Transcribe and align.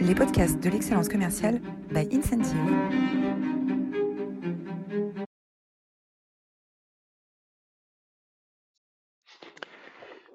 les 0.00 0.14
podcasts 0.14 0.58
de 0.60 0.70
l'excellence 0.70 1.08
commerciale 1.08 1.60
by 1.90 2.08
Incentive. 2.10 2.56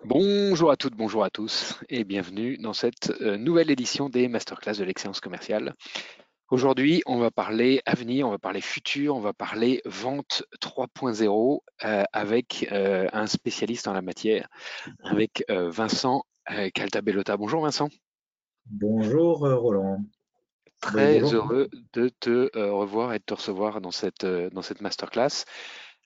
Bonjour 0.04 0.70
à 0.70 0.78
toutes, 0.78 0.96
bonjour 0.96 1.24
à 1.24 1.32
tous 1.32 1.80
et 1.90 2.04
bienvenue 2.04 2.58
dans 2.58 2.74
cette 2.74 3.12
euh, 3.22 3.38
nouvelle 3.38 3.72
édition 3.72 4.08
des 4.08 4.28
masterclass 4.28 4.78
de 4.78 4.84
l'excellence 4.84 5.20
commerciale. 5.20 5.74
Aujourd'hui, 6.52 7.02
on 7.08 7.18
va 7.18 7.32
parler 7.32 7.82
avenir, 7.88 8.28
on 8.28 8.32
va 8.32 8.38
parler 8.38 8.62
futur, 8.62 9.16
on 9.16 9.20
va 9.20 9.34
parler 9.34 9.82
vente 9.86 10.44
3.0 10.62 11.60
euh, 11.84 12.04
avec 12.14 12.68
euh, 12.72 13.08
un 13.14 13.26
spécialiste 13.26 13.88
en 13.88 13.94
la 13.94 14.04
matière, 14.04 14.48
avec 15.04 15.44
Vincent 15.50 16.24
Caltabellota. 16.76 17.36
Bonjour 17.38 17.64
Vincent. 17.64 17.90
Bonjour 18.68 19.46
euh, 19.46 19.56
Roland. 19.56 20.04
Très 20.82 21.20
heureux 21.20 21.70
de 21.94 22.10
te 22.10 22.50
euh, 22.56 22.74
revoir 22.74 23.14
et 23.14 23.20
de 23.20 23.24
te 23.24 23.34
recevoir 23.34 23.82
dans 23.82 23.92
cette, 23.92 24.24
euh, 24.24 24.50
dans 24.52 24.62
cette 24.62 24.82
masterclass. 24.82 25.46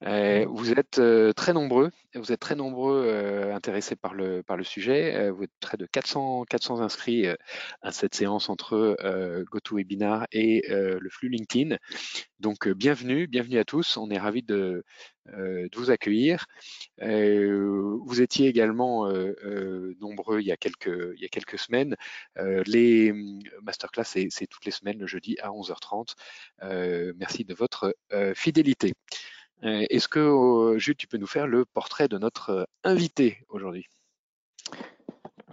Vous 0.01 0.71
êtes 0.71 1.01
très 1.35 1.53
nombreux, 1.53 1.91
vous 2.15 2.31
êtes 2.31 2.39
très 2.39 2.55
nombreux 2.55 3.51
intéressés 3.53 3.95
par 3.95 4.13
le, 4.13 4.43
par 4.43 4.57
le 4.57 4.63
sujet. 4.63 5.29
vous 5.29 5.43
êtes 5.43 5.51
près 5.59 5.77
de 5.77 5.85
400, 5.85 6.45
400 6.49 6.81
inscrits 6.81 7.27
à 7.81 7.91
cette 7.91 8.15
séance 8.15 8.49
entre 8.49 8.97
GoToWebinar 9.51 10.25
et 10.31 10.63
le 10.69 11.09
flux 11.09 11.29
LinkedIn. 11.29 11.77
Donc 12.39 12.69
bienvenue, 12.69 13.27
bienvenue 13.27 13.59
à 13.59 13.65
tous. 13.65 13.97
On 13.97 14.09
est 14.09 14.17
ravis 14.17 14.43
de, 14.43 14.83
de 15.25 15.69
vous 15.75 15.91
accueillir. 15.91 16.45
vous 17.01 18.21
étiez 18.21 18.47
également 18.47 19.11
nombreux 19.99 20.39
il 20.39 20.47
y 20.47 20.51
a 20.51 20.57
quelques, 20.57 21.13
il 21.15 21.21
y 21.21 21.25
a 21.25 21.29
quelques 21.29 21.59
semaines. 21.59 21.95
les 22.37 23.13
masterclass, 23.61 24.05
c'est 24.05 24.47
toutes 24.47 24.65
les 24.65 24.71
semaines 24.71 24.99
le 24.99 25.07
jeudi 25.07 25.37
à 25.41 25.49
11h30. 25.49 26.15
merci 27.17 27.43
de 27.43 27.53
votre 27.53 27.95
fidélité. 28.33 28.93
Est-ce 29.61 30.07
que, 30.07 30.75
Jules, 30.77 30.95
tu 30.95 31.07
peux 31.07 31.17
nous 31.17 31.27
faire 31.27 31.47
le 31.47 31.65
portrait 31.65 32.07
de 32.07 32.17
notre 32.17 32.67
invité 32.83 33.45
aujourd'hui? 33.49 33.85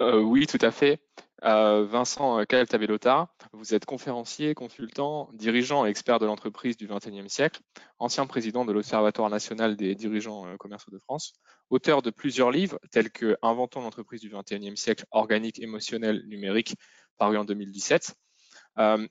Oui, 0.01 0.47
tout 0.47 0.59
à 0.61 0.71
fait. 0.71 1.01
Vincent 1.43 2.45
Caltabellota, 2.45 3.29
vous 3.53 3.75
êtes 3.75 3.85
conférencier, 3.85 4.55
consultant, 4.55 5.29
dirigeant 5.35 5.87
et 5.87 5.91
expert 5.91 6.19
de 6.19 6.27
l'entreprise 6.27 6.77
du 6.77 6.89
XXIe 6.89 7.29
siècle, 7.29 7.61
ancien 7.99 8.27
président 8.27 8.65
de 8.65 8.73
l'Observatoire 8.73 9.31
national 9.31 9.77
des 9.77 9.95
dirigeants 9.95 10.57
commerciaux 10.57 10.93
de 10.93 10.99
France, 10.99 11.35
auteur 11.71 12.03
de 12.03 12.11
plusieurs 12.11 12.51
livres 12.51 12.79
tels 12.91 13.11
que 13.11 13.37
Inventons 13.43 13.81
l'entreprise 13.81 14.21
du 14.21 14.31
XXIe 14.31 14.77
siècle, 14.77 15.05
organique, 15.11 15.61
émotionnel, 15.61 16.25
numérique, 16.27 16.75
paru 17.19 17.37
en 17.37 17.45
2017. 17.45 18.15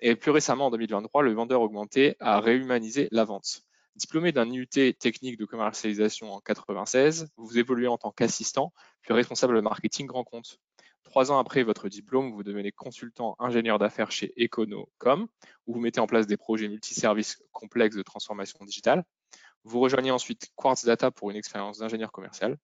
et 0.01 0.15
plus 0.15 0.31
récemment, 0.31 0.67
en 0.67 0.71
2023, 0.71 1.23
le 1.23 1.33
vendeur 1.33 1.61
augmenté 1.61 2.15
a 2.19 2.39
réhumanisé 2.39 3.07
la 3.11 3.23
vente. 3.23 3.61
Diplômé 3.95 4.33
d'un 4.33 4.49
IUT 4.49 4.67
technique 4.99 5.37
de 5.37 5.45
commercialisation 5.45 6.33
en 6.33 6.41
96, 6.41 7.29
vous 7.37 7.57
évoluez 7.57 7.87
en 7.87 7.97
tant 7.97 8.11
qu'assistant, 8.11 8.73
puis 9.01 9.13
responsable 9.13 9.55
de 9.55 9.61
marketing 9.61 10.05
grand 10.05 10.25
compte. 10.25 10.59
Trois 11.05 11.31
ans 11.31 11.39
après 11.39 11.63
votre 11.63 11.87
diplôme, 11.87 12.33
vous 12.33 12.43
devenez 12.43 12.73
consultant 12.73 13.37
ingénieur 13.39 13.79
d'affaires 13.79 14.11
chez 14.11 14.33
Econocom, 14.37 15.27
où 15.65 15.73
vous 15.73 15.79
mettez 15.79 16.01
en 16.01 16.07
place 16.07 16.27
des 16.27 16.35
projets 16.35 16.67
multiservices 16.67 17.41
complexes 17.53 17.95
de 17.95 18.01
transformation 18.01 18.65
digitale. 18.65 19.05
Vous 19.63 19.79
rejoignez 19.79 20.11
ensuite 20.11 20.51
Quartz 20.55 20.83
Data 20.83 21.11
pour 21.11 21.31
une 21.31 21.37
expérience 21.37 21.77
d'ingénieur 21.77 22.11
commercial. 22.11 22.57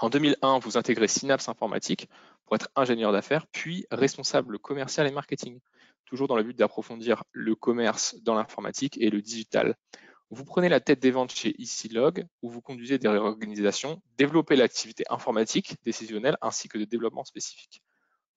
En 0.00 0.10
2001, 0.10 0.58
vous 0.58 0.76
intégrez 0.76 1.06
Synapse 1.06 1.48
Informatique 1.48 2.08
pour 2.44 2.56
être 2.56 2.68
ingénieur 2.74 3.12
d'affaires, 3.12 3.46
puis 3.46 3.86
responsable 3.92 4.58
commercial 4.58 5.06
et 5.06 5.12
marketing, 5.12 5.60
toujours 6.06 6.26
dans 6.26 6.36
le 6.36 6.42
but 6.42 6.56
d'approfondir 6.56 7.22
le 7.30 7.54
commerce 7.54 8.16
dans 8.22 8.34
l'informatique 8.34 8.98
et 8.98 9.10
le 9.10 9.22
digital. 9.22 9.76
Vous 10.30 10.44
prenez 10.44 10.68
la 10.68 10.80
tête 10.80 11.00
des 11.00 11.10
ventes 11.10 11.32
chez 11.32 11.54
EasyLog 11.60 12.26
où 12.42 12.50
vous 12.50 12.60
conduisez 12.60 12.98
des 12.98 13.08
réorganisations, 13.08 14.02
développez 14.16 14.56
l'activité 14.56 15.04
informatique 15.10 15.76
décisionnelle 15.84 16.36
ainsi 16.40 16.68
que 16.68 16.78
de 16.78 16.84
développement 16.84 17.24
spécifique. 17.24 17.82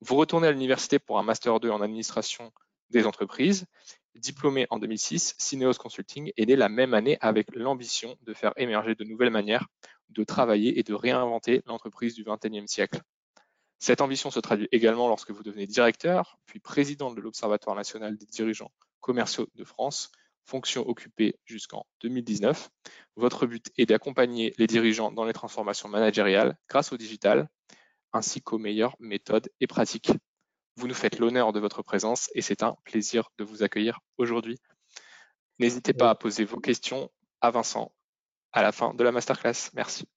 Vous 0.01 0.15
retournez 0.15 0.47
à 0.47 0.51
l'université 0.51 0.99
pour 0.99 1.17
un 1.17 1.23
Master 1.23 1.59
2 1.59 1.69
en 1.69 1.81
administration 1.81 2.51
des 2.89 3.05
entreprises, 3.05 3.65
diplômé 4.15 4.67
en 4.69 4.79
2006, 4.79 5.35
Cineos 5.37 5.73
Consulting 5.73 6.31
est 6.37 6.45
né 6.45 6.55
la 6.55 6.69
même 6.69 6.93
année 6.93 7.17
avec 7.21 7.55
l'ambition 7.55 8.15
de 8.21 8.33
faire 8.33 8.53
émerger 8.57 8.95
de 8.95 9.03
nouvelles 9.03 9.29
manières 9.29 9.67
de 10.09 10.23
travailler 10.23 10.79
et 10.79 10.83
de 10.83 10.93
réinventer 10.93 11.61
l'entreprise 11.65 12.15
du 12.15 12.23
XXIe 12.23 12.67
siècle. 12.67 13.01
Cette 13.79 14.01
ambition 14.01 14.31
se 14.31 14.39
traduit 14.39 14.67
également 14.71 15.07
lorsque 15.07 15.31
vous 15.31 15.43
devenez 15.43 15.67
directeur, 15.67 16.39
puis 16.45 16.59
président 16.59 17.13
de 17.13 17.21
l'Observatoire 17.21 17.75
national 17.75 18.17
des 18.17 18.25
dirigeants 18.25 18.71
commerciaux 19.01 19.47
de 19.55 19.63
France, 19.63 20.11
fonction 20.47 20.87
occupée 20.87 21.37
jusqu'en 21.45 21.85
2019. 22.01 22.69
Votre 23.17 23.45
but 23.45 23.67
est 23.77 23.85
d'accompagner 23.85 24.53
les 24.57 24.67
dirigeants 24.67 25.11
dans 25.11 25.25
les 25.25 25.33
transformations 25.33 25.89
managériales 25.89 26.57
grâce 26.69 26.93
au 26.93 26.97
digital, 26.97 27.49
ainsi 28.13 28.41
qu'aux 28.41 28.57
meilleures 28.57 28.95
méthodes 28.99 29.49
et 29.59 29.67
pratiques. 29.67 30.11
Vous 30.77 30.87
nous 30.87 30.93
faites 30.93 31.19
l'honneur 31.19 31.53
de 31.53 31.59
votre 31.59 31.81
présence 31.83 32.29
et 32.33 32.41
c'est 32.41 32.63
un 32.63 32.75
plaisir 32.83 33.29
de 33.37 33.43
vous 33.43 33.63
accueillir 33.63 33.99
aujourd'hui. 34.17 34.57
N'hésitez 35.59 35.93
pas 35.93 36.09
à 36.09 36.15
poser 36.15 36.45
vos 36.45 36.59
questions 36.59 37.11
à 37.41 37.51
Vincent 37.51 37.91
à 38.53 38.61
la 38.61 38.71
fin 38.71 38.93
de 38.93 39.03
la 39.03 39.11
masterclass. 39.11 39.71
Merci. 39.73 40.07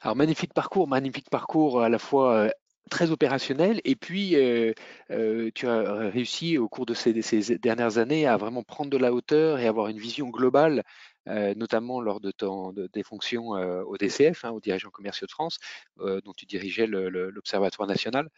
Alors 0.00 0.16
magnifique 0.16 0.52
parcours, 0.54 0.86
magnifique 0.86 1.30
parcours 1.30 1.82
à 1.82 1.88
la 1.88 1.98
fois 1.98 2.34
euh, 2.34 2.50
très 2.88 3.10
opérationnel. 3.10 3.80
Et 3.84 3.96
puis, 3.96 4.36
euh, 4.36 4.72
euh, 5.10 5.50
tu 5.54 5.66
as 5.68 6.10
réussi 6.10 6.58
au 6.58 6.68
cours 6.68 6.86
de 6.86 6.94
ces, 6.94 7.12
dernières 7.58 7.98
années 7.98 8.26
à 8.26 8.36
vraiment 8.36 8.62
prendre 8.62 8.90
de 8.90 8.96
la 8.96 9.12
hauteur 9.12 9.58
et 9.60 9.66
avoir 9.66 9.88
une 9.88 9.98
vision 9.98 10.28
globale 10.28 10.84
euh, 11.28 11.54
notamment 11.54 12.00
lors 12.00 12.20
de, 12.20 12.30
ton, 12.30 12.72
des 12.72 13.02
fonctions 13.02 13.56
euh, 13.56 13.82
au 13.82 13.96
DCF, 13.96 14.44
hein, 14.44 14.50
au 14.50 14.60
dirigeant 14.60 14.90
commerciaux 14.90 15.26
de 15.26 15.32
France, 15.32 15.58
euh, 16.00 16.20
dont 16.22 16.32
tu 16.32 16.46
dirigeais 16.46 16.86
l'Observatoire 16.86 17.88
national. 17.88 18.28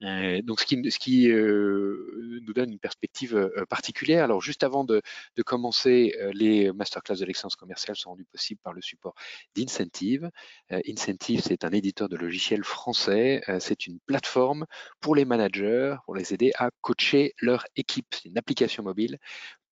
donc, 0.00 0.60
ce 0.60 0.98
qui, 0.98 1.28
nous 1.28 2.52
donne 2.52 2.72
une 2.72 2.78
perspective 2.78 3.50
particulière. 3.68 4.24
Alors, 4.24 4.40
juste 4.40 4.62
avant 4.62 4.84
de, 4.84 5.02
commencer, 5.44 6.14
les 6.32 6.72
masterclass 6.72 7.16
de 7.16 7.24
l'excellence 7.24 7.56
commerciale 7.56 7.96
sont 7.96 8.10
rendus 8.10 8.24
possibles 8.24 8.60
par 8.62 8.72
le 8.72 8.80
support 8.80 9.14
d'Incentive. 9.54 10.30
Incentive, 10.70 11.40
c'est 11.40 11.64
un 11.64 11.70
éditeur 11.70 12.08
de 12.08 12.16
logiciels 12.16 12.64
français. 12.64 13.42
c'est 13.60 13.86
une 13.86 13.98
plateforme 14.00 14.66
pour 15.00 15.14
les 15.14 15.24
managers, 15.24 15.96
pour 16.04 16.14
les 16.14 16.34
aider 16.34 16.52
à 16.58 16.70
coacher 16.80 17.34
leur 17.40 17.66
équipe. 17.76 18.06
C'est 18.10 18.28
une 18.28 18.38
application 18.38 18.82
mobile 18.82 19.18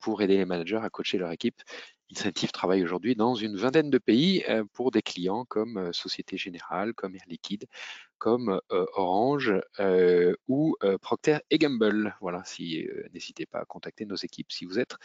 pour 0.02 0.20
aider 0.20 0.36
les 0.36 0.44
managers 0.44 0.80
à 0.82 0.90
coacher 0.90 1.16
leur 1.16 1.30
équipe. 1.30 1.62
Incentive 2.14 2.52
travaille 2.52 2.84
aujourd'hui 2.84 3.16
dans 3.16 3.34
une 3.34 3.56
vingtaine 3.56 3.88
de 3.88 3.96
pays 3.96 4.44
euh, 4.48 4.64
pour 4.74 4.90
des 4.90 5.00
clients 5.00 5.46
comme 5.46 5.78
euh, 5.78 5.92
Société 5.92 6.36
Générale, 6.36 6.92
comme 6.92 7.14
Air 7.14 7.22
Liquide, 7.26 7.64
comme 8.18 8.60
euh, 8.70 8.84
Orange 8.94 9.54
ou 10.46 10.76
Procter 11.00 11.38
Gamble. 11.52 12.14
Voilà, 12.20 12.42
si 12.44 12.86
n'hésitez 13.14 13.46
pas 13.46 13.60
à 13.60 13.64
contacter 13.64 14.04
nos 14.04 14.16
équipes 14.16 14.52
si 14.52 14.66
vous 14.66 14.78
êtes 14.78 14.96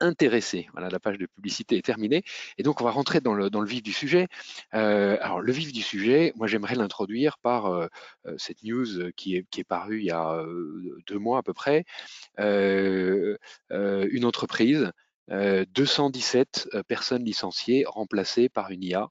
intéressé. 0.00 0.68
Voilà, 0.72 0.88
la 0.88 1.00
page 1.00 1.18
de 1.18 1.26
publicité 1.26 1.76
est 1.76 1.84
terminée. 1.84 2.22
Et 2.58 2.62
donc, 2.62 2.80
on 2.80 2.84
va 2.84 2.90
rentrer 2.90 3.20
dans 3.20 3.34
le, 3.34 3.48
vif 3.64 3.82
du 3.82 3.92
sujet. 3.92 4.26
alors, 4.72 5.40
le 5.40 5.52
vif 5.52 5.72
du 5.72 5.82
sujet, 5.82 6.32
moi, 6.36 6.46
j'aimerais 6.46 6.74
l'introduire 6.74 7.38
par 7.38 7.88
cette 8.38 8.62
news 8.62 9.10
qui 9.16 9.36
est, 9.36 9.64
parue 9.64 9.98
il 10.00 10.06
y 10.06 10.10
a 10.10 10.44
deux 11.06 11.18
mois 11.18 11.38
à 11.38 11.42
peu 11.42 11.52
près. 11.52 11.84
une 12.38 14.24
entreprise 14.24 14.90
217 15.30 16.68
euh, 16.74 16.78
euh, 16.78 16.82
personnes 16.82 17.24
licenciées 17.24 17.84
remplacées 17.86 18.48
par 18.48 18.70
une 18.70 18.82
IA, 18.82 19.08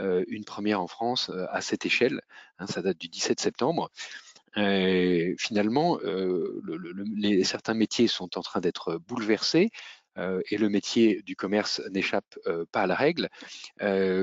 euh, 0.00 0.24
une 0.28 0.44
première 0.44 0.80
en 0.80 0.88
France 0.88 1.30
à 1.50 1.60
cette 1.60 1.86
échelle. 1.86 2.20
Hein, 2.58 2.66
ça 2.66 2.82
date 2.82 2.98
du 2.98 3.08
17 3.08 3.40
septembre. 3.40 3.90
finalement, 5.38 5.98
certains 7.44 7.74
métiers 7.74 8.08
sont 8.08 8.36
en 8.36 8.42
train 8.42 8.60
d'être 8.60 8.98
bouleversés. 9.06 9.70
Et 10.16 10.58
le 10.58 10.68
métier 10.68 11.22
du 11.22 11.36
commerce 11.36 11.80
n'échappe 11.90 12.38
pas 12.72 12.82
à 12.82 12.86
la 12.86 12.94
règle. 12.94 13.28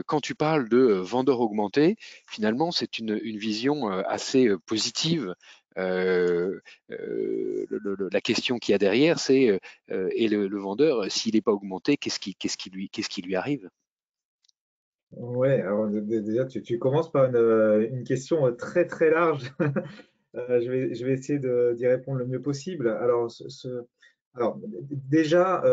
quand 0.05 0.21
tu 0.21 0.35
parles 0.35 0.69
de 0.69 0.77
vendeur 0.77 1.39
augmenté, 1.39 1.95
finalement, 2.29 2.71
c'est 2.71 2.99
une, 2.99 3.17
vision 3.37 3.87
assez 3.87 4.49
positive 4.65 5.33
euh, 5.77 6.59
euh, 6.91 7.65
la 8.11 8.21
question 8.21 8.57
qu'il 8.57 8.71
y 8.71 8.75
a 8.75 8.79
derrière, 8.79 9.19
c'est 9.19 9.59
euh, 9.91 10.09
et 10.11 10.27
le, 10.27 10.57
vendeur, 10.57 11.11
s'il 11.11 11.35
n'est 11.35 11.41
pas 11.41 11.51
augmenté, 11.51 11.97
qu'est-ce 11.97 12.19
qui, 12.19 12.71
lui, 13.21 13.35
arrive? 13.35 13.69
Ouais, 15.11 15.61
alors 15.61 15.87
déjà, 15.87 16.45
tu, 16.45 16.79
commences 16.79 17.11
par 17.11 17.25
une, 17.25 18.03
question 18.03 18.53
très 18.55 18.85
très 18.85 19.09
large. 19.09 19.51
je 20.33 21.05
vais 21.05 21.13
essayer 21.13 21.39
d'y 21.39 21.87
répondre 21.87 22.19
le 22.19 22.25
mieux 22.25 22.41
possible. 22.41 22.89
Alors, 22.89 23.29
ce, 23.29 23.85
alors 24.37 24.59
déjà, 25.09 25.63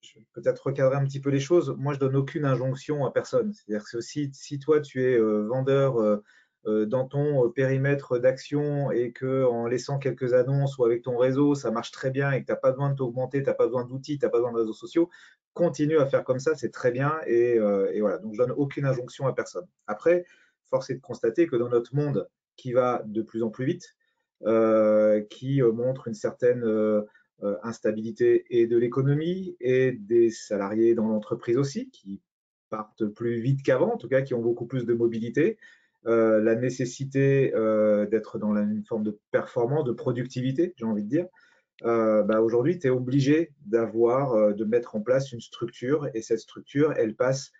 je 0.00 0.14
vais 0.14 0.26
peut-être 0.32 0.66
recadrer 0.66 0.96
un 0.96 1.04
petit 1.04 1.20
peu 1.20 1.30
les 1.30 1.40
choses. 1.40 1.74
Moi, 1.76 1.92
je 1.92 1.98
donne 1.98 2.16
aucune 2.16 2.46
injonction 2.46 3.04
à 3.04 3.12
personne. 3.12 3.52
C'est-à-dire 3.52 3.84
que 3.84 4.00
si, 4.00 4.58
toi, 4.58 4.80
tu 4.80 5.02
es 5.02 5.18
vendeur 5.18 6.22
dans 6.64 7.06
ton 7.06 7.50
périmètre 7.50 8.18
d'action 8.18 8.90
et 8.90 9.12
que 9.12 9.44
en 9.44 9.66
laissant 9.66 9.98
quelques 9.98 10.34
annonces 10.34 10.78
ou 10.78 10.84
avec 10.84 11.02
ton 11.02 11.16
réseau, 11.16 11.54
ça 11.54 11.70
marche 11.70 11.90
très 11.90 12.10
bien 12.10 12.30
et 12.32 12.42
que 12.42 12.46
tu 12.46 12.52
n'as 12.52 12.58
pas 12.58 12.70
besoin 12.70 12.90
de 12.90 12.96
t'augmenter, 12.96 13.42
tu 13.42 13.48
n'as 13.48 13.54
pas 13.54 13.66
besoin 13.66 13.84
d'outils, 13.84 14.18
tu 14.18 14.24
n'as 14.24 14.30
pas 14.30 14.38
besoin 14.38 14.52
de 14.52 14.58
réseaux 14.58 14.74
sociaux, 14.74 15.08
continue 15.54 15.98
à 15.98 16.06
faire 16.06 16.22
comme 16.22 16.38
ça, 16.38 16.54
c'est 16.54 16.70
très 16.70 16.90
bien. 16.90 17.18
Et, 17.26 17.58
voilà, 17.98 18.18
donc 18.18 18.34
je 18.34 18.38
donne 18.38 18.52
aucune 18.52 18.84
injonction 18.84 19.26
à 19.26 19.34
personne. 19.34 19.66
Après, 19.86 20.24
force 20.68 20.90
est 20.90 20.96
de 20.96 21.00
constater 21.00 21.46
que 21.46 21.56
dans 21.56 21.68
notre 21.68 21.94
monde 21.94 22.28
qui 22.56 22.72
va 22.72 23.02
de 23.06 23.22
plus 23.22 23.42
en 23.42 23.48
plus 23.48 23.64
vite, 23.64 23.96
qui 25.30 25.62
montre 25.62 26.08
une 26.08 26.14
certaine 26.14 26.62
instabilité 27.62 28.44
et 28.50 28.66
de 28.66 28.76
l'économie 28.76 29.56
et 29.60 29.92
des 29.92 30.30
salariés 30.30 30.94
dans 30.94 31.08
l'entreprise 31.08 31.56
aussi, 31.56 31.90
qui 31.90 32.20
partent 32.70 33.06
plus 33.06 33.40
vite 33.40 33.62
qu'avant, 33.62 33.94
en 33.94 33.96
tout 33.96 34.08
cas 34.08 34.22
qui 34.22 34.34
ont 34.34 34.40
beaucoup 34.40 34.66
plus 34.66 34.86
de 34.86 34.94
mobilité, 34.94 35.58
euh, 36.06 36.40
la 36.40 36.54
nécessité 36.54 37.52
euh, 37.54 38.06
d'être 38.06 38.38
dans 38.38 38.56
une 38.56 38.84
forme 38.84 39.04
de 39.04 39.18
performance, 39.30 39.84
de 39.84 39.92
productivité, 39.92 40.72
j'ai 40.78 40.86
envie 40.86 41.04
de 41.04 41.08
dire, 41.08 41.26
euh, 41.84 42.22
bah, 42.22 42.40
aujourd'hui, 42.40 42.78
tu 42.78 42.86
es 42.86 42.90
obligé 42.90 43.52
d'avoir, 43.66 44.54
de 44.54 44.64
mettre 44.64 44.96
en 44.96 45.02
place 45.02 45.32
une 45.32 45.40
structure 45.40 46.08
et 46.14 46.22
cette 46.22 46.40
structure, 46.40 46.94
elle 46.96 47.14
passe 47.16 47.52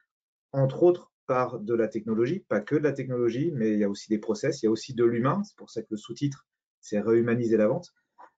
entre 0.52 0.82
autres 0.82 1.12
par 1.26 1.60
de 1.60 1.74
la 1.74 1.86
technologie, 1.86 2.40
pas 2.48 2.60
que 2.60 2.74
de 2.74 2.82
la 2.82 2.92
technologie, 2.92 3.52
mais 3.54 3.72
il 3.72 3.78
y 3.78 3.84
a 3.84 3.90
aussi 3.90 4.08
des 4.08 4.18
process, 4.18 4.62
il 4.62 4.66
y 4.66 4.68
a 4.68 4.70
aussi 4.72 4.94
de 4.94 5.04
l'humain, 5.04 5.42
c'est 5.44 5.56
pour 5.56 5.70
ça 5.70 5.82
que 5.82 5.88
le 5.90 5.96
sous-titre, 5.96 6.46
c'est 6.80 6.98
réhumaniser 6.98 7.56
la 7.56 7.68
vente. 7.68 7.92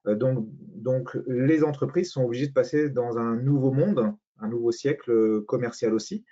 Donc, 0.06 0.48
donc, 0.74 1.16
les 1.26 1.62
entreprises 1.62 2.10
sont 2.10 2.24
obligées 2.24 2.48
de 2.48 2.52
passer 2.52 2.90
dans 2.90 3.18
un 3.18 3.36
nouveau 3.36 3.70
monde, 3.72 4.12
un 4.40 4.48
nouveau 4.48 4.72
siècle 4.72 5.42
commercial 5.42 5.94
aussi. 5.94 6.24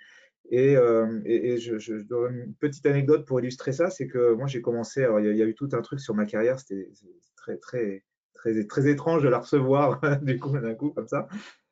Et, 0.51 0.75
euh, 0.75 1.21
je, 1.57 1.93
donne 2.01 2.35
une 2.35 2.53
petite 2.55 2.85
anecdote 2.85 3.25
pour 3.25 3.39
illustrer 3.39 3.71
ça, 3.71 3.89
c'est 3.89 4.07
que 4.07 4.33
moi 4.33 4.47
j'ai 4.47 4.61
commencé, 4.61 5.03
alors 5.03 5.21
il 5.21 5.35
y, 5.35 5.41
a, 5.41 5.45
eu 5.45 5.55
tout 5.55 5.69
un 5.71 5.81
truc 5.81 6.01
sur 6.01 6.13
ma 6.13 6.25
carrière, 6.25 6.59
c'était 6.59 6.89
très, 7.37 7.57
très, 7.57 8.03
très, 8.33 8.65
très 8.65 8.89
étrange 8.89 9.23
de 9.23 9.29
la 9.29 9.39
recevoir 9.39 10.01
du 10.21 10.39
coup 10.39 10.57
d'un 10.59 10.75
coup 10.75 10.89
comme 10.91 11.07
ça. 11.07 11.27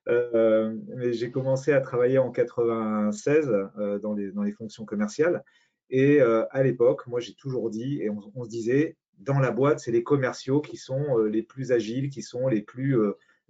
Euh, 0.08 0.74
mais 0.96 1.12
j'ai 1.12 1.30
commencé 1.30 1.74
à 1.74 1.82
travailler 1.82 2.20
en 2.20 2.32
96 2.32 3.50
euh, 3.50 4.00
dans, 4.00 4.14
les, 4.14 4.32
dans, 4.32 4.44
les, 4.44 4.54
fonctions 4.54 4.86
commerciales. 4.86 5.44
Et 5.90 6.22
à 6.22 6.64
l'époque, 6.64 7.08
moi 7.08 7.20
j'ai 7.20 7.34
toujours 7.34 7.70
dit, 7.72 8.00
et 8.02 8.10
on, 8.12 8.44
se 8.44 8.50
disait, 8.50 8.96
dans 9.20 9.40
la 9.40 9.52
boîte, 9.52 9.80
c'est 9.80 9.92
les 9.92 10.04
commerciaux 10.04 10.62
qui 10.62 10.78
sont 10.78 11.18
les 11.18 11.44
plus 11.44 11.72
agiles, 11.72 12.10
qui 12.10 12.22
sont 12.22 12.48
les 12.48 12.62
plus 12.62 12.98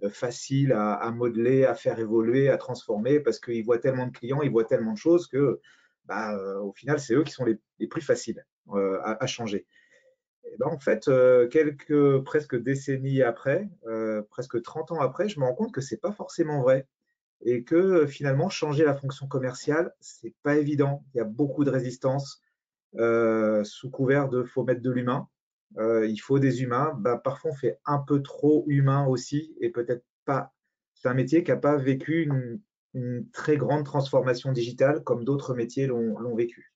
euh, 0.02 0.10
facile 0.10 0.72
à, 0.72 1.10
modeler, 1.10 1.64
à 1.64 1.74
faire 1.74 1.98
évoluer, 1.98 2.48
à 2.48 2.56
transformer, 2.56 3.20
parce 3.20 3.38
qu'ils 3.38 3.64
voient 3.64 3.78
tellement 3.78 4.06
de 4.06 4.12
clients, 4.12 4.42
ils 4.42 4.50
voient 4.50 4.64
tellement 4.64 4.92
de 4.92 4.98
choses 4.98 5.26
que, 5.26 5.60
bah, 6.06 6.34
euh, 6.36 6.58
au 6.60 6.72
final, 6.72 6.98
c'est 7.00 7.14
eux 7.14 7.22
qui 7.22 7.32
sont 7.32 7.44
les, 7.44 7.86
plus 7.86 8.00
faciles 8.00 8.44
euh, 8.70 8.98
à, 9.02 9.26
changer. 9.26 9.66
Ben, 10.58 10.66
en 10.66 10.78
fait, 10.78 11.10
quelques 11.50 12.18
presque 12.24 12.56
décennies 12.56 13.22
après, 13.22 13.68
presque 14.30 14.62
30 14.62 14.92
ans 14.92 15.00
après, 15.00 15.28
je 15.28 15.38
me 15.38 15.44
rends 15.44 15.54
compte 15.54 15.72
que 15.72 15.80
c'est 15.80 15.98
pas 15.98 16.12
forcément 16.12 16.62
vrai 16.62 16.86
et 17.42 17.62
que 17.62 18.06
finalement 18.06 18.48
changer 18.50 18.84
la 18.84 18.94
fonction 18.94 19.26
commerciale, 19.26 19.94
c'est 20.00 20.34
pas 20.42 20.56
évident. 20.56 21.04
Il 21.14 21.18
y 21.18 21.20
a 21.20 21.24
beaucoup 21.24 21.64
de 21.64 21.70
résistance 21.70 22.42
sous 22.94 23.90
couvert 23.90 24.28
de 24.28 24.42
faut 24.42 24.64
mettre 24.64 24.82
de 24.82 24.90
l'humain. 24.90 25.28
Euh, 25.78 26.06
il 26.06 26.18
faut 26.18 26.38
des 26.38 26.62
humains. 26.62 26.94
Bah, 26.98 27.16
parfois, 27.22 27.52
on 27.52 27.54
fait 27.54 27.78
un 27.86 27.98
peu 27.98 28.22
trop 28.22 28.64
humain 28.66 29.06
aussi 29.06 29.54
et 29.60 29.70
peut-être 29.70 30.04
pas. 30.24 30.52
C'est 30.94 31.08
un 31.08 31.14
métier 31.14 31.42
qui 31.42 31.50
n'a 31.50 31.56
pas 31.56 31.76
vécu 31.76 32.22
une, 32.22 32.60
très 33.32 33.56
grande 33.56 33.84
transformation 33.84 34.50
digitale 34.50 35.04
comme 35.04 35.24
d'autres 35.24 35.54
métiers 35.54 35.86
l'ont 35.86 36.34
vécu. 36.34 36.72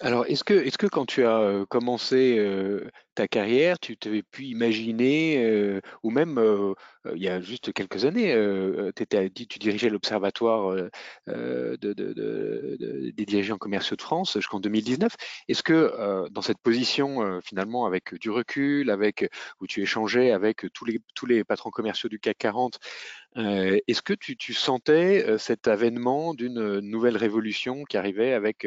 Alors, 0.00 0.26
est-ce 0.26 0.42
que, 0.42 0.54
est 0.54 0.76
que 0.76 0.86
quand 0.86 1.06
tu 1.06 1.24
as 1.24 1.38
euh, 1.38 1.64
commencé 1.66 2.36
euh, 2.38 2.90
ta 3.14 3.28
carrière, 3.28 3.78
tu 3.78 3.96
t'avais 3.96 4.22
pu 4.22 4.44
imaginer, 4.44 5.80
ou 6.02 6.10
même 6.10 6.40
il 7.14 7.22
y 7.22 7.28
a 7.28 7.40
juste 7.40 7.72
quelques 7.72 8.04
années, 8.04 8.34
tu 8.96 9.58
dirigeais 9.58 9.90
l'Observatoire 9.90 10.76
des 11.26 13.24
dirigeants 13.26 13.58
commerciaux 13.58 13.96
de 13.96 14.02
France 14.02 14.34
jusqu'en 14.34 14.60
2019. 14.60 15.14
Est-ce 15.48 15.62
que 15.62 16.28
dans 16.30 16.42
cette 16.42 16.58
position, 16.58 17.40
finalement, 17.42 17.86
avec 17.86 18.14
du 18.14 18.30
recul, 18.30 18.90
avec 18.90 19.28
où 19.60 19.66
tu 19.66 19.82
échangeais 19.82 20.30
avec 20.32 20.66
tous 20.72 20.84
les, 20.84 21.00
tous 21.14 21.26
les 21.26 21.44
patrons 21.44 21.70
commerciaux 21.70 22.08
du 22.08 22.18
CAC 22.18 22.38
40, 22.38 22.78
est-ce 23.36 24.02
que 24.02 24.14
tu, 24.14 24.36
tu 24.36 24.54
sentais 24.54 25.38
cet 25.38 25.68
avènement 25.68 26.34
d'une 26.34 26.80
nouvelle 26.80 27.16
révolution 27.16 27.84
qui 27.84 27.96
arrivait 27.96 28.32
avec, 28.32 28.66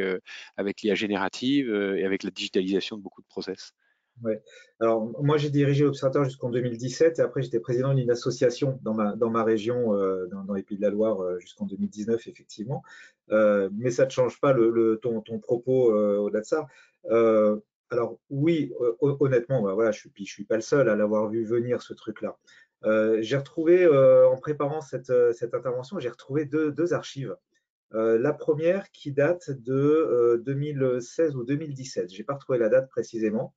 avec 0.57 0.81
l'IA 0.81 0.95
générative 0.95 1.69
et 1.97 2.05
avec 2.05 2.23
la 2.23 2.31
digitalisation 2.31 2.97
de 2.97 3.01
beaucoup 3.01 3.21
de 3.21 3.27
process? 3.27 3.73
Alors, 4.79 5.21
moi, 5.21 5.37
j'ai 5.37 5.49
dirigé 5.49 5.83
l'Observatoire 5.83 6.25
jusqu'en 6.25 6.49
2017 6.49 7.19
et 7.19 7.21
après, 7.21 7.41
j'étais 7.41 7.59
président 7.59 7.93
d'une 7.93 8.11
association 8.11 8.79
dans 8.81 8.93
ma, 8.93 9.43
région, 9.43 9.93
euh, 9.93 10.27
dans, 10.27 10.53
les 10.53 10.63
Pays 10.63 10.77
de 10.77 10.81
la 10.81 10.89
Loire, 10.89 11.21
euh, 11.21 11.39
jusqu'en 11.39 11.65
2019, 11.65 12.27
effectivement. 12.27 12.83
Euh, 13.31 13.69
mais 13.73 13.91
ça 13.91 14.05
ne 14.05 14.09
change 14.09 14.39
pas 14.39 14.53
le, 14.53 14.99
ton, 15.01 15.21
ton, 15.21 15.39
propos 15.39 15.93
au-delà 15.93 16.41
de 16.41 16.45
ça. 16.45 16.67
alors, 17.89 18.17
oui, 18.29 18.73
honnêtement, 18.99 19.61
bah, 19.61 19.73
voilà, 19.73 19.91
je 19.91 20.07
ne 20.07 20.25
suis, 20.25 20.45
pas 20.45 20.55
le 20.55 20.61
seul 20.61 20.89
à 20.89 20.95
l'avoir 20.95 21.29
vu 21.29 21.45
venir, 21.45 21.81
ce 21.81 21.93
truc-là. 21.93 22.37
j'ai 23.21 23.37
retrouvé, 23.37 23.87
en 23.87 24.37
préparant 24.37 24.81
cette, 24.81 25.11
intervention, 25.53 25.99
j'ai 25.99 26.09
retrouvé 26.09 26.45
deux, 26.45 26.71
deux 26.71 26.93
archives. 26.93 27.35
la 27.91 28.33
première 28.33 28.91
qui 28.91 29.11
date 29.11 29.51
de 29.51 30.41
2016 30.45 31.35
ou 31.35 31.43
2017. 31.43 32.11
Je 32.11 32.17
n'ai 32.17 32.23
pas 32.23 32.33
retrouvé 32.35 32.59
la 32.59 32.69
date 32.69 32.89
précisément. 32.89 33.53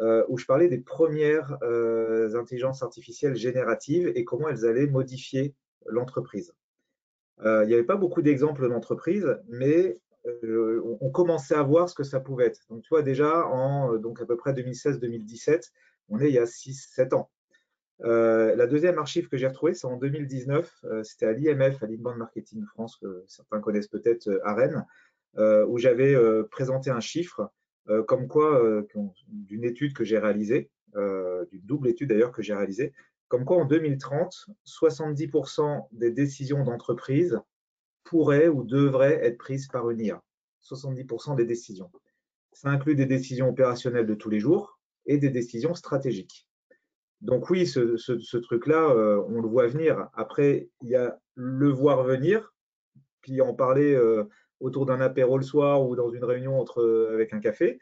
Euh, 0.00 0.24
où 0.28 0.38
je 0.38 0.44
parlais 0.44 0.66
des 0.66 0.78
premières 0.78 1.56
euh, 1.62 2.34
intelligences 2.34 2.82
artificielles 2.82 3.36
génératives 3.36 4.10
et 4.16 4.24
comment 4.24 4.48
elles 4.48 4.66
allaient 4.66 4.88
modifier 4.88 5.54
l'entreprise. 5.86 6.52
Euh, 7.44 7.62
il 7.62 7.68
n'y 7.68 7.74
avait 7.74 7.84
pas 7.84 7.96
beaucoup 7.96 8.20
d'exemples 8.20 8.68
d'entreprises, 8.68 9.38
mais 9.48 10.00
on 10.42 11.10
commençait 11.10 11.54
à 11.54 11.62
voir 11.62 11.90
ce 11.90 11.94
que 11.94 12.02
ça 12.02 12.18
pouvait 12.18 12.46
être. 12.46 12.62
Donc, 12.70 12.82
tu 12.82 12.88
vois, 12.88 13.02
déjà, 13.02 13.46
en 13.46 13.98
donc 13.98 14.22
à 14.22 14.24
peu 14.24 14.38
près 14.38 14.54
2016-2017, 14.54 15.70
on 16.08 16.18
est 16.18 16.28
il 16.28 16.34
y 16.34 16.38
a 16.38 16.46
6-7 16.46 17.14
ans. 17.14 17.30
la 17.98 18.66
deuxième 18.66 18.98
archive 18.98 19.28
que 19.28 19.36
j'ai 19.36 19.46
retrouvée, 19.46 19.74
c'est 19.74 19.86
en 19.86 19.98
2019. 19.98 20.86
C'était 21.02 21.26
à 21.26 21.32
l'IMF, 21.32 21.82
à 21.82 21.86
l'Inbound 21.86 22.16
Marketing 22.16 22.64
France, 22.64 22.96
que 22.96 23.22
certains 23.28 23.60
connaissent 23.60 23.88
peut-être 23.88 24.40
à 24.44 24.54
Rennes, 24.54 24.86
où 25.36 25.76
j'avais 25.76 26.16
présenté 26.44 26.88
un 26.88 27.00
chiffre 27.00 27.50
comme 28.06 28.28
quoi, 28.28 28.62
euh, 28.62 28.86
d'une 29.28 29.64
étude 29.64 29.94
que 29.94 30.04
j'ai 30.04 30.18
réalisée, 30.18 30.70
euh, 30.96 31.44
d'une 31.46 31.62
double 31.62 31.88
étude 31.88 32.08
d'ailleurs 32.08 32.32
que 32.32 32.42
j'ai 32.42 32.54
réalisée, 32.54 32.92
comme 33.28 33.44
quoi 33.44 33.58
en 33.58 33.64
2030, 33.64 34.46
70% 34.64 35.88
des 35.92 36.10
décisions 36.10 36.64
d'entreprise 36.64 37.40
pourraient 38.04 38.48
ou 38.48 38.64
devraient 38.64 39.24
être 39.24 39.38
prises 39.38 39.68
par 39.68 39.90
une 39.90 40.00
IA. 40.00 40.22
70% 40.62 41.36
des 41.36 41.44
décisions. 41.44 41.90
Ça 42.52 42.68
inclut 42.68 42.94
des 42.94 43.06
décisions 43.06 43.48
opérationnelles 43.48 44.06
de 44.06 44.14
tous 44.14 44.30
les 44.30 44.40
jours 44.40 44.78
et 45.06 45.18
des 45.18 45.30
décisions 45.30 45.74
stratégiques. 45.74 46.48
Donc 47.20 47.50
oui, 47.50 47.66
ce, 47.66 48.36
truc-là, 48.36 48.94
on 49.28 49.40
le 49.40 49.48
voit 49.48 49.66
venir. 49.66 50.08
Après, 50.14 50.68
il 50.82 50.90
y 50.90 50.96
a 50.96 51.18
le 51.34 51.70
voir 51.70 52.04
venir, 52.04 52.54
puis 53.20 53.40
en 53.40 53.54
parler 53.54 53.98
autour 54.60 54.86
d'un 54.86 55.00
apéro 55.00 55.38
le 55.38 55.44
soir 55.44 55.86
ou 55.86 55.96
dans 55.96 56.10
une 56.10 56.24
réunion 56.24 56.58
entre, 56.58 56.80
euh, 56.80 57.14
avec 57.14 57.32
un 57.32 57.40
café. 57.40 57.78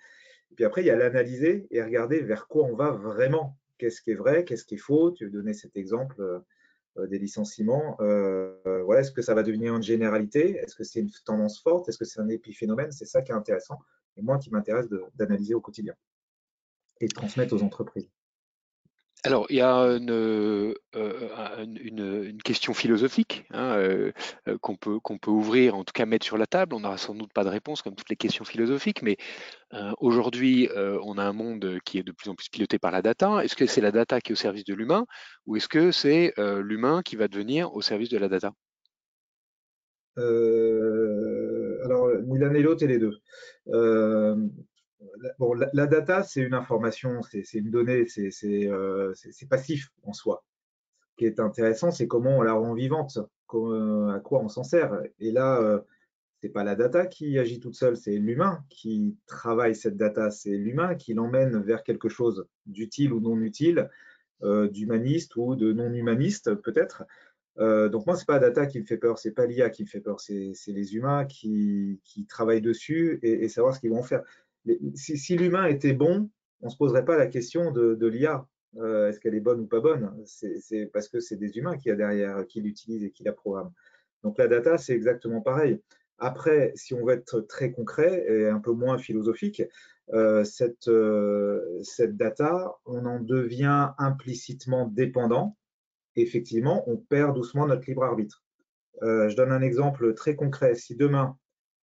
Et 0.51 0.55
puis 0.55 0.65
après, 0.65 0.83
il 0.83 0.87
y 0.87 0.91
a 0.91 0.97
l'analyser 0.97 1.67
et 1.71 1.83
regarder 1.83 2.21
vers 2.21 2.47
quoi 2.49 2.65
on 2.65 2.75
va 2.75 2.91
vraiment. 2.91 3.57
Qu'est-ce 3.79 4.03
qui 4.03 4.11
est 4.11 4.17
vrai, 4.17 4.45
qu'est-ce 4.45 4.65
qui 4.65 4.75
est 4.75 4.79
faux? 4.79 5.11
Tu 5.11 5.31
donnais 5.31 5.55
cet 5.55 5.77
exemple 5.77 6.21
euh, 6.21 6.39
euh, 6.99 7.07
des 7.07 7.19
licenciements. 7.19 7.97
voilà, 7.99 9.01
est-ce 9.01 9.13
que 9.13 9.23
ça 9.23 9.35
va 9.35 9.43
devenir 9.43 9.75
une 9.75 9.83
généralité? 9.83 10.57
Est-ce 10.57 10.75
que 10.75 10.85
c'est 10.85 11.01
une 11.01 11.11
tendance 11.25 11.61
forte? 11.61 11.89
Est-ce 11.89 11.99
que 11.99 12.05
c'est 12.05 12.21
un 12.21 12.29
épiphénomène? 12.29 12.93
C'est 12.93 13.07
ça 13.07 13.23
qui 13.23 13.33
est 13.33 13.35
intéressant 13.35 13.79
et 14.17 14.23
moi 14.23 14.39
qui 14.39 14.51
m'intéresse 14.51 14.89
d'analyser 15.15 15.55
au 15.55 15.61
quotidien 15.61 15.95
et 17.01 17.07
de 17.07 17.13
transmettre 17.13 17.55
aux 17.55 17.63
entreprises. 17.63 18.11
Alors, 19.25 19.47
il 19.51 19.57
y 19.57 19.61
a 19.61 19.73
une, 19.77 20.11
euh, 20.11 20.75
une, 20.97 22.43
question 22.43 22.75
philosophique 22.75 23.45
hein, 23.53 23.77
euh, 23.77 24.11
euh, 24.49 24.59
qu'on 24.59 24.75
peut, 24.75 24.99
peut 25.01 25.31
ouvrir, 25.31 25.77
en 25.77 25.85
tout 25.85 25.93
cas 25.93 26.07
mettre 26.07 26.27
sur 26.27 26.37
la 26.37 26.47
table. 26.47 26.75
On 26.75 26.81
n'aura 26.81 26.99
sans 26.99 27.15
doute 27.15 27.33
pas 27.33 27.45
de 27.45 27.49
réponse 27.49 27.83
comme 27.83 27.95
toutes 27.95 28.11
les 28.11 28.17
questions 28.17 28.45
philosophiques, 28.45 29.01
mais 29.03 29.17
aujourd'hui, 30.01 30.69
on 30.77 31.19
a 31.19 31.25
un 31.25 31.33
monde 31.33 31.79
qui 31.85 31.99
est 31.99 32.03
de 32.03 32.13
plus 32.13 32.29
en 32.29 32.35
plus 32.35 32.49
piloté 32.49 32.79
par 32.79 32.91
la 32.91 33.01
data. 33.01 33.45
Est-ce 33.45 33.57
que 33.57 33.67
c'est 33.67 33.81
la 33.81 33.93
data 33.93 34.21
qui 34.21 34.33
est 34.33 34.35
au 34.35 34.37
service 34.37 34.65
de 34.65 34.75
l'humain 34.75 35.07
ou 35.47 35.57
est-ce 35.57 35.69
que 35.69 35.93
c'est 35.93 36.35
l'humain 36.39 37.03
qui 37.03 37.17
va 37.17 37.29
devenir 37.29 37.75
au 37.75 37.81
service 37.81 38.11
de 38.11 38.19
la 38.19 38.29
data? 38.29 38.53
Alors, 41.85 42.11
ni 42.27 42.39
l'un 42.39 42.53
ni 42.53 42.61
l'autre 42.61 42.83
et 42.83 42.89
les 42.89 42.99
deux 42.99 43.19
la, 45.73 45.87
data, 45.87 46.23
c'est 46.23 46.41
une 46.41 46.55
information, 46.55 47.21
c'est 47.23 47.55
une 47.55 47.71
donnée, 47.71 48.07
euh, 48.45 49.13
c'est 49.15 49.49
passif 49.49 49.91
en 50.03 50.13
soi. 50.13 50.45
Ce 51.11 51.17
qui 51.17 51.27
est 51.27 51.41
intéressant, 51.41 51.91
c'est 51.91 52.07
comment 52.07 52.39
on 52.39 52.43
la 52.43 52.55
rend 52.55 52.75
vivante, 52.75 53.19
à 53.19 54.21
quoi 54.21 54.41
on 54.41 54.49
s'en 54.49 54.65
sert. 54.65 55.01
Et 55.19 55.31
là, 55.31 55.61
euh, 55.61 55.81
c'est 56.41 56.49
pas 56.49 56.65
la 56.65 56.75
data 56.75 57.07
qui 57.07 57.39
agit 57.39 57.61
toute 57.61 57.77
seule, 57.77 57.97
c'est 57.97 58.17
l'humain 58.17 58.65
qui 58.69 59.17
travaille 59.27 59.77
cette 59.77 59.97
data, 59.97 60.31
c'est 60.31 60.57
l'humain 60.57 60.97
qui 60.97 61.15
l'emmène 61.15 61.61
vers 61.63 61.85
quelque 61.85 62.09
chose 62.09 62.47
d'utile 62.67 63.13
ou 63.13 63.21
non 63.21 63.41
utile, 63.41 63.89
euh, 64.43 64.69
d'humaniste 64.69 65.37
ou 65.37 65.55
de 65.55 65.73
non 65.73 65.93
humaniste 65.93 66.55
peut-être. 66.57 67.05
Euh, 67.59 67.89
donc 67.89 68.07
moi, 68.07 68.17
c'est 68.17 68.27
pas 68.27 68.41
la 68.41 68.49
data 68.49 68.67
qui 68.67 68.81
me 68.81 68.85
fait 68.85 68.97
peur, 68.97 69.19
c'est 69.19 69.31
pas 69.31 69.47
l'IA 69.47 69.71
qui 69.71 69.85
me 69.85 69.89
fait 69.89 70.01
peur, 70.01 70.21
c'est 70.21 70.55
les 70.67 70.97
humains 70.97 71.27
qui, 71.27 72.01
travaillent 72.29 72.61
dessus 72.61 73.21
et, 73.23 73.49
savoir 73.49 73.75
ce 73.75 73.81
qu'ils 73.81 73.91
vont 73.91 74.03
faire. 74.03 74.23
Si, 74.95 75.37
l'humain 75.37 75.67
était 75.67 75.93
bon, 75.93 76.31
on 76.61 76.69
se 76.69 76.77
poserait 76.77 77.05
pas 77.05 77.17
la 77.17 77.27
question 77.27 77.71
de, 77.71 78.07
l'IA. 78.07 78.47
Euh, 78.77 79.09
est-ce 79.09 79.21
qu'elle 79.21 79.35
est 79.35 79.41
bonne 79.41 79.61
ou 79.61 79.67
pas 79.67 79.81
bonne? 79.81 80.15
C'est 80.25 80.87
parce 80.93 81.09
que 81.09 81.21
c'est 81.21 81.37
des 81.37 81.59
humains 81.59 81.77
qui 81.77 81.91
a 81.91 81.95
derrière, 81.97 82.47
qui 82.47 82.61
l'utilisent 82.61 83.05
et 83.05 83.11
qui 83.11 83.25
la 83.25 83.33
programment. 83.33 83.75
Donc 84.23 84.39
la 84.39 84.49
data, 84.49 84.79
c'est 84.79 84.95
exactement 84.95 85.41
pareil. 85.41 85.81
Après, 86.19 86.73
si 86.77 86.95
on 86.95 87.05
veut 87.05 87.15
être 87.15 87.41
très 87.41 87.73
concret 87.73 88.25
et 88.29 88.49
un 88.49 88.61
peu 88.61 88.73
moins 88.73 88.97
philosophique, 88.97 89.63
euh, 90.13 90.45
cette, 90.45 90.89
euh, 90.89 91.81
cette 91.83 92.17
data, 92.17 92.77
on 92.87 93.05
en 93.07 93.21
devient 93.21 93.91
implicitement 93.99 94.87
dépendant. 94.87 95.57
effectivement, 96.15 96.85
on 96.89 96.99
perd 96.99 97.35
doucement 97.35 97.67
notre 97.67 97.87
libre 97.89 98.05
arbitre. 98.05 98.45
Je 99.01 99.35
donne 99.35 99.51
un 99.51 99.63
exemple 99.63 100.15
très 100.15 100.37
concret. 100.37 100.77
Si 100.77 100.95
demain, 100.95 101.37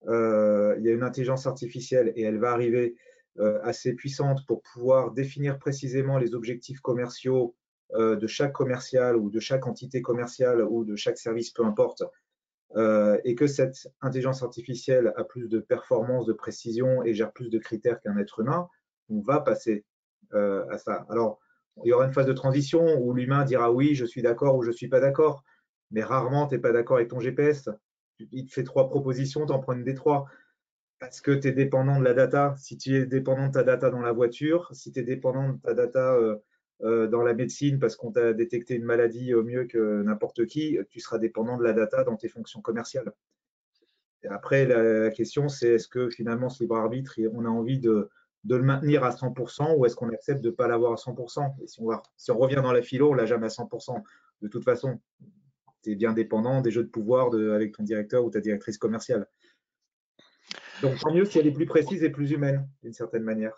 il 0.07 0.83
y 0.83 0.89
a 0.89 0.93
une 0.93 1.03
intelligence 1.03 1.47
artificielle 1.47 2.13
et 2.15 2.23
elle 2.23 2.39
va 2.39 2.51
arriver 2.51 2.95
assez 3.63 3.93
puissante 3.93 4.45
pour 4.47 4.61
pouvoir 4.61 5.11
définir 5.11 5.57
précisément 5.59 6.17
les 6.17 6.35
objectifs 6.35 6.79
commerciaux 6.79 7.55
de 7.93 8.27
chaque 8.27 8.53
commercial 8.53 9.17
ou 9.17 9.29
de 9.29 9.39
chaque 9.39 9.67
entité 9.67 10.01
commerciale 10.01 10.61
ou 10.61 10.85
de 10.85 10.95
chaque 10.95 11.17
service, 11.17 11.51
peu 11.51 11.63
importe, 11.65 12.03
euh, 12.75 13.17
et 13.23 13.35
que 13.35 13.47
cette 13.47 13.87
intelligence 14.01 14.43
artificielle 14.43 15.13
a 15.15 15.23
plus 15.23 15.47
de 15.47 15.59
performance, 15.59 16.25
de 16.25 16.33
précision 16.33 17.03
et 17.05 17.13
gère 17.13 17.31
plus 17.31 17.49
de 17.49 17.57
critères 17.57 18.01
qu'un 18.01 18.17
être 18.17 18.39
humain, 18.39 18.67
on 19.07 19.21
va 19.21 19.39
passer 19.39 19.85
euh, 20.33 20.65
à 20.69 20.77
ça. 20.77 21.05
Alors, 21.09 21.39
il 21.85 21.89
y 21.89 21.93
aura 21.93 22.05
une 22.05 22.11
phase 22.11 22.25
de 22.25 22.33
transition 22.33 22.99
où 23.01 23.13
l'humain 23.13 23.45
dira 23.45 23.71
oui, 23.71 23.95
je 23.95 24.03
suis 24.03 24.21
d'accord 24.21 24.57
ou 24.57 24.63
je 24.63 24.69
ne 24.69 24.73
suis 24.73 24.89
pas 24.89 24.99
d'accord, 24.99 25.43
mais 25.91 26.03
rarement 26.03 26.47
tu 26.47 26.55
n'es 26.55 26.61
pas 26.61 26.73
d'accord 26.73 26.97
avec 26.97 27.09
ton 27.09 27.19
GPS. 27.21 27.69
Il 28.19 28.45
te 28.45 28.53
fait 28.53 28.63
trois 28.63 28.89
propositions, 28.89 29.45
tu 29.45 29.51
en 29.51 29.59
prends 29.59 29.73
une 29.73 29.83
des 29.83 29.93
trois. 29.93 30.25
Parce 30.99 31.21
que 31.21 31.31
tu 31.31 31.47
es 31.47 31.51
dépendant 31.51 31.99
de 31.99 32.03
la 32.03 32.13
data. 32.13 32.55
Si 32.57 32.77
tu 32.77 32.95
es 32.95 33.05
dépendant 33.05 33.47
de 33.47 33.51
ta 33.51 33.63
data 33.63 33.89
dans 33.89 34.01
la 34.01 34.13
voiture, 34.13 34.69
si 34.73 34.91
tu 34.91 34.99
es 34.99 35.03
dépendant 35.03 35.49
de 35.49 35.57
ta 35.57 35.73
data 35.73 36.13
euh, 36.15 36.37
euh, 36.83 37.07
dans 37.07 37.21
la 37.21 37.33
médecine 37.33 37.79
parce 37.79 37.95
qu'on 37.95 38.11
t'a 38.11 38.33
détecté 38.33 38.75
une 38.75 38.83
maladie 38.83 39.33
au 39.33 39.43
mieux 39.43 39.65
que 39.65 40.03
n'importe 40.03 40.45
qui, 40.45 40.77
tu 40.89 40.99
seras 40.99 41.19
dépendant 41.19 41.57
de 41.57 41.63
la 41.63 41.73
data 41.73 42.03
dans 42.03 42.17
tes 42.17 42.27
fonctions 42.27 42.61
commerciales. 42.61 43.13
Et 44.23 44.27
après, 44.27 44.65
la, 44.65 45.11
question, 45.11 45.47
c'est 45.47 45.75
est-ce 45.75 45.87
que 45.87 46.09
finalement, 46.09 46.49
ce 46.49 46.63
libre 46.63 46.75
arbitre, 46.75 47.19
on 47.33 47.45
a 47.45 47.49
envie 47.49 47.79
de, 47.79 48.09
le 48.43 48.61
maintenir 48.61 49.03
à 49.03 49.11
100% 49.11 49.77
ou 49.77 49.85
est-ce 49.85 49.95
qu'on 49.95 50.09
accepte 50.09 50.41
de 50.41 50.49
ne 50.49 50.55
pas 50.55 50.67
l'avoir 50.67 50.93
à 50.93 50.95
100% 50.95 51.53
Et 51.61 51.67
si 51.67 51.79
on, 51.79 51.89
si 52.17 52.31
on 52.31 52.37
revient 52.37 52.55
dans 52.55 52.73
la 52.73 52.81
philo, 52.81 53.11
on 53.11 53.13
l'a 53.13 53.25
jamais 53.25 53.45
à 53.45 53.49
100%. 53.49 54.01
De 54.41 54.47
toute 54.47 54.63
façon, 54.63 54.99
bien 55.93 56.13
dépendant 56.13 56.61
des 56.61 56.71
jeux 56.71 56.83
de 56.83 56.89
pouvoir 56.89 57.31
avec 57.53 57.73
ton 57.73 57.83
directeur 57.83 58.25
ou 58.25 58.31
ta 58.31 58.41
directrice 58.41 58.79
commerciale. 58.79 59.27
Donc, 60.81 60.97
tant 60.99 61.13
mieux 61.13 61.25
si 61.25 61.37
elle 61.37 61.47
est 61.47 61.51
plus 61.51 61.65
précise 61.65 62.03
et 62.03 62.09
plus 62.09 62.31
humaine, 62.31 62.67
d'une 62.81 62.93
certaine 62.93 63.23
manière. 63.23 63.53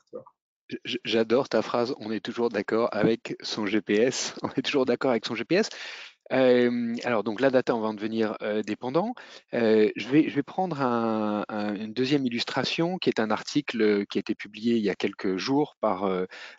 J'adore 1.06 1.48
ta 1.48 1.62
phrase, 1.62 1.96
on 2.00 2.12
est 2.12 2.20
toujours 2.20 2.50
d'accord 2.50 2.90
avec 2.92 3.38
son 3.42 3.66
GPS. 3.66 4.36
On 4.44 4.50
est 4.50 4.62
toujours 4.62 4.86
d'accord 4.86 5.12
avec 5.12 5.26
son 5.26 5.34
GPS. 5.34 5.70
Alors, 6.30 7.24
donc 7.24 7.42
la 7.42 7.50
data, 7.50 7.76
on 7.76 7.80
va 7.80 7.90
en 7.90 7.94
devenir 7.94 8.36
dépendant. 8.66 9.14
je, 9.54 10.10
vais, 10.10 10.30
je 10.30 10.36
vais 10.36 10.44
prendre 10.44 10.82
une 10.82 11.94
deuxième 11.94 12.26
illustration 12.26 12.98
qui 12.98 13.10
est 13.10 13.20
un 13.20 13.32
article 13.32 14.06
qui 14.08 14.18
a 14.18 14.22
été 14.22 14.36
publié 14.36 14.76
il 14.76 14.84
y 14.84 14.90
a 14.90 14.96
quelques 14.96 15.38
jours 15.38 15.78
par 15.80 16.10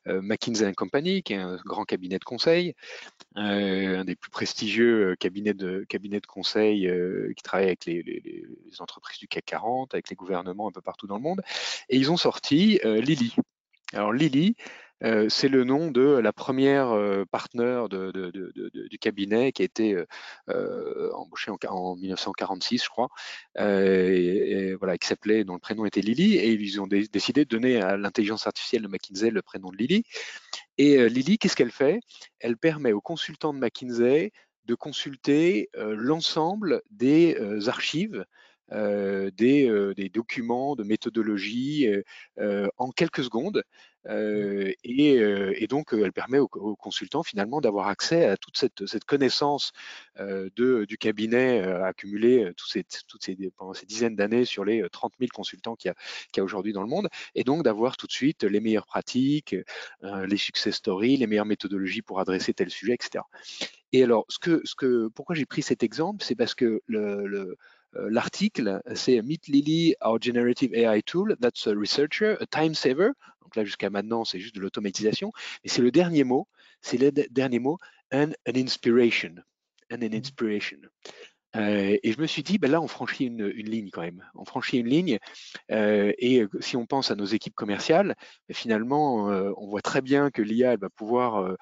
McKinsey 0.06 0.72
Company, 0.74 1.22
qui 1.22 1.34
est 1.34 1.36
un 1.36 1.56
grand 1.64 1.84
cabinet 1.84 2.18
de 2.18 2.24
conseil, 2.24 2.74
un 3.34 4.04
des 4.04 4.16
plus 4.16 4.30
prestigieux 4.30 5.16
cabinets 5.20 5.54
de, 5.54 5.84
cabinets 5.88 6.20
de 6.20 6.26
conseil 6.26 6.90
qui 7.36 7.42
travaille 7.42 7.66
avec 7.66 7.84
les, 7.84 8.02
les, 8.02 8.44
entreprises 8.80 9.18
du 9.18 9.28
CAC 9.28 9.44
40, 9.44 9.94
avec 9.94 10.08
les 10.08 10.16
gouvernements 10.16 10.68
un 10.68 10.72
peu 10.72 10.80
partout 10.80 11.06
dans 11.06 11.16
le 11.16 11.22
monde. 11.22 11.42
Et 11.88 11.96
ils 11.96 12.10
ont 12.10 12.16
sorti 12.16 12.80
Lily. 12.84 13.34
Alors 13.94 14.12
Lily, 14.12 14.54
euh, 15.04 15.28
c'est 15.28 15.48
le 15.48 15.64
nom 15.64 15.90
de 15.90 16.02
la 16.02 16.32
première 16.32 16.90
euh, 16.90 17.24
partenaire 17.30 17.88
du 17.88 18.98
cabinet 19.00 19.52
qui 19.52 19.62
a 19.62 19.64
été 19.64 19.96
euh, 20.48 21.10
embauchée 21.14 21.52
en, 21.68 21.96
1946, 21.96 22.84
je 22.84 22.88
crois, 22.88 23.08
et, 23.58 24.74
voilà, 24.74 24.98
qui 24.98 25.06
s'appelait, 25.06 25.44
dont 25.44 25.54
le 25.54 25.60
prénom 25.60 25.84
était 25.84 26.00
Lily, 26.00 26.36
et 26.36 26.52
ils 26.52 26.80
ont 26.80 26.86
décidé 26.86 27.44
de 27.44 27.48
donner 27.48 27.80
à 27.80 27.96
l'intelligence 27.96 28.46
artificielle 28.46 28.82
de 28.82 28.88
McKinsey 28.88 29.30
le 29.30 29.42
prénom 29.42 29.70
de 29.70 29.76
Lily. 29.76 30.04
Et 30.78 31.08
Lily, 31.08 31.38
qu'est-ce 31.38 31.56
qu'elle 31.56 31.70
fait? 31.70 32.00
Elle 32.40 32.56
permet 32.56 32.92
aux 32.92 33.00
consultants 33.00 33.54
de 33.54 33.58
McKinsey 33.58 34.32
de 34.64 34.74
consulter 34.74 35.70
l'ensemble 35.74 36.82
des 36.90 37.36
archives 37.68 38.24
des, 38.70 39.92
des, 39.96 40.08
documents 40.10 40.76
de 40.76 40.84
méthodologie 40.84 41.88
en 42.76 42.90
quelques 42.90 43.24
secondes 43.24 43.62
euh, 44.08 44.72
et, 44.84 45.18
euh, 45.18 45.52
et, 45.56 45.66
donc, 45.66 45.92
elle 45.92 46.12
permet 46.12 46.38
aux, 46.38 46.48
consultants 46.76 47.22
finalement 47.22 47.60
d'avoir 47.60 47.88
accès 47.88 48.24
à 48.24 48.36
toute 48.36 48.56
cette, 48.56 49.04
connaissance 49.04 49.72
euh, 50.18 50.50
du 50.86 50.98
cabinet 50.98 51.60
accumulé 51.60 52.52
toutes 52.56 52.70
ces, 52.70 52.84
toutes 53.06 53.22
ces, 53.22 53.36
pendant 53.56 53.74
ces 53.74 53.86
dizaines 53.86 54.16
d'années 54.16 54.44
sur 54.44 54.64
les 54.64 54.86
30 54.90 55.12
000 55.18 55.28
consultants 55.34 55.76
qu'il 55.76 55.92
y 56.36 56.40
a, 56.40 56.44
aujourd'hui 56.44 56.72
dans 56.72 56.82
le 56.82 56.88
monde, 56.88 57.08
et 57.34 57.44
donc 57.44 57.62
d'avoir 57.62 57.96
tout 57.96 58.06
de 58.06 58.12
suite 58.12 58.44
les 58.44 58.60
meilleures 58.60 58.86
pratiques, 58.86 59.56
les 60.02 60.36
success 60.36 60.76
stories, 60.76 61.16
les 61.16 61.26
meilleures 61.26 61.46
méthodologies 61.46 62.02
pour 62.02 62.20
adresser 62.20 62.54
tel 62.54 62.70
sujet, 62.70 62.94
etc. 62.94 63.24
Et 63.92 64.02
alors, 64.02 64.26
pourquoi 65.14 65.34
j'ai 65.34 65.46
pris 65.46 65.62
cet 65.62 65.82
exemple, 65.82 66.24
c'est 66.24 66.34
parce 66.34 66.54
que 66.54 66.82
le, 66.86 67.26
le 67.26 67.56
l'article, 67.94 68.82
c'est 68.94 69.20
Meet 69.22 69.48
Lily, 69.48 69.94
our 70.02 70.18
generative 70.20 70.74
AI 70.74 71.00
tool, 71.02 71.34
that's 71.40 71.66
a 71.66 71.74
researcher, 71.74 72.36
a 72.40 72.46
time 72.46 72.74
saver, 72.74 73.12
donc 73.48 73.56
là, 73.56 73.64
jusqu'à 73.64 73.88
maintenant, 73.88 74.26
c'est 74.26 74.40
juste 74.40 74.54
de 74.54 74.60
l'automatisation. 74.60 75.32
Mais 75.64 75.70
c'est 75.70 75.80
le 75.80 75.90
dernier 75.90 76.22
mot, 76.22 76.46
c'est 76.82 76.98
le 76.98 77.10
dernier 77.10 77.58
mot, 77.58 77.78
and 78.12 78.32
an 78.46 78.56
inspiration. 78.56 79.36
And 79.90 80.02
an 80.02 80.12
inspiration. 80.12 80.80
Euh, 81.56 81.96
et 82.02 82.12
je 82.12 82.20
me 82.20 82.26
suis 82.26 82.42
dit, 82.42 82.58
ben 82.58 82.70
là, 82.70 82.80
on 82.80 82.88
franchit 82.88 83.26
une, 83.26 83.46
ligne 83.46 83.90
quand 83.90 84.02
même. 84.02 84.24
On 84.34 84.44
franchit 84.44 84.78
une 84.78 84.88
ligne. 84.88 85.18
Euh, 85.70 86.12
et 86.18 86.44
si 86.60 86.76
on 86.76 86.86
pense 86.86 87.10
à 87.10 87.16
nos 87.16 87.24
équipes 87.24 87.54
commerciales, 87.54 88.16
ben 88.48 88.54
finalement, 88.54 89.30
euh, 89.30 89.52
on 89.56 89.66
voit 89.66 89.82
très 89.82 90.02
bien 90.02 90.30
que 90.30 90.42
l'IA 90.42 90.76
va 90.76 90.90
pouvoir 90.90 91.56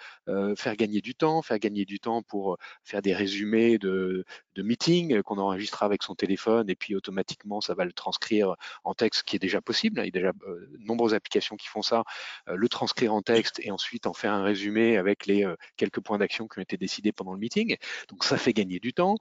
faire 0.56 0.76
gagner 0.76 1.00
du 1.00 1.14
temps, 1.14 1.42
faire 1.42 1.58
gagner 1.58 1.84
du 1.84 2.00
temps 2.00 2.22
pour 2.22 2.58
faire 2.84 3.02
des 3.02 3.14
résumés 3.14 3.78
de, 3.78 4.24
meetings 4.56 5.22
qu'on 5.22 5.38
enregistre 5.38 5.82
avec 5.82 6.02
son 6.02 6.14
téléphone, 6.14 6.68
et 6.70 6.74
puis 6.74 6.94
automatiquement, 6.94 7.60
ça 7.60 7.74
va 7.74 7.84
le 7.84 7.92
transcrire 7.92 8.56
en 8.84 8.94
texte, 8.94 9.22
qui 9.24 9.36
est 9.36 9.38
déjà 9.38 9.60
possible. 9.60 10.00
Il 10.00 10.06
y 10.06 10.08
a 10.08 10.10
déjà 10.10 10.32
de 10.32 10.78
nombreuses 10.80 11.14
applications 11.14 11.56
qui 11.56 11.68
font 11.68 11.82
ça, 11.82 12.04
le 12.46 12.68
transcrire 12.68 13.14
en 13.14 13.22
texte 13.22 13.60
et 13.62 13.70
ensuite 13.70 14.06
en 14.06 14.14
faire 14.14 14.32
un 14.32 14.42
résumé 14.42 14.96
avec 14.96 15.26
les 15.26 15.46
quelques 15.76 16.00
points 16.00 16.18
d'action 16.18 16.48
qui 16.48 16.58
ont 16.58 16.62
été 16.62 16.76
décidés 16.76 17.12
pendant 17.12 17.32
le 17.32 17.38
meeting. 17.38 17.76
Donc 18.08 18.24
ça 18.24 18.36
fait 18.36 18.52
gagner 18.52 18.80
du 18.80 18.92
temps. 18.92 19.16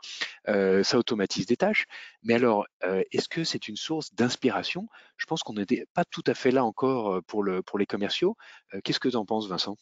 Euh, 0.56 0.84
ça 0.84 0.98
automatise 0.98 1.46
des 1.46 1.58
tâches. 1.58 1.86
Mais 2.24 2.36
alors, 2.36 2.66
euh, 2.84 3.04
est-ce 3.12 3.28
que 3.28 3.44
c'est 3.44 3.68
une 3.68 3.76
source 3.76 4.14
d'inspiration? 4.16 4.88
Je 5.18 5.26
pense 5.26 5.44
qu'on 5.44 5.54
n'était 5.54 5.86
pas 5.94 6.06
tout 6.06 6.24
à 6.28 6.34
fait 6.34 6.52
là 6.52 6.64
encore 6.64 7.16
euh, 7.16 7.22
pour, 7.22 7.44
le, 7.44 7.62
pour 7.62 7.78
les 7.78 7.86
commerciaux. 7.86 8.36
Qu'est-ce 8.84 9.00
que 9.00 9.10
tu 9.10 9.16
en 9.16 9.26
penses, 9.26 9.48
Vincent? 9.48 9.78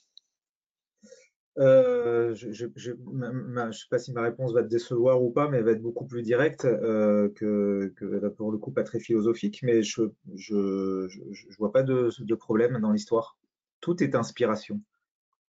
Je 1.56 2.48
ne 2.48 3.72
sais 3.72 3.88
pas 3.90 4.00
si 4.00 4.12
ma 4.12 4.24
réponse 4.24 4.54
va 4.54 4.64
te 4.64 4.70
décevoir 4.70 5.22
ou 5.22 5.30
pas, 5.30 5.48
mais 5.48 5.58
elle 5.58 5.66
va 5.66 5.72
être 5.72 5.82
beaucoup 5.82 6.06
plus 6.06 6.24
directe 6.24 6.64
que, 6.64 8.30
pour 8.38 8.52
le 8.52 8.58
coup 8.58 8.72
pas 8.72 8.84
très 8.84 9.00
philosophique, 9.00 9.60
mais 9.62 9.84
je 9.84 10.02
ne 10.02 11.58
vois 11.58 11.72
pas 11.72 11.84
de 11.84 12.36
problème 12.36 12.80
dans 12.80 12.92
l'histoire. 12.92 13.38
Tout 13.82 14.02
est 14.02 14.16
inspiration. 14.16 14.82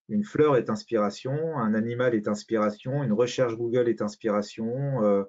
Une 0.08 0.24
fleur 0.24 0.56
est 0.56 0.68
inspiration, 0.68 1.56
un 1.56 1.74
animal 1.74 2.14
est 2.14 2.28
inspiration, 2.28 3.02
une 3.02 3.12
recherche 3.12 3.56
Google 3.56 3.88
est 3.88 4.02
inspiration, 4.02 5.02
euh, 5.02 5.24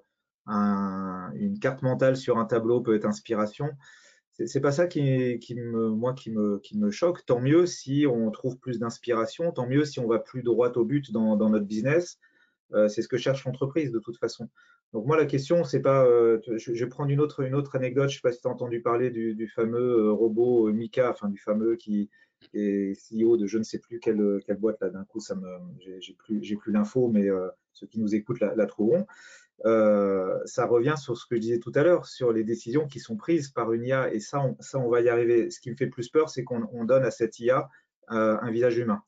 une 0.47 1.59
carte 1.59 1.81
mentale 1.81 2.17
sur 2.17 2.37
un 2.37 2.45
tableau 2.45 2.81
peut 2.81 2.95
être 2.95 3.05
inspiration. 3.05 3.69
C'est 4.33 4.59
pas 4.59 4.73
ça 4.73 4.85
qui, 4.85 5.39
me, 5.55 6.91
choque. 6.91 7.25
Tant 7.25 7.39
mieux 7.39 7.65
si 7.65 8.05
on 8.05 8.29
trouve 8.31 8.57
plus 8.57 8.79
d'inspiration, 8.79 9.53
tant 9.53 9.65
mieux 9.65 9.85
si 9.85 9.99
on 10.01 10.07
va 10.07 10.19
plus 10.19 10.43
droit 10.43 10.73
au 10.73 10.83
but 10.83 11.11
dans, 11.13 11.37
notre 11.37 11.65
business. 11.65 12.19
Euh, 12.73 12.89
c'est 12.89 13.01
ce 13.01 13.07
que 13.07 13.17
cherche 13.17 13.45
l'entreprise 13.45 13.91
de 13.91 13.99
toute 13.99 14.17
façon. 14.17 14.49
Donc 14.93 15.05
moi, 15.05 15.17
la 15.17 15.25
question, 15.25 15.63
c'est 15.63 15.81
pas. 15.81 16.05
Euh, 16.05 16.39
je, 16.57 16.71
vais 16.71 16.89
prendre 16.89 17.09
une 17.09 17.19
autre, 17.19 17.41
une 17.41 17.55
autre 17.55 17.75
anecdote. 17.75 18.09
Je 18.09 18.15
ne 18.15 18.17
sais 18.17 18.21
pas 18.21 18.31
si 18.31 18.41
tu 18.41 18.47
as 18.47 18.51
entendu 18.51 18.81
parler 18.81 19.09
du, 19.11 19.47
fameux 19.47 20.11
robot 20.11 20.71
Mika, 20.71 21.11
enfin 21.11 21.29
du 21.29 21.37
fameux 21.37 21.75
qui, 21.75 22.09
et 22.53 22.93
CEO 22.93 23.37
de 23.37 23.45
je 23.45 23.57
ne 23.57 23.63
sais 23.63 23.79
plus 23.79 23.99
quelle, 23.99 24.39
quelle 24.45 24.57
boîte 24.57 24.79
là 24.81 24.89
d'un 24.89 25.03
coup 25.03 25.19
ça 25.19 25.35
me 25.35 25.47
j'ai 25.79 26.13
plus 26.13 26.43
j'ai 26.43 26.55
plus 26.55 26.71
l'info 26.71 27.07
mais 27.07 27.27
euh, 27.27 27.47
ceux 27.73 27.87
qui 27.87 27.99
nous 27.99 28.13
écoutent 28.13 28.39
la, 28.39 28.65
trouveront 28.67 29.05
ça 29.63 30.65
revient 30.65 30.95
sur 30.97 31.17
ce 31.17 31.25
que 31.25 31.35
je 31.35 31.41
disais 31.41 31.59
tout 31.59 31.71
à 31.75 31.83
l'heure, 31.83 32.05
sur 32.05 32.31
les 32.31 32.43
décisions 32.43 32.87
qui 32.87 32.99
sont 32.99 33.15
prises 33.15 33.49
par 33.49 33.73
une 33.73 33.85
IA. 33.85 34.13
Et 34.13 34.19
ça, 34.19 34.41
on, 34.41 34.55
ça, 34.59 34.77
on 34.79 34.89
va 34.89 35.01
y 35.01 35.09
arriver. 35.09 35.49
Ce 35.49 35.59
qui 35.59 35.71
me 35.71 35.75
fait 35.75 35.87
plus 35.87 36.09
peur, 36.09 36.29
c'est 36.29 36.43
qu'on 36.43 36.85
donne 36.85 37.03
à 37.03 37.11
cette 37.11 37.39
IA 37.39 37.69
un 38.09 38.51
visage 38.51 38.77
humain. 38.77 39.01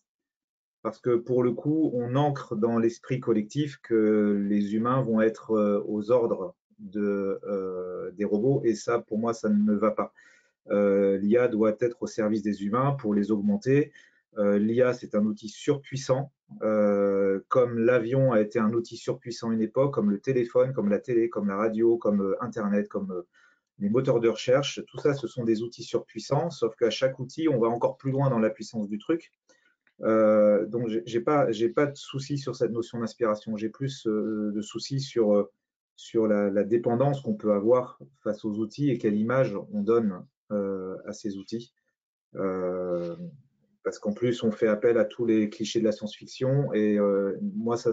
Parce 0.87 0.99
que 0.99 1.15
pour 1.15 1.43
le 1.43 1.51
coup, 1.51 1.91
on 1.93 2.15
ancre 2.15 2.55
dans 2.55 2.77
l'esprit 2.77 3.19
collectif 3.19 3.77
que 3.83 4.41
les 4.47 4.75
humains 4.75 5.01
vont 5.01 5.19
être 5.21 5.83
aux 5.85 6.11
ordres 6.11 6.55
de, 6.79 7.41
des 8.15 8.23
robots. 8.23 8.61
Et 8.63 8.73
ça, 8.73 8.99
pour 8.99 9.19
moi, 9.19 9.33
ça 9.33 9.49
ne 9.49 9.61
me 9.61 9.75
va 9.75 9.91
pas. 9.91 10.13
L'IA 10.69 11.49
doit 11.49 11.75
être 11.81 11.97
au 12.01 12.07
service 12.07 12.41
des 12.41 12.63
humains 12.63 12.95
pour 12.99 13.13
les 13.13 13.31
augmenter. 13.31 13.91
L'IA, 14.37 14.93
c'est 14.93 15.13
un 15.13 15.25
outil 15.25 15.49
surpuissant 15.49 16.31
euh, 16.61 17.41
comme 17.49 17.77
l'avion 17.77 18.31
a 18.31 18.39
été 18.39 18.59
un 18.59 18.71
outil 18.73 18.97
surpuissant 18.97 19.51
une 19.51 19.61
époque, 19.61 19.93
comme 19.93 20.09
le 20.09 20.19
téléphone, 20.19 20.73
comme 20.73 20.89
la 20.89 20.99
télé, 20.99 21.29
comme 21.29 21.47
la 21.47 21.57
radio, 21.57 21.97
comme 21.97 22.21
euh, 22.21 22.35
Internet, 22.41 22.87
comme 22.87 23.11
euh, 23.11 23.27
les 23.79 23.89
moteurs 23.89 24.19
de 24.19 24.29
recherche, 24.29 24.81
tout 24.87 24.97
ça, 24.97 25.13
ce 25.13 25.27
sont 25.27 25.43
des 25.43 25.61
outils 25.61 25.83
surpuissants, 25.83 26.49
sauf 26.49 26.75
qu'à 26.75 26.89
chaque 26.89 27.19
outil, 27.19 27.47
on 27.47 27.59
va 27.59 27.67
encore 27.67 27.97
plus 27.97 28.11
loin 28.11 28.29
dans 28.29 28.39
la 28.39 28.49
puissance 28.49 28.87
du 28.87 28.97
truc. 28.97 29.31
Donc, 29.99 30.87
j'ai 31.05 31.21
pas, 31.21 31.51
j'ai 31.51 31.69
pas 31.69 31.85
de 31.87 31.95
souci 31.95 32.37
sur 32.37 32.55
cette 32.55 32.71
notion 32.71 32.99
d'inspiration. 32.99 33.57
J'ai 33.57 33.69
plus 33.69 34.05
de 34.05 34.61
soucis 34.61 34.99
sur 34.99 35.49
sur 35.95 36.27
la, 36.27 36.51
la 36.51 36.63
dépendance 36.63 37.21
qu'on 37.21 37.33
peut 37.33 37.53
avoir 37.53 37.99
face 38.23 38.45
aux 38.45 38.59
outils 38.59 38.91
et 38.91 38.99
quelle 38.99 39.15
image 39.15 39.55
on 39.73 39.81
donne 39.81 40.23
à 40.51 41.13
ces 41.13 41.37
outils 41.37 41.73
parce 43.87 43.99
qu'en 43.99 44.11
plus, 44.11 44.43
on 44.43 44.51
fait 44.51 44.67
appel 44.67 44.97
à 44.97 45.05
tous 45.05 45.25
les 45.25 45.49
clichés 45.49 45.79
de 45.79 45.85
la 45.85 45.93
science-fiction, 45.93 46.73
et 46.73 46.99
euh, 46.99 47.37
moi, 47.41 47.77
ça, 47.77 47.91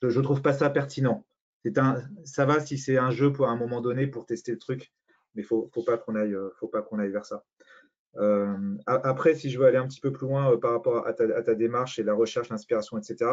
je 0.00 0.16
ne 0.16 0.22
trouve 0.22 0.42
pas 0.42 0.52
ça 0.52 0.70
pertinent. 0.70 1.26
Un, 1.76 2.04
ça 2.22 2.46
va 2.46 2.60
si 2.60 2.78
c'est 2.78 2.98
un 2.98 3.10
jeu 3.10 3.32
pour 3.32 3.48
un 3.48 3.56
moment 3.56 3.80
donné 3.80 4.06
pour 4.06 4.26
tester 4.26 4.52
le 4.52 4.58
truc, 4.58 4.92
mais 5.34 5.42
ne 5.42 5.46
faut, 5.48 5.68
pas 5.84 5.98
qu'on 5.98 6.14
aille, 6.14 6.36
euh, 6.36 6.50
faut 6.60 6.68
pas 6.68 6.82
qu'on 6.82 7.00
aille 7.00 7.10
vers 7.10 7.26
ça. 7.26 7.42
Euh, 8.16 8.76
après, 8.86 9.34
si 9.34 9.50
je 9.50 9.58
veux 9.58 9.66
aller 9.66 9.76
un 9.76 9.86
petit 9.86 10.00
peu 10.00 10.12
plus 10.12 10.26
loin 10.26 10.56
par 10.58 10.72
rapport 10.72 11.06
à 11.06 11.12
ta, 11.12 11.54
démarche 11.54 11.98
et 11.98 12.02
la 12.02 12.14
recherche, 12.14 12.48
l'inspiration, 12.48 12.98
etc., 12.98 13.30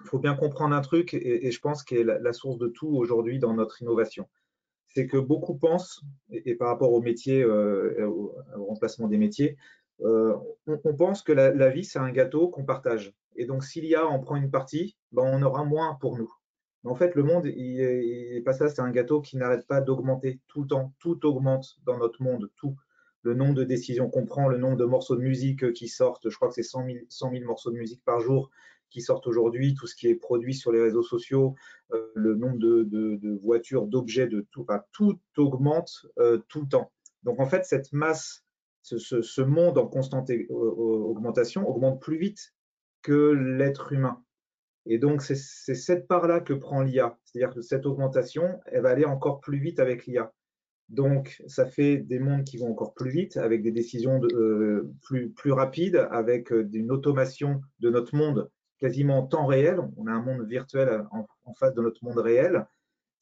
il 0.00 0.06
faut 0.06 0.20
bien 0.20 0.36
comprendre 0.36 0.76
un 0.76 0.80
truc, 0.80 1.14
et, 1.14 1.50
je 1.50 1.60
pense 1.60 1.82
que 1.82 1.96
la, 1.96 2.18
la 2.18 2.32
source 2.32 2.58
de 2.58 2.68
tout 2.68 2.88
aujourd'hui 2.88 3.40
dans 3.40 3.54
notre 3.54 3.82
innovation. 3.82 4.28
C'est 4.94 5.06
que 5.08 5.18
beaucoup 5.18 5.56
pensent, 5.56 6.02
et, 6.30 6.54
par 6.54 6.68
rapport 6.68 6.92
au 6.92 7.02
métier, 7.02 7.44
au 7.44 8.34
remplacement 8.54 9.08
des 9.08 9.18
métiers, 9.18 9.56
euh, 10.02 10.36
on, 10.66 10.94
pense 10.94 11.22
que 11.22 11.32
la, 11.32 11.70
vie, 11.70 11.84
c'est 11.84 11.98
un 11.98 12.10
gâteau 12.10 12.48
qu'on 12.48 12.64
partage. 12.64 13.12
Et 13.36 13.46
donc, 13.46 13.64
s'il 13.64 13.84
y 13.84 13.94
a 13.94 14.06
en 14.06 14.20
prend 14.20 14.36
une 14.36 14.50
partie, 14.50 14.96
ben, 15.12 15.22
on 15.24 15.42
aura 15.42 15.64
moins 15.64 15.96
pour 16.00 16.18
nous. 16.18 16.32
Mais 16.84 16.90
en 16.90 16.94
fait, 16.94 17.14
le 17.14 17.24
monde, 17.24 17.46
il 17.46 18.32
n'est 18.32 18.42
pas 18.42 18.52
ça, 18.52 18.68
c'est 18.68 18.80
un 18.80 18.90
gâteau 18.90 19.20
qui 19.20 19.36
n'arrête 19.36 19.66
pas 19.66 19.80
d'augmenter 19.80 20.40
tout 20.46 20.62
le 20.62 20.68
temps. 20.68 20.94
Tout 21.00 21.26
augmente 21.26 21.76
dans 21.84 21.98
notre 21.98 22.22
monde, 22.22 22.50
tout. 22.56 22.76
Le 23.28 23.34
nombre 23.34 23.52
de 23.52 23.64
décisions 23.64 24.08
qu'on 24.08 24.24
prend, 24.24 24.48
le 24.48 24.56
nombre 24.56 24.78
de 24.78 24.86
morceaux 24.86 25.14
de 25.14 25.20
musique 25.20 25.74
qui 25.74 25.86
sortent, 25.86 26.30
je 26.30 26.34
crois 26.34 26.48
que 26.48 26.54
c'est 26.54 26.62
100 26.62 26.86
000, 27.10 27.44
morceaux 27.44 27.70
de 27.70 27.76
musique 27.76 28.02
par 28.02 28.20
jour 28.20 28.50
qui 28.88 29.02
sortent 29.02 29.26
aujourd'hui, 29.26 29.74
tout 29.74 29.86
ce 29.86 29.94
qui 29.94 30.06
est 30.08 30.14
produit 30.14 30.54
sur 30.54 30.72
les 30.72 30.80
réseaux 30.80 31.02
sociaux, 31.02 31.54
euh, 31.92 32.10
le 32.14 32.36
nombre 32.36 32.56
de, 32.56 33.38
voitures, 33.42 33.86
d'objets, 33.86 34.28
de 34.28 34.46
tout, 34.50 34.64
tout 34.92 35.20
augmente 35.36 36.06
euh, 36.18 36.38
tout 36.48 36.62
le 36.62 36.68
temps. 36.68 36.90
Donc 37.22 37.38
en 37.38 37.44
fait, 37.44 37.66
cette 37.66 37.92
masse 37.92 38.46
ce, 38.82 39.42
monde 39.42 39.76
en 39.76 39.86
constante 39.86 40.30
augmentation 40.48 41.68
augmente 41.68 42.00
plus 42.00 42.16
vite 42.16 42.54
que 43.02 43.32
l'être 43.32 43.92
humain. 43.92 44.24
Et 44.86 44.96
donc, 44.96 45.20
c'est 45.20 45.34
cette 45.34 46.08
part-là 46.08 46.40
que 46.40 46.54
prend 46.54 46.80
l'IA. 46.80 47.18
C'est-à-dire 47.24 47.54
que 47.54 47.60
cette 47.60 47.84
augmentation, 47.84 48.58
elle 48.64 48.82
va 48.82 48.88
aller 48.88 49.04
encore 49.04 49.40
plus 49.40 49.58
vite 49.58 49.80
avec 49.80 50.06
l'IA. 50.06 50.32
Donc, 50.88 51.42
ça 51.46 51.66
fait 51.66 51.98
des 51.98 52.18
mondes 52.18 52.44
qui 52.44 52.56
vont 52.56 52.70
encore 52.70 52.94
plus 52.94 53.10
vite, 53.10 53.36
avec 53.36 53.62
des 53.62 53.72
décisions 53.72 54.20
euh, 54.32 54.90
plus, 55.02 55.30
plus 55.30 55.52
rapides, 55.52 56.08
avec 56.10 56.50
euh, 56.50 56.68
une 56.72 56.90
automation 56.90 57.60
de 57.80 57.90
notre 57.90 58.16
monde 58.16 58.50
quasiment 58.78 59.18
en 59.18 59.26
temps 59.26 59.46
réel. 59.46 59.80
On 59.96 60.06
a 60.06 60.12
un 60.12 60.22
monde 60.22 60.46
virtuel 60.46 61.04
en 61.10 61.54
face 61.54 61.74
de 61.74 61.82
notre 61.82 62.04
monde 62.04 62.18
réel. 62.18 62.64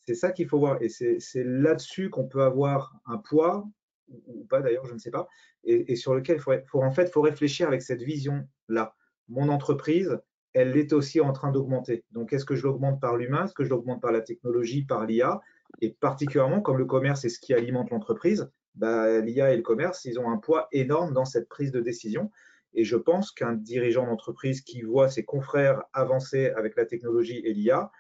C'est 0.07 0.15
ça 0.15 0.31
qu'il 0.31 0.47
faut 0.47 0.59
voir. 0.59 0.81
Et 0.83 0.89
c'est 0.89 1.45
là-dessus 1.45 2.11
qu'on 2.11 2.29
peut 2.29 2.43
avoir 2.43 2.95
un 3.07 3.17
poids 3.17 3.67
ou 4.09 4.45
pas 4.45 4.61
d'ailleurs, 4.61 4.87
je 4.87 4.95
ne 4.95 4.99
sais 4.99 5.11
pas, 5.11 5.29
et, 5.65 5.97
sur 5.97 6.15
lequel 6.15 6.37
il 6.37 6.63
faut, 6.67 6.83
en 6.83 6.93
fait 6.93 7.11
faut 7.11 7.23
réfléchir 7.23 7.67
avec 7.67 7.83
cette 7.83 8.03
vision-là. 8.03 8.95
Mon 9.29 9.49
entreprise, 9.49 10.21
elle 10.53 10.77
est 10.77 10.93
aussi 10.93 11.21
en 11.21 11.33
train 11.33 11.51
d'augmenter. 11.51 12.05
Donc, 12.13 12.33
est-ce 12.33 12.45
que 12.45 12.55
je 12.55 12.63
l'augmente 12.63 13.01
par 13.01 13.17
l'humain? 13.17 13.45
Est-ce 13.45 13.55
que 13.55 13.65
je 13.65 13.71
l'augmente 13.71 14.01
par 14.01 14.13
la 14.13 14.21
technologie, 14.21 14.85
par 14.85 15.07
l'IA 15.07 15.41
Et 15.81 15.91
particulièrement, 15.91 16.61
comme 16.61 16.79
le 16.79 16.85
commerce 16.85 17.25
est 17.25 17.29
ce 17.29 17.39
qui 17.39 17.55
alimente 17.55 17.91
l'entreprise, 17.91 18.51
bah, 18.75 19.21
l'IA 19.21 19.53
et 19.53 19.57
le 19.57 19.63
commerce, 19.63 20.05
ils 20.05 20.19
ont 20.19 20.31
un 20.31 20.37
poids 20.39 20.69
énorme 20.73 21.13
dans 21.13 21.25
cette 21.25 21.49
prise 21.49 21.73
de 21.73 21.81
décision. 21.81 22.31
Et 22.75 22.85
je 22.85 22.97
pense 22.97 23.33
qu'un 23.33 23.55
dirigeant 23.55 24.07
d'entreprise 24.07 24.61
qui 24.61 24.83
voit 24.83 25.09
ses 25.09 25.25
confrères 25.25 25.83
avancer 25.93 26.51
avec 26.51 26.77
la 26.77 26.85
technologie 26.85 27.41
et 27.45 27.53
l'IA 27.53 27.91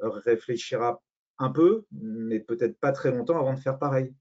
réfléchira 0.00 1.02
un 1.38 1.50
peu, 1.50 1.84
mais 1.90 2.38
peut-être 2.38 2.78
pas 2.78 2.92
très 2.92 3.10
longtemps 3.10 3.38
avant 3.38 3.54
de 3.54 3.58
faire 3.58 3.78
pareil. 3.78 4.14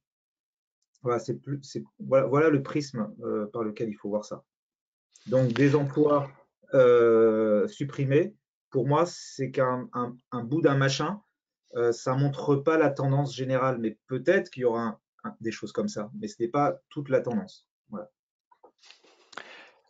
Voilà, 1.02 1.20
c'est 1.20 1.36
plus, 1.36 1.62
voilà, 2.00 2.50
le 2.50 2.64
prisme 2.64 3.14
euh, 3.24 3.46
par 3.48 3.64
lequel 3.64 3.90
il 3.90 3.94
faut 3.94 4.10
voir 4.10 4.26
ça. 4.26 4.44
Donc, 5.28 5.54
des 5.54 5.76
emplois 5.76 6.30
euh, 6.74 7.68
supprimés, 7.68 8.36
pour 8.70 8.88
moi, 8.88 9.06
c'est 9.06 9.52
qu'un 9.52 9.90
un, 9.94 10.44
bout 10.44 10.62
d'un 10.62 10.76
machin, 10.76 11.22
euh, 11.76 11.92
ça 11.92 12.16
montre 12.16 12.56
pas 12.56 12.78
la 12.78 12.90
tendance 12.90 13.36
générale, 13.36 13.78
mais 13.80 13.98
peut-être 14.08 14.50
qu'il 14.50 14.62
y 14.62 14.66
aura 14.66 15.00
des 15.42 15.52
choses 15.52 15.72
comme 15.72 15.90
ça, 15.90 16.10
mais 16.20 16.28
ce 16.28 16.42
n'est 16.42 16.50
pas 16.50 16.80
toute 16.90 17.10
la 17.10 17.22
tendance. 17.22 17.68
Voilà. 17.90 18.10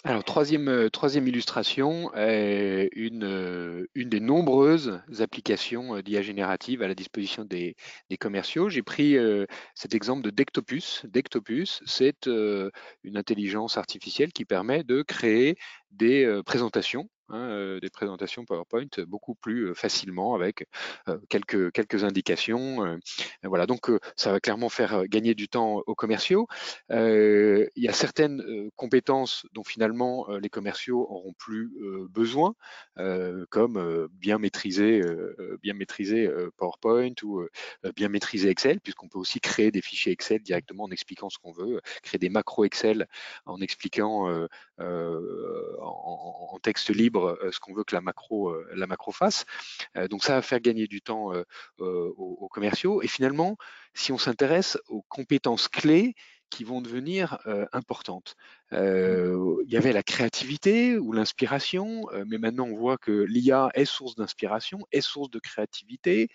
Alors, 0.06 0.24
troisième, 0.24 0.70
euh, 0.70 0.89
illustration, 1.26 2.10
une, 2.15 3.24
euh, 3.26 3.86
une 3.96 4.08
des 4.08 4.22
nombreuses 4.22 5.02
applications 5.20 5.98
euh, 5.98 6.02
d'IA 6.02 6.22
générative 6.22 6.82
à 6.82 6.88
la 6.88 6.96
disposition 6.96 7.44
des, 7.44 7.76
commerciaux. 8.18 8.70
J'ai 8.70 8.82
pris 8.82 9.18
cet 9.76 9.94
exemple 9.94 10.22
de 10.24 10.30
Dectopus. 10.30 11.06
Dectopus, 11.06 11.82
c'est 11.86 12.28
une 12.28 13.18
intelligence 13.18 13.78
artificielle 13.78 14.32
qui 14.32 14.46
permet 14.46 14.84
de 14.84 15.02
créer 15.02 15.58
des 15.92 16.42
présentations 16.46 17.10
Hein, 17.32 17.50
euh, 17.52 17.80
des 17.80 17.92
présentations 17.92 18.44
PowerPoint 18.44 18.88
beaucoup 19.08 19.36
plus 19.36 19.76
facilement 19.76 20.34
avec 20.34 20.65
quelques, 21.30 21.72
quelques 21.72 22.04
indications. 22.04 23.00
voilà, 23.44 23.68
donc 23.68 23.92
ça 24.15 24.32
va 24.32 24.39
clairement 24.39 24.70
faire 24.70 25.08
gagner 25.08 25.36
du 25.36 25.48
temps 25.48 25.84
aux 25.86 25.96
commerciaux. 25.96 26.48
il 26.89 27.70
y 27.76 27.88
a 27.88 27.94
certaines 27.94 28.70
compétences 28.76 29.46
dont 29.54 29.63
finalement 29.63 30.28
les 30.30 30.50
commerciaux 30.50 31.06
auront 31.10 31.34
plus 31.34 31.72
besoin, 32.10 32.56
comme 33.50 34.08
bien 34.12 34.38
maîtriser, 34.38 35.02
bien 35.62 35.74
maîtriser 35.74 36.30
PowerPoint 36.58 37.13
ou 37.24 37.46
bien 37.96 38.10
maîtriser 38.10 38.50
Excel, 38.50 38.80
puisqu'on 38.82 39.08
peut 39.08 39.20
aussi 39.20 39.39
créer 39.39 39.72
des 39.72 39.82
fichiers 39.82 40.12
Excel 40.12 40.42
directement 40.42 40.86
en 40.86 40.92
expliquant 40.92 41.30
ce 41.30 41.38
qu'on 41.38 41.52
veut, 41.52 41.82
créer 42.04 42.20
des 42.20 42.30
macros 42.30 42.65
Excel 42.65 43.08
en 43.46 43.62
expliquant 43.62 44.48
en 44.80 46.60
texte 46.62 46.89
libre 46.89 47.18
euh, 47.27 47.51
ce 47.51 47.60
qu'on 47.60 47.73
veut 47.73 47.84
que 47.84 47.95
la 47.95 48.01
macro, 48.01 48.49
euh, 48.49 49.12
fasse. 49.12 49.45
Euh, 49.97 50.08
donc 50.08 50.23
ça 50.23 50.36
va 50.36 50.41
faire 50.41 50.60
gagner 50.60 50.88
du 50.88 51.01
temps 51.01 51.32
aux, 51.77 52.49
commerciaux. 52.51 53.01
Et 53.01 53.08
finalement, 53.08 53.58
si 53.93 54.12
on 54.12 54.17
s'intéresse 54.17 54.77
aux 54.88 55.03
compétences 55.03 55.67
clés 55.67 56.15
qui 56.49 56.63
vont 56.63 56.82
devenir 56.82 57.38
importantes. 57.73 58.36
Euh, 58.73 59.63
il 59.65 59.71
y 59.71 59.77
avait 59.77 59.93
la 59.93 60.03
créativité 60.03 60.97
ou 60.97 61.12
l'inspiration, 61.12 62.10
euh, 62.13 62.23
mais 62.27 62.38
maintenant 62.38 62.65
on 62.65 62.75
voit 62.75 62.97
que 62.97 63.12
l'IA 63.12 63.69
est 63.73 63.86
source 63.86 64.15
d'inspiration, 64.15 64.79
est 64.91 65.01
source 65.01 65.29
de 65.29 65.39
créativité. 65.39 66.29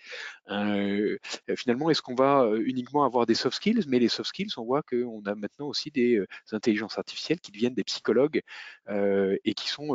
Euh, 0.49 1.17
finalement, 1.55 1.89
est-ce 1.89 2.01
qu'on 2.01 2.15
va 2.15 2.49
uniquement 2.63 3.03
avoir 3.05 3.25
des 3.25 3.35
soft 3.35 3.55
skills? 3.57 3.85
Mais 3.87 3.99
les 3.99 4.09
soft 4.09 4.29
skills, 4.29 4.51
on 4.57 4.63
voit 4.65 4.83
qu'on 4.83 5.21
a 5.25 5.35
maintenant 5.35 5.67
aussi 5.67 5.91
des 5.91 6.23
intelligences 6.51 6.97
artificielles 6.97 7.39
qui 7.39 7.51
deviennent 7.51 7.73
des 7.73 7.83
psychologues 7.83 8.41
et 8.89 9.53
qui 9.55 9.69
sont, 9.69 9.87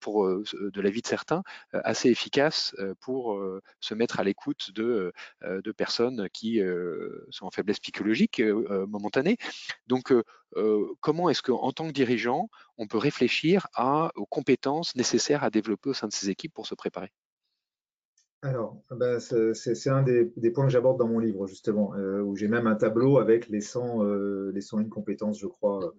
pour 0.00 0.26
de 0.28 0.80
la 0.80 0.90
vie 0.90 1.02
de 1.02 1.06
certains, 1.06 1.42
assez 1.72 2.10
efficaces 2.10 2.74
pour 3.00 3.40
se 3.80 3.94
mettre 3.94 4.20
à 4.20 4.24
l'écoute 4.24 4.70
de, 4.72 5.12
de 5.42 5.72
personnes 5.72 6.28
qui 6.32 6.60
sont 7.30 7.46
en 7.46 7.50
faiblesse 7.50 7.80
psychologique 7.80 8.40
momentanée. 8.40 9.36
Donc, 9.86 10.12
comment 11.00 11.28
est-ce 11.28 11.42
qu'en 11.42 11.72
tant 11.72 11.86
que 11.86 11.92
dirigeant, 11.92 12.48
on 12.78 12.86
peut 12.86 12.98
réfléchir 12.98 13.68
aux 14.16 14.26
compétences 14.26 14.94
nécessaires 14.96 15.44
à 15.44 15.50
développer 15.50 15.90
au 15.90 15.94
sein 15.94 16.08
de 16.08 16.12
ses 16.12 16.30
équipes 16.30 16.54
pour 16.54 16.66
se 16.66 16.74
préparer? 16.74 17.12
Alors, 18.44 18.76
ben, 18.90 19.20
c'est 19.20 19.88
un 19.88 20.02
des, 20.02 20.50
points 20.50 20.66
que 20.66 20.72
j'aborde 20.72 20.98
dans 20.98 21.06
mon 21.06 21.20
livre, 21.20 21.46
justement, 21.46 21.90
où 21.90 22.34
j'ai 22.34 22.48
même 22.48 22.66
un 22.66 22.74
tableau 22.74 23.18
avec 23.18 23.48
les 23.48 23.60
100, 23.60 24.02
les 24.52 24.60
101 24.60 24.88
compétences, 24.88 25.38
je 25.38 25.46
crois, 25.46 25.94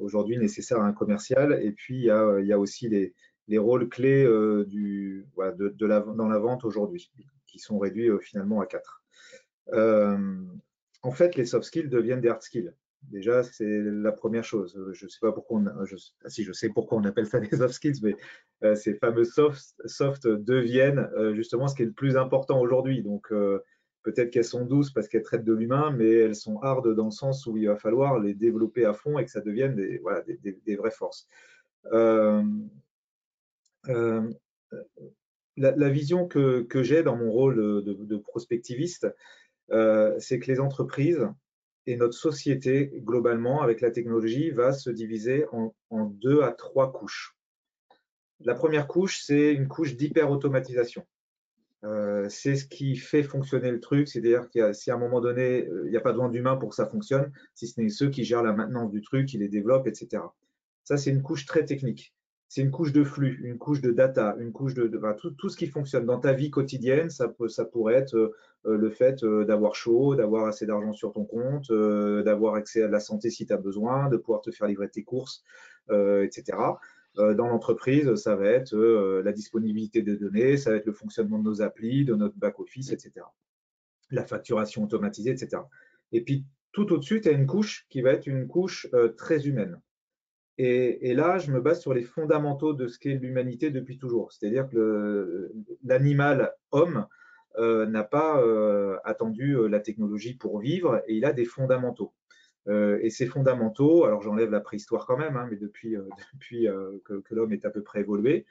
aujourd'hui 0.00 0.36
nécessaires 0.36 0.80
à 0.80 0.86
un 0.86 0.92
commercial. 0.92 1.60
Et 1.62 1.70
puis, 1.70 1.98
il 1.98 2.46
y 2.46 2.52
a, 2.52 2.58
aussi 2.58 2.88
les, 2.88 3.58
rôles 3.58 3.88
clés 3.88 4.24
du, 4.66 5.28
de, 5.36 5.68
dans 5.78 6.28
la 6.28 6.38
vente 6.38 6.64
aujourd'hui. 6.64 7.12
qui 7.46 7.60
sont 7.60 7.78
réduits 7.78 8.10
finalement 8.20 8.60
à 8.60 8.66
quatre. 8.66 9.04
en 9.72 11.12
fait, 11.12 11.36
les 11.36 11.44
soft 11.46 11.66
skills 11.66 11.88
deviennent 11.88 12.20
des 12.20 12.28
hard 12.30 12.42
skills. 12.42 12.74
Déjà, 13.10 13.42
c'est 13.42 13.82
la 13.82 14.10
première 14.10 14.44
chose. 14.44 14.76
Je 14.92 15.04
ne 15.04 15.08
sais 15.08 15.18
pas 15.20 15.32
pourquoi 15.32 15.60
on, 15.60 15.84
je, 15.84 15.96
ah, 16.24 16.28
si 16.28 16.42
je 16.42 16.52
sais 16.52 16.68
pourquoi 16.68 16.98
on 16.98 17.04
appelle 17.04 17.26
ça 17.26 17.38
des 17.40 17.56
soft 17.56 17.74
skills, 17.74 18.00
mais 18.02 18.16
euh, 18.64 18.74
ces 18.74 18.94
fameux 18.94 19.24
soft, 19.24 20.26
deviennent 20.26 21.08
euh, 21.16 21.34
justement 21.34 21.68
ce 21.68 21.76
qui 21.76 21.82
est 21.82 21.86
le 21.86 21.92
plus 21.92 22.16
important 22.16 22.60
aujourd'hui. 22.60 23.02
Donc, 23.02 23.30
euh, 23.30 23.62
peut-être 24.02 24.30
qu'elles 24.30 24.44
sont 24.44 24.64
douces 24.64 24.90
parce 24.92 25.08
qu'elles 25.08 25.22
traitent 25.22 25.44
de 25.44 25.52
l'humain, 25.52 25.92
mais 25.92 26.10
elles 26.10 26.34
sont 26.34 26.58
hard 26.60 26.94
dans 26.94 27.06
le 27.06 27.10
sens 27.10 27.46
où 27.46 27.56
il 27.56 27.68
va 27.68 27.76
falloir 27.76 28.18
les 28.18 28.34
développer 28.34 28.84
à 28.84 28.92
fond 28.92 29.18
et 29.18 29.24
que 29.24 29.30
ça 29.30 29.40
devienne 29.40 29.76
des, 29.76 29.98
voilà, 29.98 30.22
des, 30.22 30.76
vraies 30.76 30.90
forces. 30.90 31.28
La, 35.56 35.88
vision 35.88 36.26
que, 36.26 36.66
j'ai 36.82 37.02
dans 37.02 37.16
mon 37.16 37.30
rôle 37.30 37.84
de 37.84 38.16
prospectiviste, 38.16 39.06
c'est 39.70 40.38
que 40.38 40.50
les 40.50 40.60
entreprises 40.60 41.28
et 41.86 41.96
notre 41.96 42.14
société, 42.14 42.90
globalement, 43.04 43.62
avec 43.62 43.80
la 43.80 43.90
technologie, 43.90 44.50
va 44.50 44.72
se 44.72 44.90
diviser 44.90 45.46
en, 45.52 45.72
deux 45.90 46.42
à 46.42 46.52
trois 46.52 46.92
couches. 46.92 47.36
La 48.40 48.54
première 48.54 48.88
couche, 48.88 49.20
c'est 49.22 49.54
une 49.54 49.68
couche 49.68 49.96
d'hyper-automatisation. 49.96 51.06
Euh, 51.84 52.28
c'est 52.28 52.56
ce 52.56 52.64
qui 52.64 52.96
fait 52.96 53.22
fonctionner 53.22 53.70
le 53.70 53.80
truc, 53.80 54.08
c'est-à-dire 54.08 54.48
que 54.50 54.72
si 54.72 54.90
à 54.90 54.94
un 54.94 54.98
moment 54.98 55.20
donné, 55.20 55.66
euh, 55.66 55.82
il 55.84 55.90
n'y 55.90 55.96
a 55.96 56.00
pas 56.00 56.12
besoin 56.12 56.28
d'humain 56.28 56.56
pour 56.56 56.70
que 56.70 56.74
ça 56.74 56.86
fonctionne, 56.86 57.32
si 57.54 57.68
ce 57.68 57.80
n'est 57.80 57.88
ceux 57.88 58.10
qui 58.10 58.24
gèrent 58.24 58.42
la 58.42 58.52
maintenance 58.52 58.90
du 58.90 59.02
truc, 59.02 59.26
qui 59.26 59.38
les 59.38 59.48
développent, 59.48 59.86
etc. 59.86 60.22
Ça, 60.84 60.96
c'est 60.96 61.10
une 61.10 61.22
couche 61.22 61.46
très 61.46 61.64
technique 61.64 62.15
c'est 62.48 62.62
une 62.62 62.70
couche 62.70 62.92
de 62.92 63.02
flux, 63.02 63.40
une 63.42 63.58
couche 63.58 63.80
de 63.80 63.90
data, 63.90 64.36
une 64.38 64.52
couche 64.52 64.74
de, 64.74 64.90
tout, 65.36 65.48
ce 65.48 65.56
qui 65.56 65.66
fonctionne 65.66 66.06
dans 66.06 66.20
ta 66.20 66.32
vie 66.32 66.50
quotidienne. 66.50 67.10
Ça, 67.10 67.28
peut, 67.28 67.48
ça 67.48 67.64
pourrait 67.64 67.94
être 67.94 68.14
euh, 68.14 68.76
le 68.76 68.90
fait 68.90 69.24
euh, 69.24 69.44
d'avoir 69.44 69.74
chaud, 69.74 70.14
d'avoir 70.14 70.46
assez 70.46 70.64
d'argent 70.64 70.92
sur 70.92 71.12
ton 71.12 71.24
compte, 71.24 71.70
euh, 71.70 72.22
d'avoir 72.22 72.54
accès 72.54 72.82
à 72.82 72.88
la 72.88 73.00
santé 73.00 73.30
si 73.30 73.46
tu 73.46 73.52
as 73.52 73.56
besoin, 73.56 74.08
de 74.08 74.16
pouvoir 74.16 74.42
te 74.42 74.50
faire 74.50 74.68
livrer 74.68 74.88
tes 74.88 75.02
courses, 75.02 75.42
etc. 75.88 76.42
dans 77.14 77.46
l'entreprise, 77.46 78.16
ça 78.16 78.34
va 78.34 78.46
être 78.46 78.76
la 78.76 79.32
disponibilité 79.32 80.02
des 80.02 80.16
données, 80.16 80.56
ça 80.56 80.70
va 80.70 80.76
être 80.78 80.86
le 80.86 80.92
fonctionnement 80.92 81.38
de 81.38 81.44
nos 81.44 81.62
applis, 81.62 82.04
de 82.04 82.16
notre 82.16 82.36
back-office, 82.36 82.90
etc. 82.90 83.24
La 84.10 84.24
facturation 84.24 84.82
automatisée, 84.82 85.30
etc. 85.30 85.62
Et 86.10 86.22
puis, 86.22 86.44
tout 86.72 86.92
au-dessus, 86.92 87.20
tu 87.20 87.28
as 87.28 87.32
une 87.32 87.46
couche 87.46 87.86
qui 87.88 88.02
va 88.02 88.10
être 88.10 88.26
une 88.26 88.48
couche 88.48 88.88
très 89.16 89.46
humaine. 89.46 89.80
Et, 90.58 91.12
là, 91.12 91.38
je 91.38 91.50
me 91.50 91.60
base 91.60 91.80
sur 91.80 91.92
les 91.92 92.02
fondamentaux 92.02 92.72
de 92.72 92.88
ce 92.88 92.98
qu'est 92.98 93.14
l'humanité 93.14 93.70
depuis 93.70 93.98
toujours. 93.98 94.32
C'est-à-dire 94.32 94.68
que 94.68 95.52
l'animal 95.84 96.54
homme 96.70 97.06
euh, 97.58 97.86
n'a 97.86 98.04
pas 98.04 98.40
euh, 98.42 98.96
attendu 99.04 99.56
euh, 99.56 99.66
la 99.66 99.80
technologie 99.80 100.34
pour 100.34 100.60
vivre 100.60 101.02
et 101.06 101.14
il 101.14 101.24
a 101.26 101.32
des 101.32 101.44
fondamentaux. 101.44 102.12
et 102.68 103.10
ces 103.10 103.26
fondamentaux, 103.26 104.04
alors 104.04 104.22
j'enlève 104.22 104.50
la 104.50 104.60
préhistoire 104.60 105.06
quand 105.06 105.16
même, 105.16 105.36
hein, 105.36 105.46
mais 105.50 105.56
depuis, 105.56 105.94
depuis 106.34 106.66
que, 107.04 107.34
l'homme 107.34 107.52
est 107.52 107.64
à 107.64 107.70
peu 107.70 107.82
près 107.82 108.00
évolué, 108.00 108.46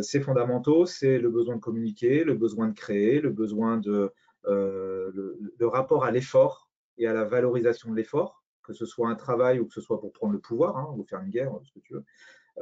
ces 0.00 0.20
fondamentaux, 0.20 0.86
c'est 0.86 1.18
le 1.18 1.30
besoin 1.30 1.56
de 1.56 1.60
communiquer, 1.60 2.24
le 2.24 2.34
besoin 2.34 2.68
de 2.68 2.74
créer, 2.74 3.20
le 3.20 3.30
besoin 3.30 3.76
de 3.76 4.12
le 4.44 5.66
rapport 5.66 6.04
à 6.04 6.10
l'effort 6.10 6.70
et 6.96 7.06
à 7.06 7.12
la 7.12 7.24
valorisation 7.24 7.90
de 7.90 7.96
l'effort 7.96 8.37
que 8.68 8.74
ce 8.74 8.84
soit 8.84 9.08
un 9.08 9.14
travail 9.14 9.58
ou 9.58 9.66
que 9.66 9.72
ce 9.72 9.80
soit 9.80 9.98
pour 9.98 10.12
prendre 10.12 10.34
le 10.34 10.38
pouvoir 10.38 10.76
hein, 10.76 10.94
ou 10.96 11.04
faire 11.04 11.20
une 11.20 11.30
guerre, 11.30 11.50
ce 11.64 11.72
que 11.72 11.80
tu 11.80 11.94
veux. 11.94 12.04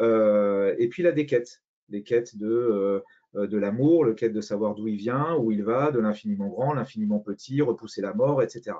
Euh, 0.01 0.75
et 0.79 0.89
puis 0.89 1.03
il 1.03 1.07
a 1.07 1.13
des 1.13 1.27
quêtes, 1.27 1.63
des 1.89 2.05
quêtes 2.05 2.37
de, 2.37 3.03
euh, 3.35 3.47
de 3.47 3.59
l'amour, 3.59 4.05
le 4.05 4.15
quête 4.15 4.33
de 4.33 4.41
savoir 4.41 4.77
d'où 4.77 4.87
il 4.87 4.97
vient, 4.97 5.37
où 5.37 5.51
il 5.51 5.65
va, 5.65 5.91
de 5.91 5.99
l'infiniment 5.99 6.47
grand, 6.47 6.75
l'infiniment 6.75 7.19
petit, 7.19 7.61
repousser 7.61 8.03
la 8.03 8.15
mort, 8.15 8.41
etc. 8.41 8.77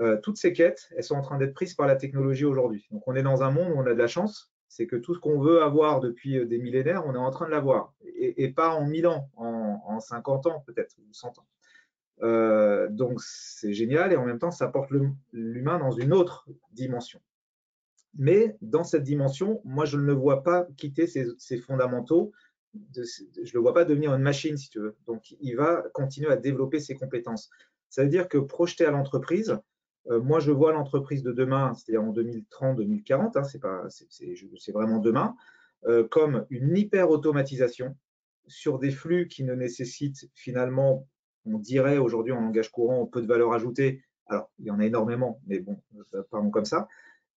Euh, 0.00 0.18
toutes 0.22 0.38
ces 0.38 0.54
quêtes, 0.54 0.88
elles 0.96 1.04
sont 1.04 1.16
en 1.16 1.22
train 1.22 1.36
d'être 1.36 1.52
prises 1.52 1.74
par 1.74 1.86
la 1.86 1.96
technologie 1.96 2.46
aujourd'hui. 2.46 2.86
Donc 2.90 3.06
on 3.06 3.14
est 3.14 3.22
dans 3.22 3.42
un 3.42 3.50
monde 3.50 3.72
où 3.72 3.76
on 3.76 3.86
a 3.86 3.92
de 3.92 3.98
la 3.98 4.06
chance, 4.06 4.50
c'est 4.68 4.86
que 4.86 4.96
tout 4.96 5.14
ce 5.14 5.20
qu'on 5.20 5.38
veut 5.38 5.62
avoir 5.62 6.00
depuis 6.00 6.46
des 6.46 6.58
millénaires, 6.58 7.04
on 7.06 7.14
est 7.14 7.18
en 7.18 7.30
train 7.30 7.44
de 7.44 7.50
l'avoir. 7.50 7.92
Et, 8.06 8.42
et, 8.42 8.48
pas 8.48 8.70
en 8.70 8.86
1000 8.86 9.06
ans, 9.06 9.28
en, 9.36 9.82
en 9.86 10.00
50 10.00 10.46
ans 10.46 10.64
peut-être, 10.66 10.96
ou 10.98 11.12
100 11.12 11.38
ans. 11.38 11.46
Euh, 12.22 12.88
donc 12.88 13.20
c'est 13.20 13.72
génial 13.72 14.12
et 14.12 14.16
en 14.16 14.24
même 14.24 14.38
temps 14.38 14.52
ça 14.52 14.68
porte 14.68 14.90
l'humain 15.32 15.78
dans 15.78 15.90
une 15.90 16.12
autre 16.12 16.46
dimension. 16.72 17.20
Mais 18.16 18.56
dans 18.60 18.84
cette 18.84 19.02
dimension, 19.02 19.60
moi 19.64 19.84
je 19.84 19.96
ne 19.96 20.12
vois 20.12 20.42
pas 20.42 20.66
quitter 20.76 21.06
ses, 21.06 21.56
fondamentaux, 21.58 22.32
je 22.94 23.00
ne 23.00 23.54
le 23.54 23.60
vois 23.60 23.74
pas 23.74 23.84
devenir 23.84 24.14
une 24.14 24.22
machine 24.22 24.56
si 24.56 24.68
tu 24.70 24.78
veux. 24.78 24.96
Donc 25.06 25.34
il 25.40 25.56
va 25.56 25.82
continuer 25.94 26.30
à 26.30 26.36
développer 26.36 26.78
ses 26.78 26.94
compétences. 26.94 27.50
Ça 27.88 28.02
veut 28.02 28.10
dire 28.10 28.28
que 28.28 28.38
projeté 28.38 28.84
à 28.84 28.90
l'entreprise, 28.90 29.58
euh, 30.10 30.20
moi 30.20 30.40
je 30.40 30.52
vois 30.52 30.72
l'entreprise 30.72 31.22
de 31.22 31.32
demain, 31.32 31.74
c'est-à-dire 31.74 32.02
en 32.02 32.12
2030-2040, 32.12 33.38
hein, 33.38 33.88
c'est 33.88 34.72
vraiment 34.72 34.98
demain, 34.98 35.34
euh, 35.86 36.06
comme 36.06 36.46
une 36.50 36.76
hyper 36.76 37.10
automatisation 37.10 37.96
sur 38.46 38.78
des 38.78 38.90
flux 38.90 39.28
qui 39.28 39.44
ne 39.44 39.54
nécessitent 39.54 40.28
finalement 40.34 41.06
on 41.46 41.58
dirait 41.58 41.98
aujourd'hui 41.98 42.32
en 42.32 42.40
langage 42.40 42.70
courant 42.70 43.06
peu 43.06 43.22
de 43.22 43.26
valeur 43.26 43.52
ajoutée. 43.52 44.02
Alors, 44.26 44.50
il 44.58 44.66
y 44.66 44.70
en 44.70 44.78
a 44.78 44.86
énormément, 44.86 45.40
mais 45.46 45.58
bon, 45.60 45.80
euh, 46.14 46.22
parlons 46.30 46.50
comme 46.50 46.64
ça. 46.64 46.88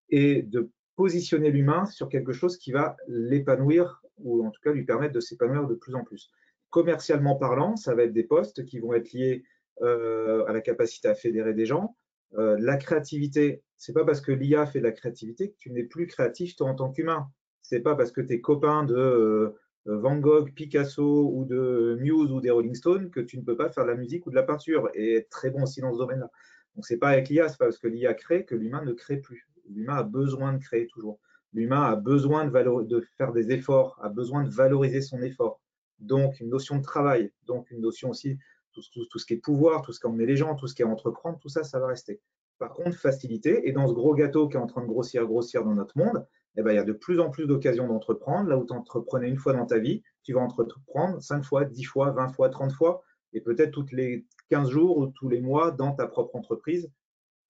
Et 0.08 0.42
de 0.42 0.70
positionner 0.94 1.50
l'humain 1.50 1.84
sur 1.86 2.08
quelque 2.08 2.32
chose 2.32 2.56
qui 2.56 2.72
va 2.72 2.96
l'épanouir 3.06 4.02
ou 4.18 4.46
en 4.46 4.50
tout 4.50 4.60
cas 4.62 4.72
lui 4.72 4.84
permettre 4.84 5.12
de 5.12 5.20
s'épanouir 5.20 5.66
de 5.66 5.74
plus 5.74 5.94
en 5.94 6.04
plus. 6.04 6.30
Commercialement 6.70 7.36
parlant, 7.36 7.76
ça 7.76 7.94
va 7.94 8.04
être 8.04 8.12
des 8.12 8.24
postes 8.24 8.64
qui 8.64 8.78
vont 8.78 8.94
être 8.94 9.12
liés 9.12 9.44
euh, 9.82 10.46
à 10.46 10.52
la 10.52 10.60
capacité 10.60 11.08
à 11.08 11.14
fédérer 11.14 11.52
des 11.52 11.66
gens. 11.66 11.96
Euh, 12.38 12.56
la 12.58 12.76
créativité, 12.76 13.62
c'est 13.76 13.92
pas 13.92 14.04
parce 14.04 14.20
que 14.20 14.32
l'IA 14.32 14.66
fait 14.66 14.78
de 14.78 14.84
la 14.84 14.92
créativité 14.92 15.50
que 15.50 15.56
tu 15.58 15.70
n'es 15.70 15.84
plus 15.84 16.06
créatif 16.06 16.56
toi 16.56 16.68
en 16.68 16.74
tant 16.74 16.90
qu'humain. 16.90 17.28
C'est 17.62 17.80
pas 17.80 17.94
parce 17.94 18.10
que 18.10 18.20
tes 18.20 18.40
copains 18.40 18.84
de 18.84 19.54
Van 19.86 20.16
Gogh, 20.16 20.52
Picasso 20.52 21.30
ou 21.32 21.44
de 21.44 21.96
Muse 22.00 22.32
ou 22.32 22.40
des 22.40 22.50
Rolling 22.50 22.74
Stones 22.74 23.10
que 23.10 23.20
tu 23.20 23.38
ne 23.38 23.42
peux 23.42 23.56
pas 23.56 23.68
faire 23.68 23.84
de 23.84 23.90
la 23.90 23.96
musique 23.96 24.26
ou 24.26 24.30
de 24.30 24.34
la 24.34 24.42
peinture 24.42 24.90
et 24.94 25.16
être 25.16 25.28
très 25.28 25.50
bon 25.50 25.62
aussi 25.62 25.80
dans 25.80 25.92
ce 25.92 25.98
domaine-là. 25.98 26.30
Donc 26.74 26.84
c'est 26.84 26.98
pas 26.98 27.08
avec 27.08 27.28
l'IA, 27.28 27.48
c'est 27.48 27.58
pas 27.58 27.66
parce 27.66 27.78
que 27.78 27.88
l'IA 27.88 28.14
crée 28.14 28.44
que 28.44 28.54
l'humain 28.54 28.84
ne 28.84 28.92
crée 28.92 29.18
plus. 29.18 29.48
L'humain 29.68 29.96
a 29.96 30.02
besoin 30.02 30.52
de 30.52 30.58
créer 30.58 30.86
toujours. 30.88 31.20
L'humain 31.52 31.82
a 31.82 31.96
besoin 31.96 32.44
de, 32.44 33.00
faire 33.16 33.32
des 33.32 33.50
efforts, 33.50 33.98
a 34.02 34.08
besoin 34.08 34.44
de 34.44 34.50
valoriser 34.50 35.00
son 35.00 35.22
effort. 35.22 35.60
Donc 36.00 36.40
une 36.40 36.50
notion 36.50 36.76
de 36.76 36.82
travail, 36.82 37.32
donc 37.46 37.70
une 37.70 37.80
notion 37.80 38.10
aussi 38.10 38.38
tout, 38.72 38.82
tout, 39.10 39.18
ce 39.18 39.24
qui 39.24 39.34
est 39.34 39.38
pouvoir, 39.38 39.80
tout 39.82 39.92
ce 39.92 40.00
qui 40.00 40.06
emmener 40.06 40.26
les 40.26 40.36
gens, 40.36 40.54
tout 40.54 40.66
ce 40.66 40.74
qui 40.74 40.82
est 40.82 40.86
entreprendre, 40.86 41.38
tout 41.38 41.48
ça, 41.48 41.64
ça 41.64 41.78
va 41.80 41.86
rester. 41.86 42.20
Par 42.58 42.74
contre, 42.74 42.98
facilité, 42.98 43.66
et 43.66 43.72
dans 43.72 43.86
ce 43.86 43.94
gros 43.94 44.14
gâteau 44.14 44.48
qui 44.48 44.56
est 44.56 44.60
en 44.60 44.66
train 44.66 44.82
de 44.82 44.86
grossir, 44.86 45.24
grossir 45.24 45.64
dans 45.64 45.74
notre 45.74 45.96
monde, 45.96 46.26
eh 46.56 46.62
ben, 46.62 46.72
il 46.72 46.76
y 46.76 46.78
a 46.78 46.84
de 46.84 46.92
plus 46.92 47.20
en 47.20 47.30
plus 47.30 47.46
d'occasions 47.46 47.86
d'entreprendre. 47.86 48.48
Là 48.48 48.56
où 48.56 48.64
tu 48.64 48.72
entreprenais 48.72 49.28
une 49.28 49.36
fois 49.36 49.52
dans 49.52 49.66
ta 49.66 49.78
vie, 49.78 50.02
tu 50.22 50.32
vas 50.32 50.40
entreprendre 50.40 51.22
5 51.22 51.44
fois, 51.44 51.64
10 51.64 51.84
fois, 51.84 52.10
20 52.10 52.28
fois, 52.28 52.48
30 52.48 52.72
fois, 52.72 53.02
et 53.32 53.40
peut-être 53.40 53.72
toutes 53.72 53.92
les 53.92 54.26
15 54.50 54.70
jours 54.70 54.98
ou 54.98 55.06
tous 55.08 55.28
les 55.28 55.40
mois 55.40 55.70
dans 55.70 55.92
ta 55.92 56.06
propre 56.06 56.36
entreprise, 56.36 56.90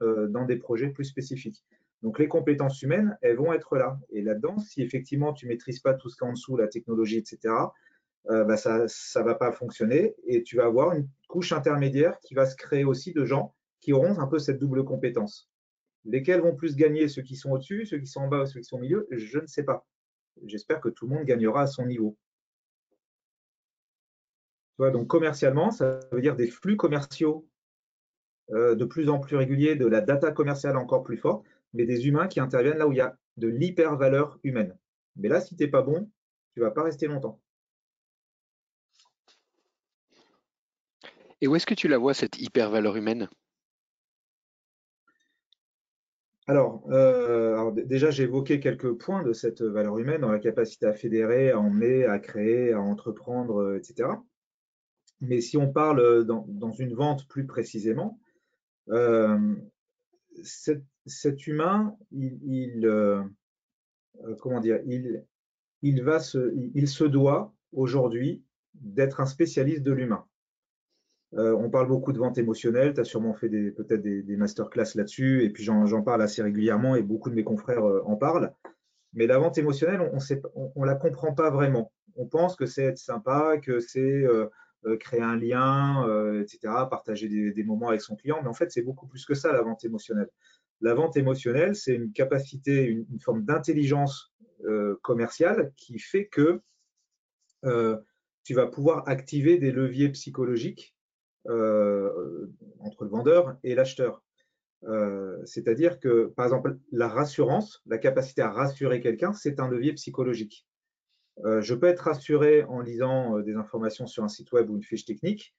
euh, 0.03 0.27
dans 0.29 0.45
des 0.45 0.57
projets 0.57 0.89
plus 0.89 1.05
spécifiques. 1.05 1.65
Donc 2.03 2.19
les 2.19 2.29
compétences 2.29 2.83
humaines, 2.83 3.17
elles 3.23 3.37
vont 3.37 3.53
être 3.53 3.77
là. 3.77 3.99
Et 4.11 4.23
là-dedans, 4.23 4.59
si 4.59 4.83
effectivement 4.83 5.33
tu 5.33 5.47
ne 5.47 5.51
maîtrises 5.51 5.81
pas 5.81 5.95
tout 5.95 6.09
ce 6.09 6.17
qu'il 6.17 6.25
y 6.25 6.29
a 6.29 6.31
en 6.31 6.35
dessous, 6.35 6.57
la 6.57 6.69
technologie, 6.69 7.17
etc., 7.17 7.55
euh, 8.29 8.45
bah, 8.45 8.57
ça 8.57 8.81
ne 8.81 9.23
va 9.23 9.35
pas 9.37 9.53
fonctionner 9.53 10.17
et 10.27 10.43
tu 10.43 10.57
vas 10.57 10.65
avoir 10.65 10.93
une 10.95 11.09
couche 11.29 11.53
intermédiaire 11.53 12.19
qui 12.21 12.35
va 12.35 12.45
se 12.45 12.57
créer 12.57 12.85
aussi 12.85 13.13
de 13.13 13.25
gens 13.25 13.55
qui 13.81 13.93
auront 13.93 14.19
un 14.19 14.27
peu 14.27 14.41
cette 14.41 14.59
double 14.59 14.85
compétence. 14.85 15.49
Lesquels 16.07 16.41
vont 16.41 16.55
plus 16.55 16.77
gagner? 16.77 17.09
Ceux 17.09 17.23
qui 17.23 17.37
sont 17.37 17.51
au-dessus, 17.51 17.85
ceux 17.85 17.99
qui 17.99 18.07
sont 18.07 18.21
en 18.21 18.29
bas 18.29 18.43
ou 18.43 18.47
ceux 18.47 18.61
qui 18.61 18.65
sont 18.67 18.77
au 18.77 18.81
milieu? 18.81 19.07
Je 19.11 19.39
ne 19.39 19.47
sais 19.47 19.65
pas. 19.65 19.87
J'espère 20.45 20.81
que 20.81 20.89
tout 20.89 21.07
le 21.07 21.15
monde 21.15 21.25
gagnera 21.25 21.63
à 21.63 21.67
son 21.67 21.87
niveau. 21.87 22.17
Donc 24.79 25.07
commercialement, 25.07 25.71
ça 25.71 26.01
veut 26.13 26.21
dire 26.21 26.37
des 26.37 26.49
flux 26.49 26.77
commerciaux 26.77 27.49
euh, 28.51 28.75
de 28.75 28.85
plus 28.85 29.09
en 29.09 29.19
plus 29.19 29.37
réguliers, 29.37 29.75
de 29.75 29.87
la 29.87 30.01
data 30.01 30.31
commerciale 30.31 30.77
encore 30.77 31.03
plus 31.03 31.17
forte, 31.17 31.45
mais 31.73 31.85
des 31.85 32.07
humains 32.07 32.29
qui 32.29 32.41
interviennent 32.41 32.79
là 32.79 32.87
où 32.87 32.93
il 32.93 32.99
y 32.99 33.01
a 33.01 33.17
de 33.39 33.49
l'hyper-valeur 33.49 34.39
humaine. 34.45 34.77
Mais 35.17 35.29
là, 35.29 35.41
si 35.41 35.57
tu 35.57 35.65
n'es 35.65 35.71
pas 35.71 35.83
bon, 35.83 36.11
tu 36.53 36.61
ne 36.61 36.65
vas 36.65 36.71
pas 36.71 36.85
rester 36.85 37.07
longtemps. 37.07 37.41
Et 41.41 41.49
où 41.49 41.57
est-ce 41.57 41.67
que 41.67 41.75
tu 41.75 41.89
la 41.89 41.99
vois, 41.99 42.15
cette 42.15 42.39
hyper-valeur 42.39 42.97
humaine? 42.97 43.29
Euh, 46.49 47.53
alors, 47.55 47.73
déjà, 47.73 48.11
j'ai 48.11 48.25
évoqué 48.25 48.61
quelques 48.61 48.93
points 48.93 49.23
de 49.23 49.33
cette 49.33 49.63
valeur 49.63 49.99
humaine 49.99 50.21
dans 50.21 50.31
la 50.31 50.39
capacité 50.39 50.87
à 50.87 50.93
fédérer, 50.93 51.51
à 51.51 51.59
emmener, 51.59 52.05
à 52.05 52.19
créer, 52.19 52.73
à 52.73 52.81
entreprendre, 52.81 53.63
euh, 53.63 53.79
etc. 53.79 54.11
Mais 55.21 55.41
si 55.41 55.57
on 55.57 55.73
parle 55.73 56.25
dans, 56.25 56.73
une 56.73 56.95
vente 56.95 57.27
plus 57.27 57.47
précisément, 57.47 58.21
euh, 58.91 59.57
cet, 60.43 61.47
humain, 61.47 61.97
il, 62.13 62.87
comment 64.41 64.61
dire, 64.61 64.81
il, 64.85 66.03
va 66.03 66.21
se, 66.21 66.53
il 66.75 66.87
se 66.87 67.05
doit 67.05 67.55
aujourd'hui 67.73 68.45
d'être 68.75 69.21
un 69.21 69.27
spécialiste 69.27 69.83
de 69.83 69.93
l'humain. 69.93 70.27
On 71.37 71.71
parle 71.71 71.89
beaucoup 71.89 72.13
de 72.13 72.19
vente 72.19 72.39
émotionnelle, 72.39 72.95
tu 72.95 73.01
as 73.01 73.05
sûrement 73.05 73.35
fait 73.35 73.49
peut-être 73.49 74.03
des, 74.03 74.23
des 74.23 74.37
masterclass 74.37 74.95
là-dessus, 74.95 75.45
et 75.45 75.51
puis 75.51 75.65
j'en 75.65 76.03
parle 76.03 76.23
assez 76.23 76.43
régulièrement 76.43 76.97
et 76.97 77.03
beaucoup 77.03 77.31
de 77.31 77.35
mes 77.35 77.45
confrères 77.45 77.85
en 77.85 78.17
parlent. 78.17 78.53
Mais 79.13 79.27
la 79.27 79.39
vente 79.39 79.59
émotionnelle, 79.59 80.01
on 80.01 80.81
ne 80.81 80.87
la 80.87 80.95
comprend 80.95 81.35
pas 81.35 81.51
vraiment. 81.51 81.93
On 82.17 82.27
pense 82.27 82.57
que 82.57 82.67
c'est 82.67 82.85
être 82.85 82.99
sympa, 82.99 83.59
que 83.59 83.81
c'est 83.81 84.25
créer 85.01 85.23
un 85.23 85.37
lien, 85.37 86.07
etc., 86.41 86.59
partager 86.89 87.29
des, 87.29 87.65
moments 87.65 87.89
avec 87.89 88.01
son 88.01 88.17
client, 88.17 88.41
mais 88.43 88.49
en 88.49 88.55
fait, 88.55 88.71
c'est 88.71 88.83
beaucoup 88.83 89.07
plus 89.07 89.25
que 89.27 89.35
ça, 89.35 89.53
la 89.53 89.63
vente 89.63 89.85
émotionnelle. 89.85 90.29
La 90.81 90.95
vente 90.95 91.17
émotionnelle, 91.17 91.75
c'est 91.75 91.95
une 91.95 92.13
capacité, 92.13 92.85
une, 92.85 93.21
forme 93.21 93.45
d'intelligence 93.45 94.33
euh, 94.65 94.99
commerciale 95.03 95.73
qui 95.77 95.99
fait 95.99 96.27
que 96.27 96.61
euh, 97.65 97.97
tu 98.45 98.55
vas 98.55 98.67
pouvoir 98.67 99.09
activer 99.09 99.59
des 99.59 99.73
leviers 99.73 100.11
psychologiques 100.11 100.95
euh, 100.95 100.96
entre 101.49 103.05
le 103.05 103.11
vendeur 103.11 103.57
et 103.63 103.75
l'acheteur. 103.75 104.23
C'est-à-dire 105.45 105.99
que, 106.01 106.27
par 106.37 106.45
exemple, 106.45 106.79
la 106.93 107.09
rassurance, 107.09 107.83
la 107.87 107.99
capacité 107.99 108.43
à 108.43 108.51
rassurer 108.51 109.01
quelqu'un, 109.01 109.33
c'est 109.33 109.61
un 109.61 109.69
levier 109.69 109.93
psychologique. 109.95 110.67
je 111.45 111.75
peux 111.75 111.87
être 111.87 112.01
rassuré 112.01 112.65
en 112.65 112.81
lisant 112.81 113.39
des 113.41 113.55
informations 113.55 114.07
sur 114.07 114.25
un 114.25 114.29
site 114.29 114.53
web 114.53 114.71
ou 114.71 114.77
une 114.77 114.83
fiche 114.83 115.05
technique, 115.05 115.55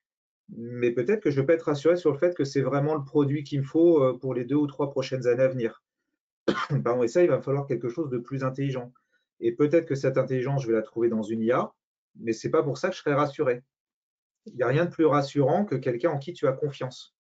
mais 0.50 0.92
peut-être 0.92 1.22
que 1.22 1.32
je 1.32 1.42
peux 1.42 1.54
être 1.54 1.64
rassuré 1.64 1.98
sur 1.98 2.12
le 2.12 2.18
fait 2.18 2.36
que 2.36 2.46
c'est 2.46 2.62
vraiment 2.62 2.96
le 2.96 3.04
produit 3.04 3.44
qu'il 3.44 3.60
me 3.60 3.66
faut 3.66 4.04
euh, 4.04 4.18
pour 4.18 4.34
les 4.34 4.46
deux 4.46 4.56
ou 4.56 4.68
trois 4.68 4.90
prochaines 4.90 5.28
années 5.28 5.44
à 5.44 5.48
venir. 5.48 5.84
Pardon, 6.84 7.04
et 7.04 7.08
ça, 7.08 7.24
il 7.24 7.30
va 7.30 7.38
me 7.38 7.42
falloir 7.42 7.68
quelque 7.68 7.90
chose 7.90 8.10
de 8.10 8.18
plus 8.18 8.44
intelligent. 8.44 8.94
Et 9.40 9.52
peut-être 9.52 9.86
que 9.86 9.96
cette 9.96 10.18
intelligence, 10.18 10.64
je 10.64 10.68
vais 10.68 10.74
la 10.74 10.82
trouver 10.82 11.10
dans 11.10 11.22
une 11.22 11.42
IA, 11.42 11.74
mais 12.16 12.34
ce 12.34 12.48
n'est 12.48 12.52
pas 12.52 12.64
pour 12.64 12.78
ça 12.78 12.90
que 12.90 12.96
je 12.96 13.02
serai 13.02 13.14
rassuré. 13.14 13.62
Il 14.48 14.56
n'y 14.56 14.64
a 14.64 14.68
rien 14.68 14.86
de 14.86 14.90
plus 14.90 15.06
rassurant 15.06 15.66
que 15.66 15.76
quelqu'un 15.76 16.12
en 16.12 16.20
qui 16.20 16.34
tu 16.34 16.48
as 16.48 16.54
confiance. 16.54 17.16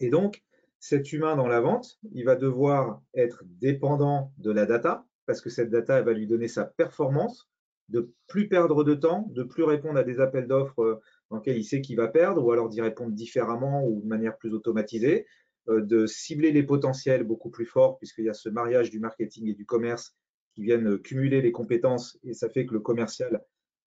Et 0.00 0.10
donc, 0.10 0.42
cet 0.80 1.12
humain 1.12 1.36
dans 1.36 1.48
la 1.48 1.60
vente, 1.60 1.98
il 2.12 2.24
va 2.24 2.36
devoir 2.36 3.02
être 3.14 3.42
dépendant 3.60 4.32
de 4.38 4.50
la 4.50 4.66
data, 4.66 5.04
parce 5.26 5.40
que 5.40 5.50
cette 5.50 5.70
data 5.70 5.98
elle 5.98 6.04
va 6.04 6.12
lui 6.12 6.26
donner 6.26 6.48
sa 6.48 6.64
performance, 6.64 7.48
de 7.88 8.12
plus 8.26 8.48
perdre 8.48 8.84
de 8.84 8.94
temps, 8.94 9.26
de 9.30 9.42
plus 9.42 9.62
répondre 9.62 9.98
à 9.98 10.04
des 10.04 10.20
appels 10.20 10.46
d'offres 10.46 10.82
euh, 10.82 11.00
dans 11.30 11.38
lequel 11.38 11.56
il 11.56 11.64
sait 11.64 11.80
qu'il 11.80 11.96
va 11.96 12.08
perdre, 12.08 12.44
ou 12.44 12.52
alors 12.52 12.68
d'y 12.68 12.80
répondre 12.80 13.12
différemment 13.12 13.86
ou 13.86 14.02
de 14.02 14.06
manière 14.06 14.36
plus 14.36 14.52
automatisée, 14.52 15.26
euh, 15.68 15.80
de 15.80 16.06
cibler 16.06 16.52
les 16.52 16.62
potentiels 16.62 17.24
beaucoup 17.24 17.50
plus 17.50 17.66
forts, 17.66 17.98
puisqu'il 17.98 18.26
y 18.26 18.28
a 18.28 18.34
ce 18.34 18.48
mariage 18.48 18.90
du 18.90 19.00
marketing 19.00 19.48
et 19.48 19.54
du 19.54 19.66
commerce 19.66 20.14
qui 20.54 20.62
viennent 20.62 20.98
cumuler 20.98 21.40
les 21.40 21.52
compétences, 21.52 22.18
et 22.24 22.34
ça 22.34 22.50
fait 22.50 22.66
que 22.66 22.74
le 22.74 22.80
commercial, 22.80 23.42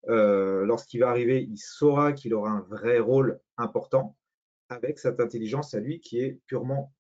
euh, 0.09 0.65
lorsqu'il 0.65 1.01
va 1.01 1.09
arriver, 1.09 1.41
il 1.43 1.57
saura 1.57 2.13
qu'il 2.13 2.33
aura 2.33 2.51
un 2.51 2.61
vrai 2.61 2.99
rôle 2.99 3.39
important 3.57 4.15
avec 4.69 4.99
cette 4.99 5.19
intelligence 5.19 5.73
à 5.73 5.79
lui 5.79 5.99
qui 5.99 6.19
est 6.19 6.39
purement 6.47 6.93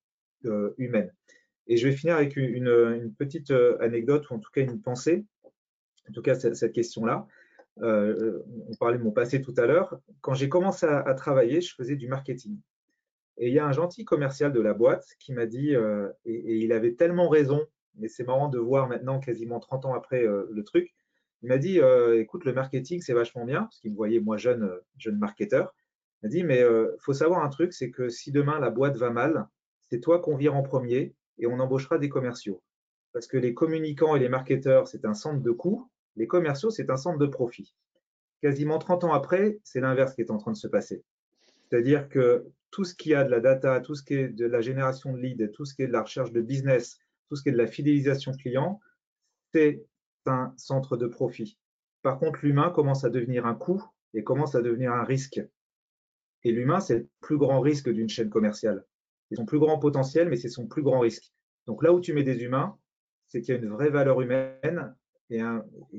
euh, 0.45 0.73
humaine. 0.77 1.13
Et 1.67 1.77
je 1.77 1.87
vais 1.87 1.95
finir 1.95 2.15
avec 2.15 2.35
une, 2.35 3.13
petite 3.17 3.51
anecdote, 3.79 4.29
ou 4.29 4.35
en 4.35 4.39
tout 4.39 4.51
cas 4.51 4.61
une 4.61 4.81
pensée, 4.81 5.25
en 6.09 6.13
tout 6.13 6.21
cas 6.21 6.35
cette 6.35 6.73
question-là. 6.73 7.27
Euh, 7.81 8.43
on 8.69 8.75
parlait 8.75 8.97
de 8.97 9.03
mon 9.03 9.11
passé 9.11 9.41
tout 9.41 9.53
à 9.57 9.65
l'heure. 9.65 9.99
Quand 10.21 10.33
j'ai 10.33 10.49
commencé 10.49 10.85
à, 10.85 11.13
travailler, 11.13 11.61
je 11.61 11.73
faisais 11.73 11.95
du 11.95 12.07
marketing. 12.07 12.57
Et 13.37 13.47
il 13.47 13.53
y 13.53 13.59
a 13.59 13.65
un 13.65 13.71
gentil 13.71 14.05
commercial 14.05 14.51
de 14.51 14.59
la 14.59 14.73
boîte 14.73 15.05
qui 15.19 15.33
m'a 15.33 15.45
dit, 15.45 15.75
euh, 15.75 16.09
et, 16.25 16.57
il 16.57 16.73
avait 16.73 16.93
tellement 16.93 17.29
raison, 17.29 17.65
mais 17.95 18.07
c'est 18.07 18.23
marrant 18.23 18.49
de 18.49 18.59
voir 18.59 18.87
maintenant, 18.87 19.19
quasiment 19.19 19.59
30 19.59 19.85
ans 19.85 19.93
après 19.93 20.23
euh, 20.23 20.47
le 20.51 20.63
truc, 20.63 20.93
il 21.41 21.49
m'a 21.49 21.57
dit, 21.57 21.79
écoute, 22.15 22.45
le 22.45 22.53
marketing, 22.53 23.01
c'est 23.01 23.13
vachement 23.13 23.45
bien, 23.45 23.63
parce 23.63 23.79
qu'il 23.79 23.91
me 23.91 23.95
voyait, 23.95 24.19
moi, 24.19 24.37
jeune, 24.37 24.69
jeune 24.97 25.17
marketeur. 25.17 25.73
Il 26.21 26.27
m'a 26.27 26.29
dit, 26.29 26.43
mais 26.43 26.59
il 26.59 26.99
faut 26.99 27.13
savoir 27.13 27.43
un 27.43 27.49
truc, 27.49 27.73
c'est 27.73 27.89
que 27.89 28.09
si 28.09 28.31
demain 28.31 28.59
la 28.59 28.69
boîte 28.69 28.97
va 28.97 29.09
mal, 29.09 29.47
c'est 29.89 29.99
toi 29.99 30.19
qu'on 30.19 30.35
vire 30.35 30.55
en 30.55 30.63
premier 30.63 31.15
et 31.39 31.47
on 31.47 31.59
embauchera 31.59 31.97
des 31.97 32.09
commerciaux. 32.09 32.61
Parce 33.11 33.27
que 33.27 33.37
les 33.37 33.53
communicants 33.53 34.15
et 34.15 34.19
les 34.19 34.29
marketeurs, 34.29 34.87
c'est 34.87 35.03
un 35.03 35.13
centre 35.13 35.41
de 35.41 35.51
coûts, 35.51 35.89
les 36.15 36.27
commerciaux, 36.27 36.69
c'est 36.69 36.89
un 36.89 36.97
centre 36.97 37.17
de 37.17 37.25
profit. 37.25 37.73
Quasiment 38.41 38.79
30 38.79 39.03
ans 39.05 39.13
après, 39.13 39.59
c'est 39.63 39.81
l'inverse 39.81 40.13
qui 40.13 40.21
est 40.21 40.31
en 40.31 40.37
train 40.37 40.51
de 40.51 40.57
se 40.57 40.67
passer. 40.67 41.03
C'est-à-dire 41.69 42.07
que 42.07 42.45
tout 42.69 42.85
ce 42.85 42.95
qui 42.95 43.13
a 43.13 43.23
de 43.23 43.29
la 43.29 43.39
data, 43.39 43.81
tout 43.81 43.95
ce 43.95 44.03
qui 44.03 44.13
est 44.13 44.29
de 44.29 44.45
la 44.45 44.61
génération 44.61 45.11
de 45.13 45.17
leads, 45.17 45.51
tout 45.51 45.65
ce 45.65 45.73
qui 45.73 45.81
est 45.81 45.87
de 45.87 45.91
la 45.91 46.03
recherche 46.03 46.31
de 46.31 46.41
business, 46.41 46.99
tout 47.27 47.35
ce 47.35 47.43
qui 47.43 47.49
est 47.49 47.53
de 47.53 47.57
la 47.57 47.67
fidélisation 47.67 48.31
client, 48.31 48.79
c'est 49.53 49.83
un 50.25 50.53
centre 50.57 50.97
de 50.97 51.07
profit. 51.07 51.57
Par 52.01 52.19
contre, 52.19 52.39
l'humain 52.43 52.69
commence 52.69 53.03
à 53.03 53.09
devenir 53.09 53.45
un 53.45 53.55
coût 53.55 53.83
et 54.13 54.23
commence 54.23 54.55
à 54.55 54.61
devenir 54.61 54.91
un 54.93 55.03
risque. 55.03 55.41
Et 56.43 56.51
l'humain, 56.51 56.79
c'est 56.79 56.99
le 56.99 57.09
plus 57.19 57.37
grand 57.37 57.59
risque 57.59 57.89
d'une 57.89 58.09
chaîne 58.09 58.29
commerciale. 58.29 58.85
C'est 59.29 59.35
son 59.35 59.45
plus 59.45 59.59
grand 59.59 59.77
potentiel, 59.79 60.29
mais 60.29 60.35
c'est 60.35 60.49
son 60.49 60.67
plus 60.67 60.81
grand 60.81 60.99
risque. 60.99 61.31
Donc 61.67 61.83
là 61.83 61.93
où 61.93 62.01
tu 62.01 62.13
mets 62.13 62.23
des 62.23 62.43
humains, 62.43 62.77
c'est 63.27 63.41
qu'il 63.41 63.55
y 63.55 63.57
a 63.57 63.61
une 63.61 63.69
vraie 63.69 63.89
valeur 63.89 64.21
humaine 64.21 64.95
et, 65.29 65.41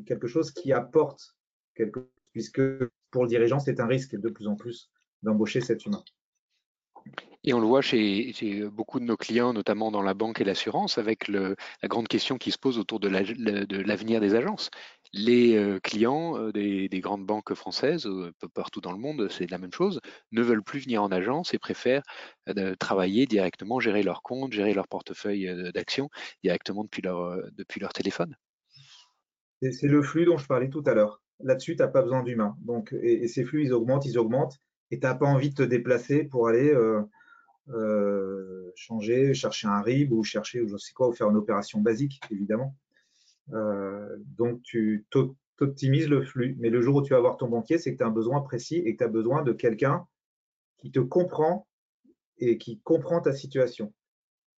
quelque 0.05 0.27
chose 0.27 0.51
qui 0.51 0.73
apporte 0.73 1.37
quelque 1.75 2.11
puisque 2.33 2.63
pour 3.11 3.23
le 3.23 3.29
dirigeant, 3.29 3.61
c'est 3.61 3.81
un 3.81 3.87
risque 3.87 4.17
de 4.17 4.29
plus 4.29 4.47
en 4.47 4.57
plus 4.57 4.91
d'embaucher 5.23 5.61
cet 5.61 5.85
humain. 5.87 6.03
Et 7.45 7.53
on 7.55 7.61
le 7.61 7.67
voit 7.67 7.83
chez, 7.83 8.33
beaucoup 8.73 9.01
de 9.01 9.05
nos 9.05 9.17
clients, 9.17 9.53
notamment 9.53 9.91
dans 9.91 10.03
la 10.03 10.15
banque 10.15 10.41
et 10.41 10.45
l'assurance, 10.45 10.99
avec 10.99 11.29
la 11.29 11.55
grande 11.85 12.09
question 12.09 12.39
qui 12.39 12.53
se 12.53 12.59
pose 12.59 12.79
autour 12.79 13.01
de 13.01 13.09
l'avenir 13.09 14.21
des 14.21 14.35
agences. 14.35 14.71
Les 15.15 15.57
euh, 15.57 15.79
clients 15.79 16.39
euh, 16.39 16.53
des, 16.53 16.89
grandes 17.01 17.27
banques 17.27 17.53
françaises, 17.53 18.07
euh, 18.07 18.33
partout 18.55 18.81
dans 18.81 18.93
le 18.93 18.99
monde, 18.99 19.29
c'est 19.31 19.51
la 19.51 19.59
même 19.59 19.73
chose, 19.73 20.01
ne 20.31 20.41
veulent 20.41 20.63
plus 20.63 20.81
venir 20.81 21.03
en 21.03 21.13
agence 21.13 21.53
et 21.53 21.59
préfèrent 21.59 22.03
travailler 22.79 23.27
directement, 23.27 23.79
gérer 23.79 24.03
leur 24.03 24.23
compte, 24.23 24.53
gérer 24.53 24.73
leur 24.73 24.89
portefeuille 24.89 25.51
d'actions 25.75 26.09
directement 26.43 26.85
depuis 26.85 27.03
leur, 27.03 27.37
depuis 27.53 27.81
leur 27.81 27.93
téléphone. 27.93 28.35
C'est 29.61 29.89
le 29.89 30.03
flux 30.03 30.25
dont 30.25 30.39
je 30.39 30.47
parlais 30.47 30.71
tout 30.71 30.83
à 30.87 30.95
l'heure. 30.95 31.23
Là-dessus, 31.41 31.77
tu 31.77 31.83
n'as 31.83 31.89
pas 31.89 32.03
besoin 32.03 32.23
d'humain. 32.23 32.57
Donc, 32.61 32.95
et, 33.01 33.29
ces 33.29 33.45
flux, 33.45 33.65
ils 33.65 33.73
augmentent, 33.73 34.07
ils 34.07 34.19
augmentent, 34.19 34.59
et 34.91 34.99
tu 34.99 35.07
n'as 35.07 35.15
pas 35.15 35.27
envie 35.27 35.51
de 35.51 35.55
te 35.55 35.63
déplacer 35.63 36.25
pour 36.25 36.49
aller 36.49 36.73
euh, 37.69 38.71
changer, 38.75 39.35
chercher 39.35 39.69
un 39.69 39.81
RIB 39.81 40.13
ou 40.13 40.25
chercher, 40.25 40.67
je 40.67 40.77
sais 40.77 40.93
quoi, 40.93 41.09
ou 41.09 41.13
faire 41.13 41.31
une 41.31 41.37
opération 41.37 41.81
basique, 41.81 42.21
évidemment. 42.31 42.75
Euh, 43.53 44.17
donc, 44.37 44.63
tu 44.63 45.07
optimises 45.61 46.09
le 46.09 46.23
flux. 46.23 46.57
Mais 46.59 46.71
le 46.71 46.81
jour 46.81 46.97
où 46.97 47.03
tu 47.03 47.13
vas 47.13 47.21
voir 47.21 47.37
ton 47.37 47.49
banquier, 47.49 47.79
c'est 47.79 47.93
que 47.93 47.99
tu 47.99 48.03
as 48.03 48.07
un 48.07 48.11
besoin 48.11 48.41
précis 48.41 48.77
et 48.85 48.93
que 48.93 48.99
tu 48.99 49.05
as 49.05 49.09
besoin 49.09 49.43
de 49.43 49.53
quelqu'un 49.53 50.07
qui 50.79 50.91
te 50.91 51.01
comprend 51.01 51.67
et 52.39 52.59
qui 52.59 52.81
comprend 52.81 53.21
ta 53.21 53.33
situation. 53.33 53.93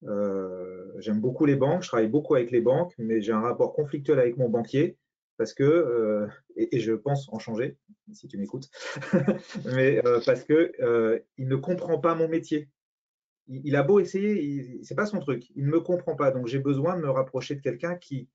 Euh, 0.06 0.92
j'aime 0.98 1.20
beaucoup 1.20 1.46
les 1.46 1.56
banques, 1.56 1.82
je 1.82 1.88
travaille 1.88 2.08
beaucoup 2.08 2.34
avec 2.34 2.50
les 2.50 2.60
banques, 2.60 2.94
mais 2.98 3.22
j'ai 3.22 3.32
un 3.32 3.40
rapport 3.40 3.72
conflictuel 3.72 4.18
avec 4.18 4.36
mon 4.36 4.48
banquier 4.48 4.96
parce 5.36 5.52
que, 5.52 5.64
euh, 5.64 6.26
et, 6.56 6.78
je 6.78 6.92
pense 6.92 7.28
en 7.32 7.38
changer, 7.38 7.76
si 8.12 8.28
tu 8.28 8.38
m'écoutes, 8.38 8.68
mais 9.74 10.04
euh, 10.06 10.20
parce 10.24 10.44
que 10.44 10.72
il 11.36 11.48
ne 11.48 11.56
comprend 11.56 11.98
pas 11.98 12.14
mon 12.14 12.28
métier. 12.28 12.68
Il, 13.46 13.76
a 13.76 13.82
beau 13.82 14.00
essayer, 14.00 14.80
c'est 14.82 14.94
pas 14.94 15.06
son 15.06 15.20
truc. 15.20 15.50
Il 15.54 15.66
ne 15.66 15.70
me 15.70 15.80
comprend 15.80 16.16
pas, 16.16 16.30
donc 16.30 16.46
j'ai 16.46 16.58
besoin 16.58 16.96
de 16.96 17.02
me 17.02 17.10
rapprocher 17.10 17.54
de 17.54 17.60
quelqu'un 17.60 17.96
qui, 17.96 18.28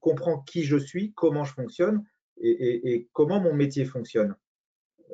comprend 0.00 0.40
qui 0.40 0.64
je 0.64 0.76
suis, 0.76 1.12
comment 1.12 1.44
je 1.44 1.52
fonctionne 1.52 2.04
et, 2.40 3.08
comment 3.12 3.40
mon 3.40 3.54
métier 3.54 3.84
fonctionne. 3.84 4.34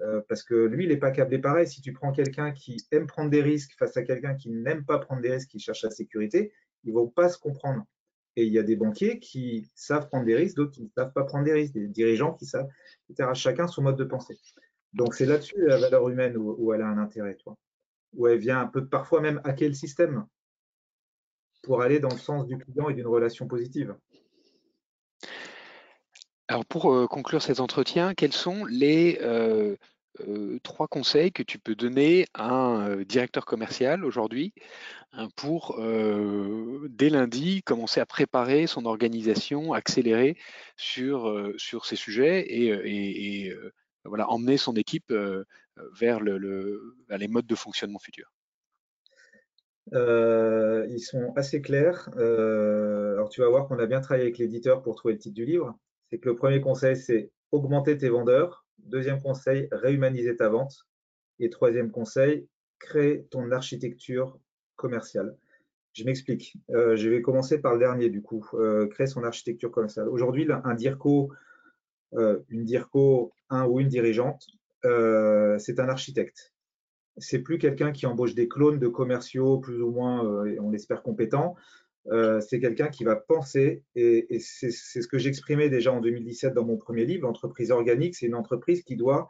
Euh, 0.02 0.20
parce 0.28 0.44
que 0.44 0.54
lui, 0.54 0.84
il 0.84 0.90
n'est 0.90 0.96
pas 0.96 1.10
câblé 1.10 1.38
pareil. 1.38 1.66
Si 1.66 1.80
tu 1.80 1.92
prends 1.92 2.12
quelqu'un 2.12 2.52
qui 2.52 2.76
aime 2.92 3.06
prendre 3.06 3.30
des 3.30 3.42
risques 3.42 3.72
face 3.76 3.96
à 3.96 4.02
quelqu'un 4.02 4.34
qui 4.34 4.50
n'aime 4.50 4.84
pas 4.84 4.98
prendre 4.98 5.20
des 5.20 5.32
risques, 5.32 5.50
qui 5.50 5.58
cherche 5.58 5.82
la 5.82 5.90
sécurité, 5.90 6.52
ils 6.84 6.90
ne 6.90 6.94
vont 6.94 7.08
pas 7.08 7.28
se 7.28 7.38
comprendre. 7.38 7.84
Et 8.36 8.44
il 8.44 8.52
y 8.52 8.58
a 8.60 8.62
des 8.62 8.76
banquiers 8.76 9.18
qui 9.18 9.68
savent 9.74 10.06
prendre 10.06 10.24
des 10.24 10.36
risques, 10.36 10.54
d'autres 10.54 10.70
qui 10.70 10.84
ne 10.84 10.88
savent 10.88 11.12
pas 11.12 11.24
prendre 11.24 11.44
des 11.44 11.52
risques, 11.52 11.72
des 11.72 11.88
dirigeants 11.88 12.34
qui 12.34 12.46
savent, 12.46 12.68
etc. 13.10 13.30
Chacun 13.34 13.66
son 13.66 13.82
mode 13.82 13.96
de 13.96 14.04
pensée. 14.04 14.38
Donc 14.92 15.14
c'est 15.14 15.26
là-dessus 15.26 15.56
la 15.58 15.78
valeur 15.78 16.08
humaine 16.08 16.36
où, 16.36 16.72
elle 16.72 16.82
a 16.82 16.86
un 16.86 16.98
intérêt, 16.98 17.34
toi. 17.34 17.56
Où 18.18 18.26
elle 18.26 18.38
vient 18.38 18.60
un 18.60 18.66
peu 18.66 18.86
parfois 18.86 19.22
même 19.22 19.40
hacker 19.44 19.68
le 19.68 19.74
système 19.74 20.26
pour 21.62 21.80
aller 21.80 22.00
dans 22.00 22.10
le 22.10 22.18
sens 22.18 22.46
du 22.46 22.58
client 22.58 22.90
et 22.90 22.94
d'une 22.94 23.06
relation 23.06 23.46
positive. 23.46 23.96
Alors 26.48 26.64
pour 26.64 26.92
euh, 26.92 27.06
conclure 27.06 27.42
cet 27.42 27.60
entretien, 27.60 28.14
quels 28.14 28.32
sont 28.32 28.64
les 28.64 29.18
euh, 29.20 29.76
euh, 30.26 30.58
trois 30.62 30.88
conseils 30.88 31.30
que 31.30 31.42
tu 31.42 31.58
peux 31.58 31.74
donner 31.74 32.24
à 32.32 32.50
un 32.50 33.02
directeur 33.02 33.44
commercial 33.44 34.02
aujourd'hui 34.02 34.54
hein, 35.12 35.28
pour, 35.36 35.78
dès 36.88 37.10
lundi, 37.10 37.62
commencer 37.62 38.00
à 38.00 38.06
préparer 38.06 38.66
son 38.66 38.86
organisation, 38.86 39.74
accélérer 39.74 40.36
sur, 40.76 41.52
sur 41.58 41.84
ces 41.84 41.96
sujets 41.96 42.46
et, 42.48 43.54
voilà, 44.04 44.30
emmener 44.30 44.56
son 44.56 44.74
équipe 44.74 45.12
vers, 45.98 46.20
le, 46.20 46.96
les 47.08 47.28
modes 47.28 47.46
de 47.46 47.54
fonctionnement 47.54 47.98
futurs 47.98 48.32
ils 49.90 51.00
sont 51.00 51.32
assez 51.36 51.62
clairs. 51.62 52.10
alors 52.16 53.30
tu 53.30 53.40
vas 53.40 53.48
voir 53.48 53.66
qu'on 53.66 53.78
a 53.78 53.86
bien 53.86 54.00
travaillé 54.00 54.24
avec 54.24 54.38
l'éditeur 54.38 54.82
pour 54.82 54.96
trouver 54.96 55.14
le 55.14 55.20
titre 55.20 55.34
du 55.34 55.46
livre 55.46 55.78
c'est 56.10 56.18
que 56.18 56.28
le 56.28 56.36
premier 56.36 56.60
conseil, 56.60 56.96
c'est 56.96 57.30
augmenter 57.52 57.96
tes 57.98 58.08
vendeurs. 58.08 58.66
Deuxième 58.78 59.20
conseil, 59.20 59.68
réhumaniser 59.72 60.36
ta 60.36 60.48
vente. 60.48 60.86
Et 61.38 61.50
troisième 61.50 61.90
conseil, 61.90 62.48
crée 62.78 63.26
ton 63.30 63.50
architecture 63.50 64.38
commerciale. 64.76 65.36
Je 65.92 66.04
m'explique. 66.04 66.56
Euh, 66.70 66.96
je 66.96 67.08
vais 67.08 67.22
commencer 67.22 67.60
par 67.60 67.74
le 67.74 67.80
dernier, 67.80 68.08
du 68.08 68.22
coup, 68.22 68.46
euh, 68.54 68.86
créer 68.86 69.06
son 69.06 69.24
architecture 69.24 69.70
commerciale. 69.70 70.08
Aujourd'hui, 70.08 70.46
un 70.50 70.74
DIRCO, 70.74 71.32
euh, 72.14 72.40
une 72.48 72.64
DIRCO, 72.64 73.32
un 73.50 73.66
ou 73.66 73.80
une 73.80 73.88
dirigeante, 73.88 74.46
c'est 74.82 75.80
un 75.80 75.88
architecte. 75.88 76.52
C'est 77.16 77.40
plus 77.40 77.58
quelqu'un 77.58 77.90
qui 77.90 78.06
embauche 78.06 78.34
des 78.34 78.48
clones 78.48 78.78
de 78.78 78.88
commerciaux 78.88 79.58
plus 79.58 79.82
ou 79.82 79.90
moins, 79.90 80.22
on 80.60 80.70
l'espère, 80.70 81.02
compétents. 81.02 81.56
c'est 82.06 82.60
quelqu'un 82.60 82.88
qui 82.88 83.04
va 83.04 83.16
penser, 83.16 83.82
et, 83.96 84.34
et 84.34 84.38
c'est 84.40 84.70
ce 84.70 85.08
que 85.08 85.18
j'exprimais 85.18 85.68
déjà 85.68 85.92
en 85.92 86.00
2017 86.00 86.54
dans 86.54 86.64
mon 86.64 86.76
premier 86.76 87.04
livre, 87.04 87.26
l'entreprise 87.26 87.70
organique, 87.70 88.14
c'est 88.14 88.26
une 88.26 88.36
entreprise 88.36 88.82
qui 88.82 88.96
doit 88.96 89.28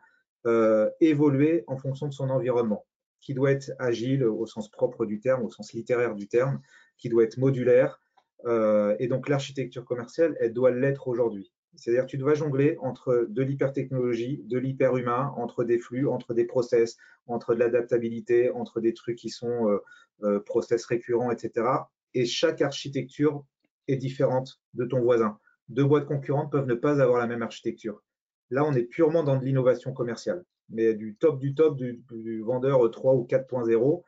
évoluer 1.01 1.65
en 1.67 1.77
fonction 1.77 2.07
de 2.09 2.13
son 2.13 2.31
environnement 2.31 2.85
qui 3.21 3.35
doit 3.35 3.53
être 3.53 3.73
agile 3.79 4.25
au 4.25 4.47
sens 4.47 4.71
propre 4.71 5.07
du 5.07 5.21
terme, 5.21 5.45
au 5.45 5.51
sens 5.51 5.73
littéraire 5.73 6.15
du 6.15 6.29
terme, 6.29 6.61
qui 6.97 7.09
doit 7.09 7.25
être 7.25 7.39
modulaire. 7.39 8.01
Euh, 8.47 8.97
et 8.99 9.09
donc 9.09 9.29
l'architecture 9.29 9.85
commerciale, 9.85 10.37
elle 10.41 10.53
doit 10.53 10.71
l'être 10.71 11.09
aujourd'hui. 11.09 11.53
C'est-à-dire 11.79 12.07
tu 12.07 12.19
dois 12.19 12.35
jongler 12.35 12.77
entre 12.81 13.27
de 13.29 13.43
l'hypertechnologie, 13.43 14.43
de 14.45 14.59
l'hyperhumain, 14.59 15.33
entre 15.37 15.65
des 15.65 15.79
flux, 15.79 16.07
entre 16.09 16.35
des 16.35 16.45
process, 16.45 16.97
entre 17.27 17.55
de 17.55 17.61
l'adaptabilité, 17.61 18.51
entre 18.51 18.81
des 18.81 18.93
trucs 18.93 19.17
qui 19.17 19.31
sont 19.31 19.69
euh, 19.69 19.79
euh, 20.25 20.41
process 20.41 20.85
récurrents, 20.85 21.31
etc. 21.31 21.67
Et 22.15 22.27
chaque 22.27 22.61
architecture 22.61 23.45
est 23.87 23.97
différente 23.97 24.61
de 24.75 24.85
ton 24.85 25.01
voisin. 25.01 25.39
Deux 25.69 25.85
boîtes 25.85 26.07
concurrentes 26.07 26.53
peuvent 26.53 26.67
ne 26.67 26.75
pas 26.75 27.01
avoir 27.01 27.19
la 27.19 27.27
même 27.27 27.43
architecture. 27.43 28.03
Là, 28.51 28.65
on 28.65 28.75
est 28.75 28.85
purement 28.85 29.23
dans 29.23 29.37
de 29.37 29.45
l'innovation 29.45 29.93
commerciale 29.93 30.45
mais 30.69 30.95
du 30.95 31.17
top 31.17 31.39
du 31.39 31.55
top 31.55 31.77
du, 31.77 32.43
vendeur 32.43 32.91
3 32.91 33.15
ou 33.15 33.27
4.0, 33.27 34.03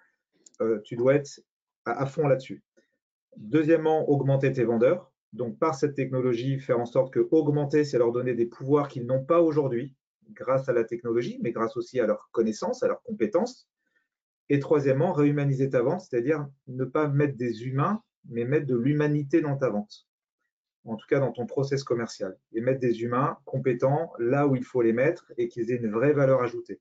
euh, 0.60 0.80
tu 0.82 0.96
dois 0.96 1.14
être 1.14 1.40
à, 1.84 2.06
fond 2.06 2.26
là-dessus. 2.26 2.62
Deuxièmement, 3.36 4.08
augmenter 4.08 4.52
tes 4.52 4.64
vendeurs. 4.64 5.09
Donc, 5.32 5.58
par 5.58 5.74
cette 5.74 5.94
technologie, 5.94 6.58
faire 6.58 6.80
en 6.80 6.86
sorte 6.86 7.12
que 7.12 7.26
augmenter, 7.30 7.84
c'est 7.84 7.98
leur 7.98 8.12
donner 8.12 8.34
des 8.34 8.46
pouvoirs 8.46 8.88
qu'ils 8.88 9.06
n'ont 9.06 9.24
pas 9.24 9.40
aujourd'hui, 9.40 9.94
grâce 10.32 10.68
à 10.68 10.72
la 10.72 10.84
technologie, 10.84 11.38
mais 11.42 11.52
grâce 11.52 11.76
aussi 11.76 12.00
à 12.00 12.06
leurs 12.06 12.28
connaissances, 12.32 12.82
à 12.82 12.88
leurs 12.88 13.02
compétences. 13.02 13.68
Et 14.48 14.58
troisièmement, 14.58 15.12
réhumaniser 15.12 15.70
ta 15.70 15.82
vente, 15.82 16.00
c'est-à-dire 16.00 16.48
ne 16.66 16.84
pas 16.84 17.08
mettre 17.08 17.36
des 17.36 17.64
humains, 17.64 18.02
mais 18.28 18.44
mettre 18.44 18.66
de 18.66 18.76
l'humanité 18.76 19.40
dans 19.40 19.56
ta 19.56 19.70
vente 19.70 20.06
en 20.84 20.96
tout 20.96 21.06
cas 21.06 21.20
dans 21.20 21.32
ton 21.32 21.46
process 21.46 21.84
commercial, 21.84 22.36
et 22.52 22.60
mettre 22.60 22.80
des 22.80 23.02
humains 23.02 23.38
compétents 23.44 24.12
là 24.18 24.46
où 24.46 24.56
il 24.56 24.64
faut 24.64 24.82
les 24.82 24.92
mettre 24.92 25.32
et 25.36 25.48
qu'ils 25.48 25.70
aient 25.70 25.76
une 25.76 25.90
vraie 25.90 26.12
valeur 26.12 26.42
ajoutée. 26.42 26.80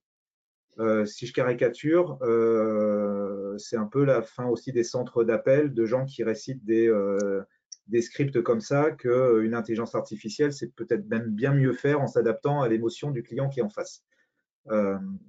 Euh, 0.79 1.05
si 1.05 1.27
je 1.27 1.33
caricature, 1.33 2.17
euh, 2.21 3.57
c'est 3.57 3.75
un 3.75 3.85
peu 3.85 4.05
la 4.05 4.21
fin 4.21 4.45
aussi 4.45 4.71
des 4.71 4.83
centres 4.83 5.23
d'appel 5.25 5.73
de 5.73 5.85
gens 5.85 6.05
qui 6.05 6.23
récitent 6.23 6.63
des, 6.63 6.87
euh, 6.87 7.43
des 7.89 8.01
scripts 8.01 8.41
comme 8.41 8.61
ça 8.61 8.91
qu'une 8.91 9.53
intelligence 9.53 9.95
artificielle, 9.95 10.53
c'est 10.53 10.73
peut-être 10.75 11.07
même 11.09 11.29
bien 11.29 11.53
mieux 11.53 11.73
faire 11.73 12.01
en 12.01 12.07
s'adaptant 12.07 12.61
à 12.61 12.67
l'émotion 12.67 13.11
du 13.11 13.23
client 13.23 13.49
qui 13.49 13.59
est 13.59 13.63
en 13.63 13.69
face. 13.69 14.03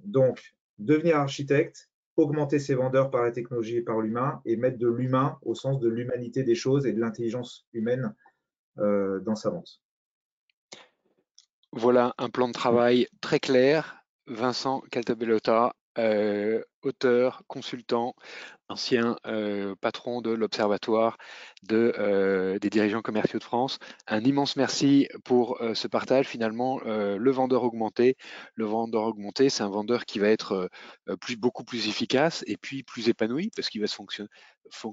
donc, 0.03 0.55
devenir 0.77 1.17
architecte, 1.17 1.89
augmenter 2.17 2.59
ses 2.59 2.75
vendeurs 2.75 3.09
par 3.09 3.23
la 3.23 3.31
technologie 3.31 3.77
et 3.77 3.81
par 3.81 3.99
l'humain, 3.99 4.41
et 4.45 4.55
mettre 4.57 4.77
de 4.77 4.87
l'humain 4.87 5.37
au 5.43 5.55
sens 5.55 5.79
de 5.79 5.89
l'humanité 5.89 6.43
des 6.43 6.55
choses 6.55 6.85
et 6.85 6.93
de 6.93 6.99
l'intelligence 6.99 7.67
humaine 7.73 8.13
euh, 8.79 9.19
dans 9.21 9.35
sa 9.35 9.49
vente. 9.49 9.81
Voilà 11.73 12.13
un 12.17 12.29
plan 12.29 12.47
de 12.47 12.53
travail 12.53 13.07
très 13.21 13.39
clair. 13.39 14.03
Vincent 14.27 14.81
Caltabellota, 14.91 15.73
euh, 15.97 16.61
auteur, 16.83 17.43
consultant, 17.47 18.15
ancien 18.69 19.17
euh, 19.27 19.75
patron 19.81 20.21
de 20.21 20.31
l'Observatoire 20.31 21.17
de, 21.63 22.57
des 22.59 22.69
dirigeants 22.69 23.01
commerciaux 23.01 23.39
de 23.39 23.43
France. 23.43 23.79
Un 24.07 24.23
immense 24.23 24.55
merci 24.55 25.07
pour 25.23 25.59
ce 25.73 25.87
partage. 25.87 26.27
Finalement, 26.27 26.79
le 26.85 27.31
vendeur 27.31 27.63
augmenté, 27.63 28.15
le 28.55 28.65
vendeur 28.65 29.03
augmenté, 29.03 29.49
c'est 29.49 29.63
un 29.63 29.69
vendeur 29.69 30.05
qui 30.05 30.19
va 30.19 30.29
être 30.29 30.69
plus, 31.19 31.35
beaucoup 31.35 31.63
plus 31.63 31.87
efficace 31.87 32.43
et 32.47 32.57
puis 32.57 32.83
plus 32.83 33.09
épanoui 33.09 33.51
parce 33.55 33.69
qu'il 33.69 33.81
va 33.81 33.87
se 33.87 33.95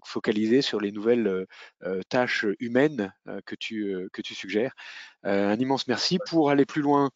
focaliser 0.04 0.62
sur 0.62 0.80
les 0.80 0.92
nouvelles 0.92 1.26
euh, 1.26 1.46
euh, 1.84 2.02
tâches 2.08 2.46
humaines 2.60 3.12
euh, 3.28 3.40
que, 3.44 3.54
tu, 3.54 4.08
que 4.12 4.22
tu 4.22 4.34
suggères. 4.34 4.74
un 5.22 5.58
immense 5.58 5.86
merci. 5.88 6.18
Pour 6.26 6.50
aller 6.50 6.64
plus 6.64 6.82
loin, 6.82 7.10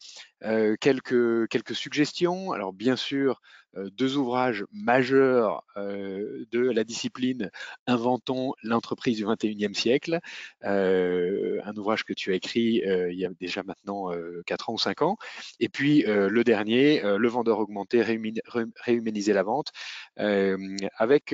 quelques, 0.81 1.47
quelques 1.47 1.75
suggestions. 1.75 2.51
Alors 2.51 2.73
bien 2.73 2.95
sûr, 2.95 3.41
deux 3.75 4.17
ouvrages 4.17 4.62
majeurs 4.71 5.63
de 5.75 6.71
la 6.71 6.83
discipline 6.83 7.49
Inventons 7.87 8.53
l'entreprise 8.63 9.17
du 9.17 9.25
21e 9.25 9.73
siècle, 9.73 10.19
un 10.61 11.75
ouvrage 11.77 12.03
que 12.03 12.13
tu 12.13 12.31
as 12.31 12.35
écrit 12.35 12.81
il 12.85 13.17
y 13.17 13.25
a 13.25 13.29
déjà 13.39 13.63
maintenant 13.63 14.11
4 14.45 14.69
ans 14.69 14.73
ou 14.73 14.79
5 14.79 15.01
ans, 15.01 15.17
et 15.59 15.69
puis 15.69 16.03
le 16.05 16.43
dernier, 16.43 17.01
Le 17.01 17.27
vendeur 17.27 17.59
augmenté, 17.59 18.01
réhumaniser 18.01 19.33
la 19.33 19.43
vente, 19.43 19.71
avec 20.17 21.33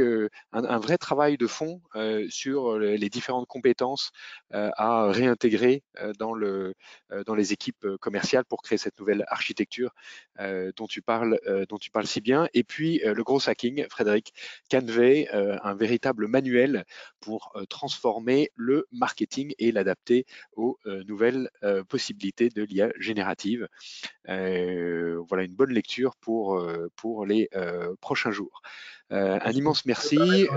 un, 0.52 0.78
vrai 0.80 0.98
travail 0.98 1.38
de 1.38 1.48
fond 1.48 1.82
sur 2.30 2.78
les 2.80 3.10
différentes 3.10 3.48
compétences 3.48 4.12
à 4.52 5.12
réintégrer 5.12 5.84
dans 6.18 6.34
les 6.34 7.54
équipes 7.54 7.88
commerciales 8.00 8.46
pour 8.46 8.62
créer 8.62 8.78
cette 8.78 9.00
nouvelle 9.00 9.26
architecture 9.28 9.94
dont, 10.40 10.88
tu 10.88 11.02
parles, 11.02 11.40
dont 11.70 11.78
tu 11.78 11.92
parles 11.92 12.08
si 12.08 12.22
bien. 12.22 12.48
Et 12.54 12.64
puis 12.64 13.02
le 13.20 13.24
gros 13.24 13.50
hacking, 13.50 13.86
Frédéric 13.90 14.34
Canvey, 14.72 15.28
un 15.32 15.76
véritable 15.76 16.28
manuel 16.28 16.86
pour 17.20 17.54
transformer 17.70 18.50
le 18.56 18.88
marketing 18.92 19.54
et 19.60 19.72
l'adapter 19.72 20.26
aux 20.56 20.80
nouvelles 21.08 21.50
possibilités 21.90 22.50
de 22.50 22.64
l'IA 22.64 22.92
générative. 22.98 23.68
voilà 24.26 25.44
une 25.44 25.56
bonne 25.56 25.74
lecture 25.74 26.16
pour, 26.16 26.66
pour 26.96 27.26
les 27.26 27.50
prochains 28.00 28.32
jours. 28.32 28.62
un 29.10 29.52
immense 29.52 29.86
merci 29.86 30.48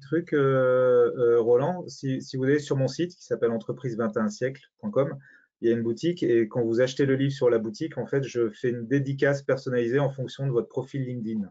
truc, 0.00 0.32
euh, 0.32 1.12
euh, 1.16 1.40
Roland, 1.40 1.84
si, 1.88 2.20
vous 2.34 2.44
allez 2.44 2.58
sur 2.58 2.76
mon 2.76 2.88
site 2.88 3.14
qui 3.16 3.24
s'appelle 3.24 3.50
entreprise21siècle.com, 3.50 5.16
il 5.62 5.68
y 5.68 5.72
a 5.72 5.76
une 5.76 5.82
boutique 5.82 6.24
et 6.24 6.48
quand 6.48 6.62
vous 6.64 6.80
achetez 6.80 7.06
le 7.06 7.14
livre 7.14 7.32
sur 7.32 7.48
la 7.48 7.58
boutique, 7.58 7.96
en 7.96 8.04
fait, 8.04 8.24
je 8.24 8.50
fais 8.50 8.70
une 8.70 8.84
dédicace 8.84 9.42
personnalisée 9.42 10.00
en 10.00 10.10
fonction 10.10 10.44
de 10.44 10.50
votre 10.50 10.66
profil 10.66 11.04
LinkedIn. 11.04 11.50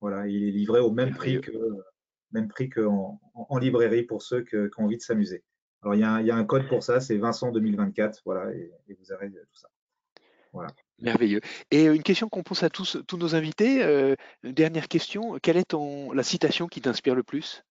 Voilà, 0.00 0.26
il 0.26 0.48
est 0.48 0.50
livré 0.50 0.80
au 0.80 0.90
même 0.90 1.14
prix 1.14 1.40
que 1.40 1.52
même 2.32 2.48
prix 2.48 2.68
qu'en 2.68 3.20
en, 3.34 3.58
librairie 3.58 4.02
pour 4.02 4.20
ceux 4.20 4.42
qui 4.42 4.56
ont 4.56 4.84
envie 4.84 4.96
de 4.96 5.02
s'amuser. 5.02 5.44
Alors, 5.82 5.94
il 5.94 6.00
y, 6.00 6.02
a 6.02 6.36
un, 6.36 6.44
code 6.44 6.66
pour 6.66 6.82
ça, 6.82 6.98
c'est 6.98 7.16
Vincent 7.16 7.52
2024, 7.52 8.22
voilà, 8.24 8.52
et, 8.52 8.72
vous 8.88 9.12
avez 9.12 9.30
tout 9.30 9.54
ça. 9.54 9.68
Voilà. 10.52 10.70
Merveilleux. 10.98 11.40
Et 11.70 11.84
une 11.84 12.02
question 12.02 12.28
qu'on 12.28 12.42
pose 12.42 12.64
à 12.64 12.70
tous, 12.70 12.98
tous 13.06 13.16
nos 13.16 13.36
invités, 13.36 13.82
une 14.42 14.52
dernière 14.52 14.88
question, 14.88 15.38
quelle 15.40 15.56
est 15.56 15.74
la 16.12 16.22
citation 16.24 16.66
qui 16.66 16.80
t'inspire 16.80 17.14
le 17.14 17.22
plus? 17.22 17.62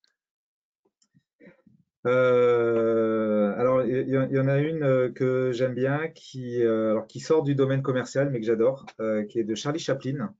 Euh, 2.05 3.53
alors, 3.57 3.83
il 3.83 4.09
y, 4.09 4.39
en 4.39 4.47
a 4.47 4.59
une 4.59 4.83
euh, 4.83 5.11
que 5.11 5.51
j'aime 5.51 5.73
bien, 5.73 6.07
qui, 6.09 6.61
euh, 6.61 7.01
qui 7.03 7.19
sort 7.19 7.43
du 7.43 7.55
domaine 7.55 7.81
commercial, 7.81 8.29
mais 8.29 8.39
que 8.39 8.45
j'adore, 8.45 8.85
qui 9.29 9.39
est 9.39 9.43
de 9.43 9.55
Charlie 9.55 9.79
Chaplin, 9.79 10.33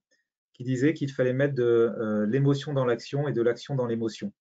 qui 0.54 0.63
disait 0.63 0.93
qu'il 0.93 1.12
fallait 1.12 1.34
mettre 1.34 1.56
de 1.56 2.25
l'émotion 2.28 2.73
dans 2.73 2.86
l'action 2.86 3.28
et 3.28 3.34
de 3.34 3.41
l'action 3.41 3.75
dans 3.75 3.88
l'émotion. 3.88 4.32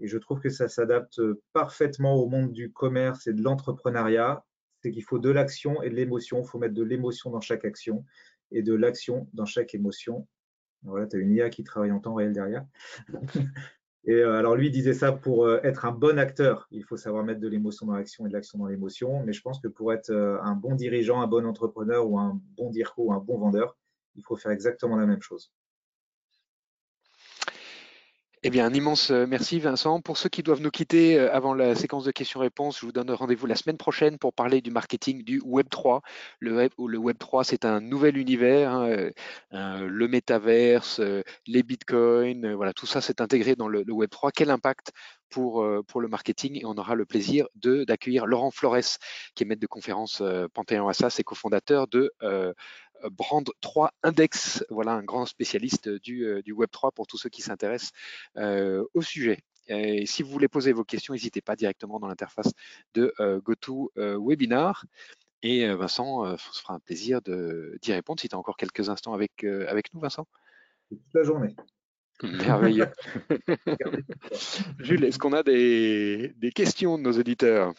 Et 0.00 0.08
je 0.08 0.18
trouve 0.18 0.40
que 0.40 0.50
ça 0.50 0.68
s'adapte 0.68 1.20
parfaitement 1.52 2.14
au 2.14 2.28
monde 2.28 2.52
du 2.52 2.72
commerce 2.72 3.26
et 3.26 3.32
de 3.32 3.42
l'entrepreneuriat. 3.42 4.44
C'est 4.82 4.90
qu'il 4.90 5.04
faut 5.04 5.18
de 5.18 5.30
l'action 5.30 5.82
et 5.82 5.90
de 5.90 5.94
l'émotion. 5.94 6.42
Il 6.42 6.48
faut 6.48 6.58
mettre 6.58 6.74
de 6.74 6.82
l'émotion 6.82 7.30
dans 7.30 7.40
chaque 7.40 7.64
action 7.64 8.04
et 8.50 8.62
de 8.62 8.74
l'action 8.74 9.28
dans 9.32 9.44
chaque 9.44 9.74
émotion. 9.74 10.26
Voilà, 10.82 11.06
tu 11.06 11.16
as 11.16 11.20
une 11.20 11.32
IA 11.32 11.50
qui 11.50 11.62
travaille 11.62 11.92
en 11.92 12.00
temps 12.00 12.14
réel 12.14 12.32
derrière. 12.32 12.66
Et 14.04 14.14
euh, 14.14 14.36
alors 14.36 14.56
lui 14.56 14.70
disait 14.70 14.94
ça 14.94 15.12
pour 15.12 15.46
euh, 15.46 15.60
être 15.62 15.84
un 15.84 15.92
bon 15.92 16.18
acteur, 16.18 16.66
il 16.72 16.82
faut 16.82 16.96
savoir 16.96 17.22
mettre 17.24 17.40
de 17.40 17.46
l'émotion 17.46 17.86
dans 17.86 17.94
l'action 17.94 18.26
et 18.26 18.28
de 18.28 18.32
l'action 18.34 18.58
dans 18.58 18.66
l'émotion. 18.66 19.22
Mais 19.24 19.32
je 19.32 19.42
pense 19.42 19.60
que 19.60 19.68
pour 19.68 19.92
être 19.92 20.10
euh, 20.10 20.40
un 20.42 20.54
bon 20.54 20.74
dirigeant, 20.74 21.20
un 21.20 21.28
bon 21.28 21.46
entrepreneur 21.46 22.08
ou 22.08 22.18
un 22.18 22.40
bon 22.56 22.70
dirco 22.70 23.04
ou 23.04 23.12
un 23.12 23.18
bon 23.18 23.38
vendeur, 23.38 23.76
il 24.16 24.24
faut 24.24 24.36
faire 24.36 24.50
exactement 24.50 24.96
la 24.96 25.06
même 25.06 25.22
chose. 25.22 25.52
Eh 28.44 28.50
bien, 28.50 28.66
un 28.66 28.74
immense 28.74 29.12
euh, 29.12 29.24
merci 29.24 29.60
Vincent. 29.60 30.00
Pour 30.00 30.16
ceux 30.16 30.28
qui 30.28 30.42
doivent 30.42 30.60
nous 30.60 30.72
quitter 30.72 31.16
euh, 31.16 31.32
avant 31.32 31.54
la 31.54 31.76
séquence 31.76 32.04
de 32.04 32.10
questions-réponses, 32.10 32.80
je 32.80 32.86
vous 32.86 32.90
donne 32.90 33.08
rendez-vous 33.12 33.46
la 33.46 33.54
semaine 33.54 33.76
prochaine 33.76 34.18
pour 34.18 34.32
parler 34.32 34.60
du 34.60 34.72
marketing 34.72 35.22
du 35.22 35.40
Web 35.44 35.68
3. 35.70 36.02
Le 36.40 36.56
Web, 36.56 36.72
le 36.76 36.98
Web 36.98 37.18
3, 37.18 37.44
c'est 37.44 37.64
un 37.64 37.80
nouvel 37.80 38.16
univers, 38.16 38.72
hein, 38.72 39.10
euh, 39.52 39.86
le 39.86 40.08
métaverse, 40.08 41.00
les 41.46 41.62
bitcoins, 41.62 42.52
voilà, 42.54 42.72
tout 42.72 42.86
ça 42.86 43.00
s'est 43.00 43.22
intégré 43.22 43.54
dans 43.54 43.68
le, 43.68 43.84
Web 43.88 44.10
3. 44.10 44.32
Quel 44.32 44.50
impact 44.50 44.90
pour, 45.30 45.64
pour 45.86 46.00
le 46.00 46.08
marketing? 46.08 46.58
Et 46.60 46.64
on 46.64 46.74
aura 46.74 46.96
le 46.96 47.06
plaisir 47.06 47.46
d'accueillir 47.54 48.26
Laurent 48.26 48.50
Flores, 48.50 48.98
qui 49.36 49.44
est 49.44 49.46
maître 49.46 49.60
de 49.60 49.68
conférence 49.68 50.20
Panthéon 50.52 50.88
Assas 50.88 51.16
et 51.20 51.22
cofondateur 51.22 51.86
de 51.86 52.12
Brand 53.10 53.48
3 53.60 53.92
Index. 54.02 54.64
Voilà 54.70 54.92
un 54.92 55.02
grand 55.02 55.26
spécialiste 55.26 55.88
du, 55.88 56.42
du 56.44 56.52
Web 56.52 56.70
3 56.70 56.92
pour 56.92 57.06
tous 57.06 57.18
ceux 57.18 57.28
qui 57.28 57.42
s'intéressent 57.42 57.92
au 58.36 59.02
sujet. 59.02 59.38
Et 59.68 60.06
si 60.06 60.22
vous 60.22 60.30
voulez 60.30 60.48
poser 60.48 60.72
vos 60.72 60.84
questions, 60.84 61.14
n'hésitez 61.14 61.40
pas 61.40 61.56
directement 61.56 62.00
dans 62.00 62.08
l'interface 62.08 62.52
de 62.94 63.14
GoToWebinar. 63.44 64.84
Et 65.42 65.66
Vincent, 65.74 66.36
ce 66.36 66.52
sera 66.52 66.74
un 66.74 66.80
plaisir 66.80 67.20
d'y 67.22 67.92
répondre 67.92 68.20
si 68.20 68.28
tu 68.28 68.34
as 68.34 68.38
encore 68.38 68.56
quelques 68.56 68.88
instants 68.88 69.14
avec, 69.14 69.44
avec 69.44 69.92
nous, 69.94 70.00
Vincent. 70.00 70.26
Toute 70.88 71.00
la 71.14 71.22
journée. 71.22 71.56
Merveilleux. 72.22 72.88
Jules, 74.78 75.04
est-ce 75.04 75.18
qu'on 75.18 75.32
a 75.32 75.42
des, 75.42 76.34
questions 76.54 76.98
de 76.98 77.02
nos 77.02 77.18
auditeurs? 77.18 77.74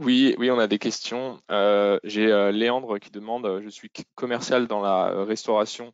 Oui, 0.00 0.34
oui, 0.38 0.50
on 0.50 0.58
a 0.58 0.66
des 0.66 0.78
questions. 0.78 1.42
Euh, 1.50 2.00
j'ai 2.04 2.32
euh, 2.32 2.52
Léandre 2.52 2.98
qui 2.98 3.10
demande, 3.10 3.44
euh, 3.44 3.60
je 3.62 3.68
suis 3.68 3.90
commercial 4.14 4.66
dans 4.66 4.80
la 4.80 5.24
restauration 5.24 5.92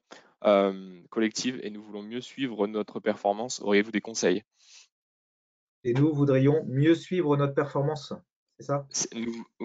collective 1.11 1.59
et 1.65 1.71
nous 1.71 1.83
voulons 1.83 2.05
mieux 2.05 2.21
suivre 2.21 2.69
notre 2.69 3.01
performance. 3.01 3.61
Auriez-vous 3.63 3.91
des 3.91 4.01
conseils? 4.01 4.45
Et 5.83 5.93
nous 5.93 6.15
voudrions 6.15 6.65
mieux 6.69 6.95
suivre 6.95 7.37
notre 7.37 7.55
performance, 7.55 8.13
c'est 8.57 8.67
ça? 8.67 8.87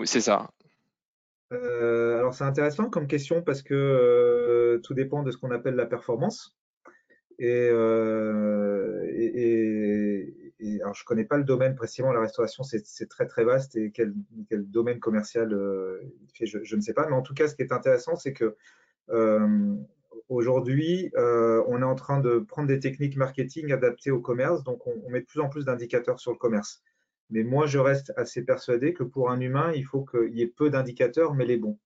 C'est 0.05 0.21
ça. 0.21 0.49
Alors 1.51 2.33
c'est 2.33 2.45
intéressant 2.45 2.89
comme 2.89 3.05
question 3.05 3.43
parce 3.43 3.61
que 3.61 4.81
tout 4.83 4.95
dépend 4.95 5.21
de 5.21 5.29
ce 5.29 5.37
qu'on 5.37 5.51
appelle 5.51 5.75
la 5.75 5.85
performance. 5.85 6.57
Et, 7.37 7.69
euh, 10.61 10.81
alors 10.81 10.93
je 10.93 11.03
connais 11.03 11.25
pas 11.25 11.37
le 11.37 11.43
domaine 11.43 11.75
précisément, 11.75 12.11
la 12.11 12.21
restauration 12.21 12.63
c'est 12.63 13.09
très 13.09 13.27
très 13.27 13.43
vaste 13.43 13.75
et 13.75 13.91
quel, 13.91 14.13
domaine 14.51 14.99
commercial 14.99 15.49
fait, 16.33 16.45
je, 16.45 16.75
ne 16.75 16.81
sais 16.81 16.93
pas. 16.93 17.07
Mais 17.07 17.15
en 17.15 17.21
tout 17.21 17.33
cas, 17.33 17.47
ce 17.47 17.55
qui 17.55 17.61
est 17.61 17.71
intéressant, 17.71 18.15
c'est 18.15 18.33
que 18.33 18.55
aujourd'hui, 20.29 21.11
on 21.15 21.81
est 21.81 21.85
en 21.85 21.95
train 21.95 22.19
de 22.19 22.39
prendre 22.39 22.67
des 22.67 22.79
techniques 22.79 23.17
marketing 23.17 23.71
adaptées 23.71 24.11
au 24.11 24.21
commerce. 24.21 24.63
Donc 24.63 24.85
on 24.87 25.09
met 25.09 25.21
de 25.21 25.25
plus 25.25 25.39
en 25.39 25.49
plus 25.49 25.65
d'indicateurs 25.65 26.19
sur 26.19 26.31
le 26.31 26.37
commerce. 26.37 26.83
Mais 27.31 27.43
moi, 27.43 27.65
je 27.65 27.79
reste 27.79 28.13
assez 28.17 28.43
persuadé 28.43 28.93
que 28.93 29.03
pour 29.03 29.31
un 29.31 29.39
humain, 29.39 29.71
il 29.73 29.85
faut 29.85 30.03
qu'il 30.03 30.37
y 30.37 30.41
ait 30.41 30.47
peu 30.47 30.69
d'indicateurs, 30.69 31.33
mais 31.33 31.45
les 31.45 31.57
bons. 31.57 31.79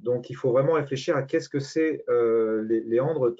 Donc, 0.00 0.28
il 0.28 0.34
faut 0.34 0.52
vraiment 0.52 0.74
réfléchir 0.74 1.16
à 1.16 1.22
qu'est-ce 1.22 1.48
que 1.48 1.58
c'est, 1.58 2.04
euh, 2.10 2.62
Léandre, 2.62 3.34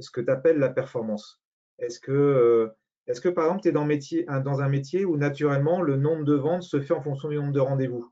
ce 0.00 0.10
que 0.10 0.22
tu 0.22 0.30
appelles 0.30 0.58
la 0.58 0.70
performance. 0.70 1.42
Est-ce 1.78 2.00
que, 2.00 2.70
euh, 3.08 3.12
est 3.12 3.20
que, 3.20 3.28
par 3.28 3.44
exemple, 3.44 3.62
tu 3.62 3.68
es 3.68 3.72
dans, 3.72 4.60
un 4.60 4.68
métier 4.68 5.04
où 5.04 5.16
naturellement 5.16 5.82
le 5.82 5.96
nombre 5.96 6.24
de 6.24 6.34
ventes 6.34 6.62
se 6.62 6.80
fait 6.80 6.94
en 6.94 7.02
fonction 7.02 7.28
du 7.28 7.36
nombre 7.36 7.52
de 7.52 7.60
rendez-vous? 7.60 8.10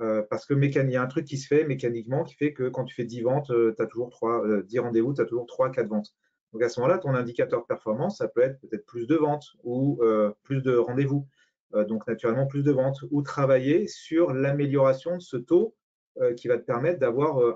Euh, 0.00 0.22
Parce 0.28 0.46
que 0.46 0.54
il 0.54 0.90
y 0.90 0.96
a 0.96 1.02
un 1.02 1.06
truc 1.06 1.24
qui 1.24 1.38
se 1.38 1.46
fait 1.46 1.64
mécaniquement 1.64 2.24
qui 2.24 2.34
fait 2.34 2.52
que 2.52 2.68
quand 2.68 2.84
tu 2.84 2.94
fais 2.94 3.04
10 3.04 3.22
ventes, 3.22 3.46
tu 3.46 3.82
as 3.82 3.86
toujours 3.86 4.10
3, 4.10 4.62
10 4.62 4.78
rendez-vous, 4.80 5.14
tu 5.14 5.20
as 5.20 5.24
toujours 5.24 5.46
3, 5.46 5.70
4 5.70 5.88
ventes. 5.88 6.14
Donc 6.52 6.62
à 6.62 6.68
ce 6.68 6.80
moment-là, 6.80 6.98
ton 6.98 7.14
indicateur 7.14 7.62
de 7.62 7.66
performance, 7.66 8.18
ça 8.18 8.28
peut 8.28 8.42
être 8.42 8.60
peut-être 8.60 8.86
plus 8.86 9.06
de 9.06 9.16
ventes 9.16 9.46
ou 9.64 10.00
plus 10.42 10.62
de 10.62 10.76
rendez-vous. 10.76 11.26
Euh, 11.74 11.84
donc 11.84 12.06
naturellement 12.06 12.46
plus 12.46 12.62
de 12.62 12.72
ventes, 12.72 13.04
ou 13.10 13.22
travailler 13.22 13.86
sur 13.86 14.32
l'amélioration 14.32 15.16
de 15.16 15.22
ce 15.22 15.36
taux 15.36 15.74
euh, 16.18 16.32
qui 16.32 16.48
va 16.48 16.56
te 16.56 16.64
permettre 16.64 16.98
d'avoir 16.98 17.42
euh, 17.42 17.54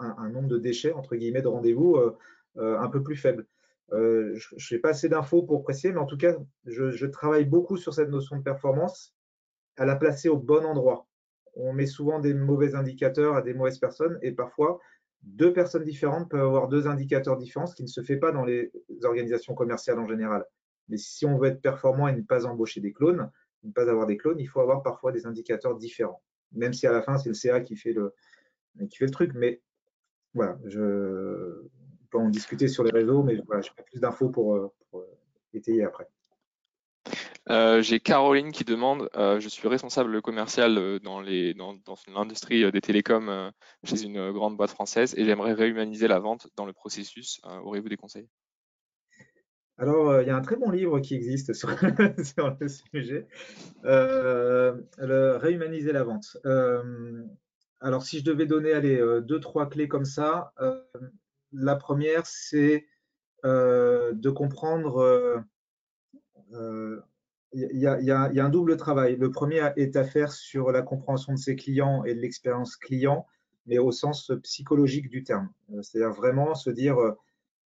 un, 0.00 0.30
nombre 0.30 0.48
de 0.48 0.58
déchets, 0.58 0.92
entre 0.92 1.14
guillemets, 1.14 1.42
de 1.42 1.48
rendez-vous 1.48 1.96
un 2.56 2.88
peu 2.88 3.04
plus 3.04 3.14
faible. 3.14 3.46
Je 3.92 4.74
n'ai 4.74 4.80
pas 4.80 4.90
assez 4.90 5.08
d'infos 5.08 5.42
pour 5.42 5.62
préciser, 5.62 5.92
mais 5.92 6.00
en 6.00 6.06
tout 6.06 6.16
cas, 6.16 6.36
je, 6.64 7.06
travaille 7.06 7.44
beaucoup 7.44 7.76
sur 7.76 7.92
cette 7.92 8.08
notion 8.08 8.36
de 8.36 8.42
performance 8.42 9.14
à 9.76 9.84
la 9.84 9.96
placer 9.96 10.28
au 10.28 10.38
bon 10.38 10.64
endroit. 10.64 11.06
On 11.54 11.72
met 11.72 11.86
souvent 11.86 12.18
des 12.18 12.34
mauvais 12.34 12.74
indicateurs 12.74 13.36
à 13.36 13.42
des 13.42 13.54
mauvaises 13.54 13.78
personnes 13.78 14.18
et 14.22 14.32
parfois, 14.32 14.80
deux 15.22 15.52
personnes 15.52 15.84
différentes 15.84 16.30
peuvent 16.30 16.40
avoir 16.40 16.68
deux 16.68 16.88
indicateurs 16.88 17.36
différents, 17.36 17.66
ce 17.66 17.74
qui 17.74 17.82
ne 17.82 17.88
se 17.88 18.00
fait 18.02 18.16
pas 18.16 18.32
dans 18.32 18.44
les 18.44 18.72
organisations 19.04 19.54
commerciales 19.54 19.98
en 19.98 20.08
général. 20.08 20.44
Mais 20.88 20.96
si 20.96 21.26
on 21.26 21.38
veut 21.38 21.48
être 21.48 21.60
performant 21.60 22.08
et 22.08 22.16
ne 22.16 22.22
pas 22.22 22.46
embaucher 22.46 22.80
des 22.80 22.92
clones, 22.92 23.30
ne 23.62 23.70
pas 23.70 23.88
avoir 23.88 24.06
des 24.06 24.16
clones, 24.16 24.40
il 24.40 24.46
faut 24.46 24.60
avoir 24.60 24.82
parfois 24.82 25.12
des 25.12 25.26
indicateurs 25.26 25.76
différents. 25.76 26.22
Même 26.52 26.72
si 26.72 26.86
à 26.86 26.92
la 26.92 27.02
fin, 27.02 27.18
c'est 27.18 27.28
le 27.28 27.34
CA 27.34 27.60
qui 27.60 27.76
fait 27.76 27.92
le, 27.92 28.14
qui 28.88 28.96
fait 28.96 29.06
le 29.06 29.10
truc. 29.10 29.32
Mais 29.34 29.62
voilà, 30.34 30.58
je 30.64 31.62
en 32.18 32.28
discuter 32.28 32.68
sur 32.68 32.84
les 32.84 32.90
réseaux, 32.90 33.22
mais 33.22 33.36
voilà, 33.46 33.62
je 33.62 33.70
n'ai 33.70 33.74
pas 33.76 33.82
plus 33.82 34.00
d'infos 34.00 34.28
pour, 34.28 34.72
pour, 34.90 35.04
étayer 35.54 35.84
après. 35.84 36.08
Euh, 37.50 37.82
j'ai 37.82 38.00
Caroline 38.00 38.52
qui 38.52 38.64
demande, 38.64 39.10
euh, 39.16 39.40
je 39.40 39.48
suis 39.48 39.68
responsable 39.68 40.22
commercial 40.22 40.78
euh, 40.78 40.98
dans 41.00 41.20
l'industrie 41.20 42.62
dans, 42.62 42.70
des 42.70 42.80
télécoms 42.80 43.52
chez 43.84 44.04
une 44.04 44.30
grande 44.30 44.56
boîte 44.56 44.70
française 44.70 45.14
et 45.18 45.24
j'aimerais 45.24 45.52
réhumaniser 45.52 46.08
la 46.08 46.20
vente 46.20 46.48
dans 46.56 46.64
le 46.64 46.72
processus. 46.72 47.40
Aurez-vous 47.44 47.88
des 47.88 47.96
conseils? 47.96 48.28
Alors, 49.78 50.10
euh, 50.10 50.22
il 50.22 50.28
y 50.28 50.30
a 50.30 50.36
un 50.36 50.42
très 50.42 50.56
bon 50.56 50.70
livre 50.70 51.00
qui 51.00 51.14
existe 51.14 51.54
sur, 51.54 51.68
le 51.68 52.68
sujet, 52.68 53.26
euh, 53.84 54.76
le 54.98 55.36
Réhumaniser 55.36 55.92
la 55.92 56.04
vente. 56.04 56.36
Euh, 56.44 57.24
alors, 57.80 58.02
si 58.02 58.20
je 58.20 58.24
devais 58.24 58.46
donner 58.46 58.72
allez, 58.74 59.00
deux, 59.22 59.40
trois 59.40 59.68
clés 59.68 59.88
comme 59.88 60.04
ça, 60.04 60.52
la 61.52 61.76
première, 61.76 62.26
c'est 62.26 62.86
de 63.44 64.30
comprendre, 64.30 65.44
il 67.52 67.78
y, 67.78 67.86
a 67.86 68.44
un 68.44 68.48
double 68.48 68.76
travail. 68.76 69.16
Le 69.16 69.30
premier 69.30 69.70
est 69.76 69.96
à 69.96 70.04
faire 70.04 70.32
sur 70.32 70.70
la 70.70 70.82
compréhension 70.82 71.32
de 71.32 71.38
ses 71.38 71.56
clients 71.56 72.04
et 72.04 72.14
de 72.14 72.20
l'expérience 72.20 72.76
client, 72.76 73.26
mais 73.66 73.78
au 73.78 73.92
sens 73.92 74.32
psychologique 74.42 75.08
du 75.08 75.24
terme. 75.24 75.50
C'est-à-dire 75.82 76.12
vraiment 76.12 76.54
se 76.54 76.70
dire 76.70 76.96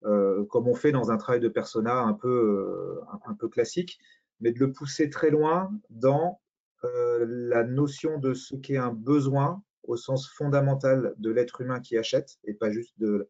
euh, 0.04 0.44
comme 0.46 0.68
on 0.68 0.74
fait 0.74 0.92
dans 0.92 1.10
un 1.10 1.16
travail 1.16 1.40
de 1.40 1.48
persona 1.48 2.00
un 2.00 2.12
peu, 2.12 2.28
euh, 2.28 3.00
un, 3.26 3.34
peu 3.34 3.48
classique, 3.48 3.98
mais 4.40 4.52
de 4.52 4.58
le 4.60 4.72
pousser 4.72 5.10
très 5.10 5.30
loin 5.30 5.70
dans 5.90 6.40
euh, 6.84 7.24
la 7.28 7.64
notion 7.64 8.18
de 8.18 8.34
ce 8.34 8.54
qu'est 8.54 8.76
un 8.76 8.92
besoin 8.92 9.62
au 9.82 9.96
sens 9.96 10.28
fondamental 10.28 11.14
de 11.18 11.30
l'être 11.30 11.60
humain 11.60 11.80
qui 11.80 11.96
achète 11.96 12.38
et 12.44 12.54
pas 12.54 12.70
juste 12.70 12.94
de, 12.98 13.28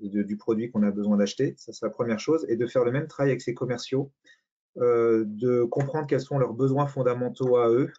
du 0.00 0.36
produit 0.36 0.70
qu'on 0.70 0.82
a 0.82 0.90
besoin 0.90 1.16
d'acheter. 1.16 1.54
Ça, 1.56 1.72
c'est 1.72 1.84
la 1.84 1.90
première 1.90 2.20
chose. 2.20 2.46
Et 2.48 2.56
de 2.56 2.66
faire 2.66 2.84
le 2.84 2.92
même 2.92 3.06
travail 3.06 3.30
avec 3.30 3.42
ses 3.42 3.54
commerciaux, 3.54 4.10
de 4.76 5.64
comprendre 5.64 6.06
quels 6.06 6.20
sont 6.20 6.38
leurs 6.38 6.54
besoins 6.54 6.86
fondamentaux 6.86 7.56
à 7.56 7.68
eux 7.70 7.92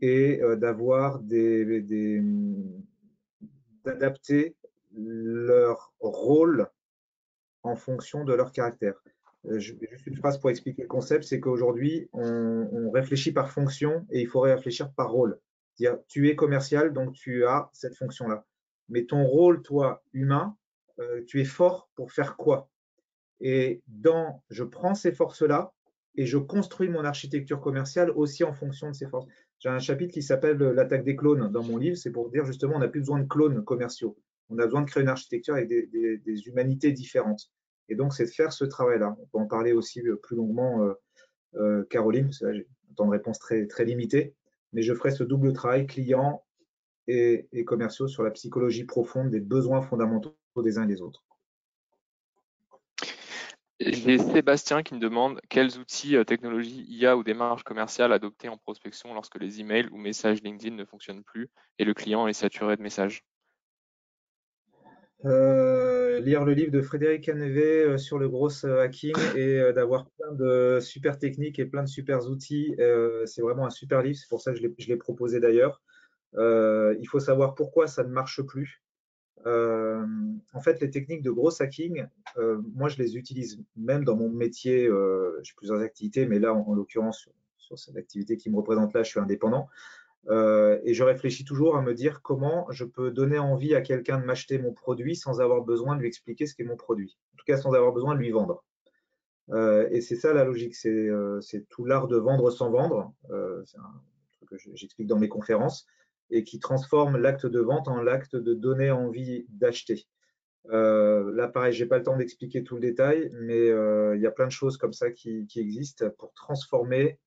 et 0.00 0.40
d'avoir 0.56 1.18
des, 1.20 2.22
d'adapter 3.84 4.56
leur 4.92 5.92
rôle 6.00 6.68
en 7.62 7.76
fonction 7.76 8.24
de 8.24 8.32
leur 8.34 8.52
caractère. 8.52 8.94
Euh, 9.46 9.58
juste 9.58 10.06
une 10.06 10.16
phrase 10.16 10.38
pour 10.38 10.50
expliquer 10.50 10.82
le 10.82 10.88
concept, 10.88 11.24
c'est 11.24 11.40
qu'aujourd'hui, 11.40 12.08
on, 12.12 12.90
réfléchit 12.90 13.32
par 13.32 13.50
fonction 13.50 14.06
et 14.10 14.20
il 14.20 14.26
faudrait 14.26 14.54
réfléchir 14.54 14.90
par 14.92 15.10
rôle. 15.10 15.38
Dire, 15.76 15.98
tu 16.08 16.28
es 16.28 16.36
commercial, 16.36 16.92
donc 16.92 17.12
tu 17.12 17.44
as 17.44 17.68
cette 17.72 17.94
fonction-là. 17.96 18.44
Mais 18.88 19.04
ton 19.04 19.24
rôle, 19.24 19.62
toi, 19.62 20.02
humain, 20.12 20.56
euh, 20.98 21.22
tu 21.26 21.40
es 21.40 21.44
fort 21.44 21.90
pour 21.94 22.12
faire 22.12 22.36
quoi? 22.36 22.70
Et 23.40 23.82
dans, 23.86 24.42
je 24.50 24.64
prends 24.64 24.94
ces 24.94 25.12
forces-là 25.12 25.72
et 26.14 26.26
je 26.26 26.38
construis 26.38 26.88
mon 26.88 27.04
architecture 27.04 27.60
commerciale 27.60 28.10
aussi 28.10 28.44
en 28.44 28.52
fonction 28.52 28.88
de 28.88 28.94
ces 28.94 29.06
forces. 29.06 29.26
J'ai 29.58 29.68
un 29.68 29.78
chapitre 29.78 30.12
qui 30.14 30.22
s'appelle 30.22 30.56
l'attaque 30.58 31.04
des 31.04 31.16
clones 31.16 31.50
dans 31.50 31.62
mon 31.62 31.76
livre, 31.76 31.96
c'est 31.96 32.10
pour 32.10 32.30
dire 32.30 32.44
justement, 32.44 32.76
on 32.76 32.78
n'a 32.78 32.88
plus 32.88 33.00
besoin 33.00 33.20
de 33.20 33.28
clones 33.28 33.62
commerciaux. 33.64 34.16
On 34.48 34.58
a 34.58 34.64
besoin 34.64 34.82
de 34.82 34.86
créer 34.86 35.02
une 35.02 35.08
architecture 35.08 35.54
avec 35.54 35.68
des 35.68 36.48
humanités 36.48 36.92
différentes. 36.92 37.50
Et 37.88 37.94
donc, 37.94 38.12
c'est 38.12 38.24
de 38.24 38.30
faire 38.30 38.52
ce 38.52 38.64
travail-là. 38.64 39.16
On 39.20 39.26
peut 39.26 39.38
en 39.38 39.46
parler 39.46 39.72
aussi 39.72 40.00
euh, 40.00 40.16
plus 40.16 40.36
longuement, 40.36 40.82
euh, 40.82 40.94
euh, 41.56 41.84
Caroline, 41.88 42.26
parce 42.26 42.40
que 42.40 42.52
j'ai 42.52 42.66
un 42.90 42.94
temps 42.94 43.06
de 43.06 43.12
réponse 43.12 43.38
très, 43.38 43.66
très 43.66 43.84
limité, 43.84 44.34
mais 44.72 44.82
je 44.82 44.94
ferai 44.94 45.10
ce 45.10 45.24
double 45.24 45.52
travail 45.52 45.86
client 45.86 46.44
et, 47.06 47.46
commerciaux 47.64 48.08
sur 48.08 48.24
la 48.24 48.32
psychologie 48.32 48.84
profonde 48.84 49.30
des 49.30 49.40
besoins 49.40 49.80
fondamentaux 49.80 50.36
des 50.62 50.78
uns 50.78 50.84
et 50.84 50.86
des 50.86 51.02
autres. 51.02 51.22
J'ai 53.78 54.16
Sébastien 54.16 54.82
qui 54.82 54.94
me 54.94 55.00
demande 55.00 55.38
quels 55.50 55.78
outils, 55.78 56.16
technologies, 56.26 56.86
IA 56.88 57.16
ou 57.16 57.22
démarches 57.22 57.62
commerciales 57.62 58.12
adopter 58.12 58.48
en 58.48 58.56
prospection 58.56 59.12
lorsque 59.12 59.38
les 59.38 59.60
emails 59.60 59.88
ou 59.92 59.98
messages 59.98 60.42
LinkedIn 60.42 60.74
ne 60.74 60.84
fonctionnent 60.86 61.22
plus 61.22 61.50
et 61.78 61.84
le 61.84 61.92
client 61.92 62.26
est 62.26 62.32
saturé 62.32 62.76
de 62.76 62.82
messages. 62.82 63.22
Euh, 65.24 66.20
lire 66.20 66.44
le 66.44 66.52
livre 66.52 66.70
de 66.70 66.82
Frédéric 66.82 67.24
Canevet 67.24 67.84
euh, 67.84 67.98
sur 67.98 68.18
le 68.18 68.28
gros 68.28 68.64
euh, 68.64 68.82
hacking 68.82 69.16
et 69.34 69.72
d'avoir 69.72 70.08
plein 70.10 70.32
de 70.32 70.78
super 70.80 71.18
techniques 71.18 71.58
et 71.58 71.64
plein 71.64 71.82
de 71.82 71.88
super 71.88 72.26
outils. 72.26 72.76
c'est 73.24 73.42
vraiment 73.42 73.66
un 73.66 73.70
super 73.70 74.02
livre, 74.02 74.18
c'est 74.18 74.28
pour 74.28 74.40
ça 74.40 74.52
que 74.52 74.58
je 74.58 74.88
l'ai 74.88 74.96
proposé 74.96 75.40
d'ailleurs. 75.40 75.82
il 76.34 77.06
faut 77.08 77.20
savoir 77.20 77.54
pourquoi 77.54 77.86
ça 77.86 78.04
ne 78.04 78.10
marche 78.10 78.42
plus. 78.42 78.82
En 79.46 80.60
fait, 80.60 80.80
les 80.80 80.90
techniques 80.90 81.22
de 81.22 81.30
gros 81.30 81.62
hacking, 81.62 82.06
moi 82.74 82.88
je 82.88 82.98
les 82.98 83.16
utilise 83.16 83.62
même 83.76 84.04
dans 84.04 84.16
mon 84.16 84.28
métier. 84.28 84.90
j'ai 85.42 85.54
plusieurs 85.56 85.80
activités, 85.80 86.26
mais 86.26 86.38
là, 86.38 86.52
en, 86.52 86.74
l'occurrence, 86.74 87.18
sur, 87.18 87.32
sur, 87.58 87.78
cette 87.78 87.96
activité 87.96 88.36
qui 88.36 88.50
me 88.50 88.56
représente 88.56 88.92
là, 88.92 89.02
je 89.02 89.10
suis 89.10 89.20
indépendant. 89.20 89.68
Euh, 90.28 90.80
et 90.82 90.92
je 90.92 91.04
réfléchis 91.04 91.44
toujours 91.44 91.76
à 91.76 91.82
me 91.82 91.94
dire 91.94 92.20
comment 92.20 92.66
je 92.70 92.84
peux 92.84 93.10
donner 93.10 93.38
envie 93.38 93.74
à 93.74 93.80
quelqu'un 93.80 94.18
de 94.18 94.24
m'acheter 94.24 94.58
mon 94.58 94.72
produit 94.72 95.14
sans 95.14 95.40
avoir 95.40 95.62
besoin 95.62 95.94
de 95.94 96.00
lui 96.00 96.08
expliquer 96.08 96.46
ce 96.46 96.54
qu'est 96.54 96.64
mon 96.64 96.76
produit. 96.76 97.16
En 97.34 97.36
tout 97.36 97.44
cas, 97.44 97.56
sans 97.56 97.72
avoir 97.74 97.92
besoin 97.92 98.14
de 98.14 98.18
lui 98.18 98.30
vendre. 98.30 98.64
Euh, 99.50 99.86
et 99.90 100.00
c'est 100.00 100.16
ça 100.16 100.32
la 100.32 100.44
logique, 100.44 100.74
c'est 100.74 100.90
euh, 100.90 101.40
tout 101.68 101.84
l'art 101.84 102.08
de 102.08 102.16
vendre 102.16 102.50
sans 102.50 102.70
vendre. 102.70 103.12
c'est 103.64 103.78
un 103.78 104.02
truc 104.32 104.48
que 104.50 104.56
j'explique 104.74 105.06
dans 105.06 105.18
mes 105.18 105.28
conférences 105.28 105.86
et 106.30 106.44
qui 106.44 106.58
transforme 106.58 107.16
l'acte 107.16 107.46
de 107.46 107.60
vente 107.60 107.88
en 107.88 108.02
l'acte 108.02 108.36
de 108.36 108.54
donner 108.54 108.90
envie 108.90 109.46
d'acheter. 109.48 110.06
là, 110.64 111.48
pareil, 111.48 111.72
je 111.72 111.84
n'ai 111.84 111.88
pas 111.88 111.98
le 111.98 112.02
temps 112.02 112.16
d'expliquer 112.16 112.64
tout 112.64 112.74
le 112.74 112.80
détail, 112.80 113.30
mais 113.32 113.66
il 113.68 114.20
y 114.20 114.26
a 114.26 114.30
plein 114.30 114.46
de 114.46 114.52
choses 114.52 114.76
comme 114.76 114.92
ça 114.92 115.10
qui, 115.10 115.46
existent 115.56 116.10
pour 116.18 116.32
transformer 116.34 117.18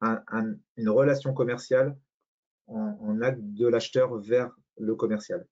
une 0.00 0.88
relation 0.88 1.32
commerciale 1.32 1.96
en, 2.66 3.20
acte 3.20 3.40
de 3.40 3.66
l'acheteur 3.66 4.16
vers 4.18 4.50
le 4.78 4.94
commercial. 4.94 5.46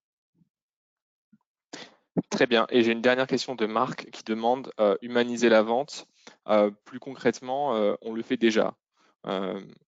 Très 2.31 2.47
bien. 2.47 2.67
Et 2.71 2.83
j'ai 2.83 2.93
une 2.93 3.03
dernière 3.03 3.27
question 3.27 3.55
de 3.55 3.67
Marc 3.67 4.11
qui 4.11 4.25
demande 4.25 4.73
euh, 4.81 4.97
humaniser 5.03 5.49
la 5.49 5.63
vente. 5.63 6.07
Euh, 6.49 6.71
plus 6.85 6.99
concrètement, 6.99 7.77
euh, 7.77 7.95
on 8.03 8.13
le 8.13 8.23
fait 8.23 8.37
déjà. 8.37 8.75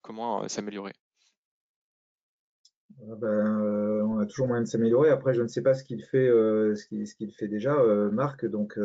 comment 0.02 0.46
s'améliorer? 0.48 0.92
Ben, 3.02 4.02
On 4.08 4.18
a 4.18 4.26
toujours 4.26 4.46
moyen 4.46 4.62
de 4.62 4.68
s'améliorer. 4.68 5.10
Après, 5.10 5.34
je 5.34 5.42
ne 5.42 5.48
sais 5.48 5.62
pas 5.62 5.74
ce 5.74 5.84
qu'il 5.84 6.02
fait, 6.04 6.28
ce 6.28 7.14
qu'il 7.14 7.32
fait 7.32 7.48
déjà, 7.48 7.76
Marc. 8.12 8.46
Donc, 8.46 8.78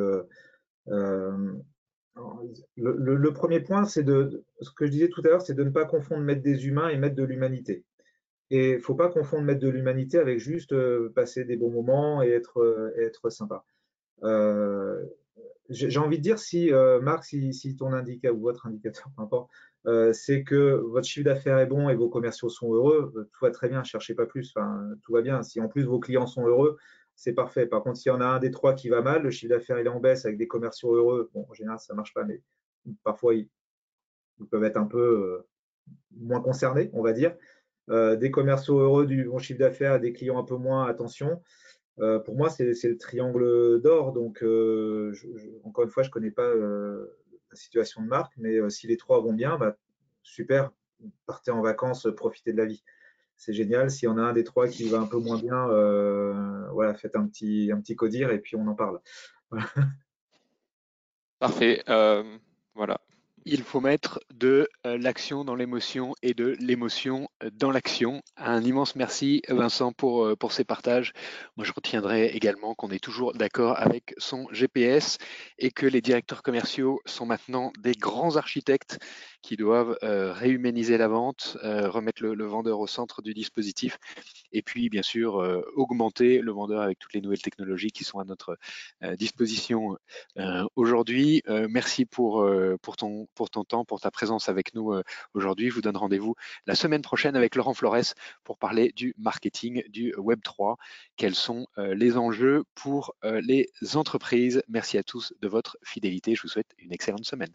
le, 2.76 3.30
premier 3.30 3.60
point, 3.60 3.86
c'est 3.86 4.04
de 4.04 4.44
ce 4.62 4.72
que 4.72 4.86
je 4.86 4.92
disais 4.92 5.10
tout 5.10 5.22
à 5.26 5.30
l'heure, 5.30 5.42
c'est 5.42 5.54
de 5.54 5.64
ne 5.64 5.70
pas 5.70 5.86
confondre 5.86 6.24
mettre 6.24 6.42
des 6.42 6.68
humains 6.68 6.90
et 6.90 6.98
mettre 6.98 7.16
de 7.16 7.24
l'humanité. 7.24 7.86
Et 8.50 8.72
il 8.72 8.78
ne 8.78 8.82
faut 8.82 8.96
pas 8.96 9.10
confondre 9.10 9.44
mettre 9.44 9.60
de 9.60 9.70
l'humanité 9.70 10.20
avec 10.20 10.40
juste 10.40 10.72
euh, 10.72 11.12
passer 11.14 11.44
des 11.44 11.58
bons 11.58 11.72
moments 11.72 12.24
et 12.24 12.30
être, 12.30 12.62
euh, 12.62 13.30
sympa. 13.30 13.66
Euh, 14.24 15.04
j'ai 15.70 16.00
envie 16.00 16.18
de 16.18 16.24
dire, 16.24 16.40
si 16.40 16.72
Marc, 17.02 17.26
si, 17.26 17.76
ton 17.76 17.94
indicateur 17.94 18.38
ou 18.38 18.42
votre 18.42 18.68
indicateur, 18.68 19.10
peu 19.18 19.24
importe, 19.24 19.52
c'est 20.14 20.44
que 20.44 20.82
votre 20.90 21.08
chiffre 21.08 21.26
d'affaires 21.26 21.60
est 21.60 21.66
bon 21.66 21.90
et 21.90 21.96
vos 21.96 22.10
commerciaux 22.10 22.50
sont 22.50 22.74
heureux, 22.74 23.12
tout 23.14 23.46
va 23.46 23.52
très 23.52 23.70
bien, 23.70 23.84
cherchez 23.84 24.16
pas 24.16 24.26
plus, 24.26 24.54
tout 25.04 25.14
va 25.14 25.22
bien. 25.22 25.44
Si 25.44 25.60
en 25.60 25.68
plus 25.68 25.84
vos 25.84 26.00
clients 26.00 26.28
sont 26.28 26.46
heureux, 26.46 26.78
c'est 27.16 27.34
parfait. 27.34 27.66
Par 27.66 27.84
contre, 27.84 27.98
s'il 27.98 28.12
y 28.12 28.16
en 28.16 28.22
a 28.22 28.26
un 28.26 28.40
des 28.40 28.52
trois 28.52 28.74
qui 28.74 28.90
va 28.90 29.02
mal, 29.02 29.24
le 29.24 29.32
chiffre 29.32 29.50
d'affaires 29.50 29.78
est 29.78 29.88
en 29.88 30.00
baisse 30.00 30.26
avec 30.26 30.38
des 30.38 30.48
commerciaux 30.48 30.96
heureux, 30.96 31.30
bon, 31.34 31.46
en 31.50 31.54
général, 31.54 31.80
ça 31.80 31.94
ne 31.94 31.98
marche 31.98 32.14
pas, 32.14 32.24
mais 32.24 32.42
parfois, 33.04 33.34
ils 33.34 33.50
peuvent 34.52 34.64
être 34.64 34.78
un 34.78 34.86
peu 34.86 35.44
moins 36.12 36.42
concernés, 36.42 36.90
on 36.94 37.02
va 37.02 37.14
dire. 37.14 37.36
Euh, 37.90 38.18
des 38.18 38.32
commerciaux 38.32 38.80
heureux, 38.80 39.06
du 39.06 39.26
bon 39.26 39.38
chiffre 39.40 39.60
d'affaires, 39.60 40.00
des 40.00 40.12
clients 40.12 40.38
un 40.38 40.44
peu 40.44 40.58
moins, 40.58 40.86
attention. 40.88 41.42
Euh, 42.00 42.20
pour 42.20 42.36
moi, 42.36 42.50
c'est 42.50 42.66
le 42.66 42.98
triangle 42.98 43.82
d'or. 43.82 44.14
Donc, 44.14 44.44
euh, 44.44 45.14
encore 45.64 45.84
une 45.84 45.90
fois, 45.90 46.04
je 46.04 46.10
ne 46.10 46.14
connais 46.14 46.32
pas 46.32 46.54
la 46.54 47.56
situation 47.56 48.02
de 48.02 48.08
marque, 48.08 48.34
mais 48.38 48.70
si 48.70 48.88
les 48.88 48.98
trois 48.98 49.22
vont 49.22 49.34
bien, 49.34 49.58
bah, 49.58 49.78
super, 50.24 50.72
partez 51.26 51.52
en 51.52 51.62
vacances, 51.62 52.08
profitez 52.16 52.52
de 52.52 52.58
la 52.58 52.66
vie. 52.66 52.84
C'est 53.36 53.54
génial. 53.54 53.90
S'il 53.92 54.08
y 54.08 54.12
en 54.12 54.18
a 54.18 54.22
un 54.22 54.34
des 54.34 54.44
trois 54.44 54.68
qui 54.68 54.90
va 54.90 55.00
un 55.00 55.08
peu 55.08 55.18
moins 55.18 55.40
bien, 55.40 55.68
voilà, 56.72 56.94
faites 56.94 57.16
un 57.16 57.28
petit, 57.28 57.72
un 57.72 57.80
petit 57.80 57.96
codir 57.96 58.32
et 58.32 58.40
puis 58.40 58.56
on 58.56 58.68
en 58.68 58.76
parle. 58.76 59.00
Parfait. 61.40 61.84
voilà 62.76 63.00
il 63.50 63.64
faut 63.64 63.80
mettre 63.80 64.20
de 64.34 64.68
euh, 64.86 64.98
l'action 64.98 65.46
dans 65.46 65.56
l'émotion 65.56 66.14
et 66.22 66.34
de 66.34 66.58
l'émotion 66.60 67.30
euh, 67.44 67.50
dans 67.54 67.72
l'action. 67.72 68.22
Un 68.36 68.62
immense 68.62 68.96
merci 68.96 69.42
Vincent 69.48 69.94
pour, 69.94 70.26
euh, 70.26 70.36
pour 70.36 70.52
ces 70.52 70.66
partages. 70.66 71.14
Moi 71.56 71.66
je 71.66 71.72
retiendrai 71.74 72.28
également 72.28 72.76
qu'on 72.76 72.90
est 72.90 73.04
toujours 73.04 73.34
d'accord 73.34 73.80
avec 73.80 74.14
son 74.18 74.48
GPS 74.52 75.18
et 75.60 75.72
que 75.72 75.86
les 75.86 76.02
directeurs 76.02 76.44
commerciaux 76.44 77.00
sont 77.06 77.26
maintenant 77.26 77.72
des 77.80 77.94
grands 77.94 78.36
architectes 78.36 79.00
qui 79.48 79.56
doivent 79.56 79.98
réhumaniser 80.02 80.98
la 80.98 81.08
vente, 81.08 81.58
remettre 81.64 82.22
le, 82.22 82.46
vendeur 82.46 82.82
au 82.82 82.88
centre 82.88 83.22
du 83.22 83.34
dispositif 83.34 83.98
et 84.52 84.62
puis 84.62 84.90
bien 84.90 85.04
sûr 85.04 85.36
augmenter 85.76 86.42
le 86.42 86.52
vendeur 86.52 86.82
avec 86.82 87.00
toutes 87.00 87.14
les 87.14 87.22
nouvelles 87.22 87.42
technologies 87.42 87.92
qui 87.92 88.04
sont 88.04 88.20
à 88.20 88.26
notre 88.26 88.58
disposition 89.18 89.98
aujourd'hui. 90.76 91.42
merci 91.70 92.06
pour, 92.06 92.46
ton 92.98 93.64
temps, 93.64 93.86
pour 93.86 94.02
ta 94.02 94.12
présence 94.12 94.50
avec 94.50 94.74
nous 94.74 94.94
euh, 94.94 95.04
aujourd'hui. 95.34 95.70
Je 95.70 95.76
vous 95.76 95.82
donne 95.82 95.98
rendez-vous 95.98 96.36
la 96.66 96.76
semaine 96.76 97.02
prochaine 97.02 97.36
avec 97.36 97.56
Laurent 97.56 97.74
Flores 97.74 98.14
pour 98.44 98.58
parler 98.58 98.92
du 98.96 99.14
marketing 99.18 99.84
du 99.90 100.14
Web 100.18 100.42
3. 100.44 100.78
Quels 101.16 101.36
sont 101.36 101.68
euh, 101.78 101.96
les 101.96 102.18
enjeux 102.18 102.64
pour 102.76 103.16
euh, 103.24 103.42
les 103.42 103.68
entreprises? 103.96 104.62
Merci 104.68 104.98
à 104.98 105.04
tous 105.04 105.34
de 105.42 105.48
votre 105.48 105.78
fidélité. 105.84 106.36
Je 106.36 106.42
vous 106.42 106.48
souhaite 106.48 106.74
une 106.78 106.92
excellente 106.92 107.26
semaine. 107.26 107.54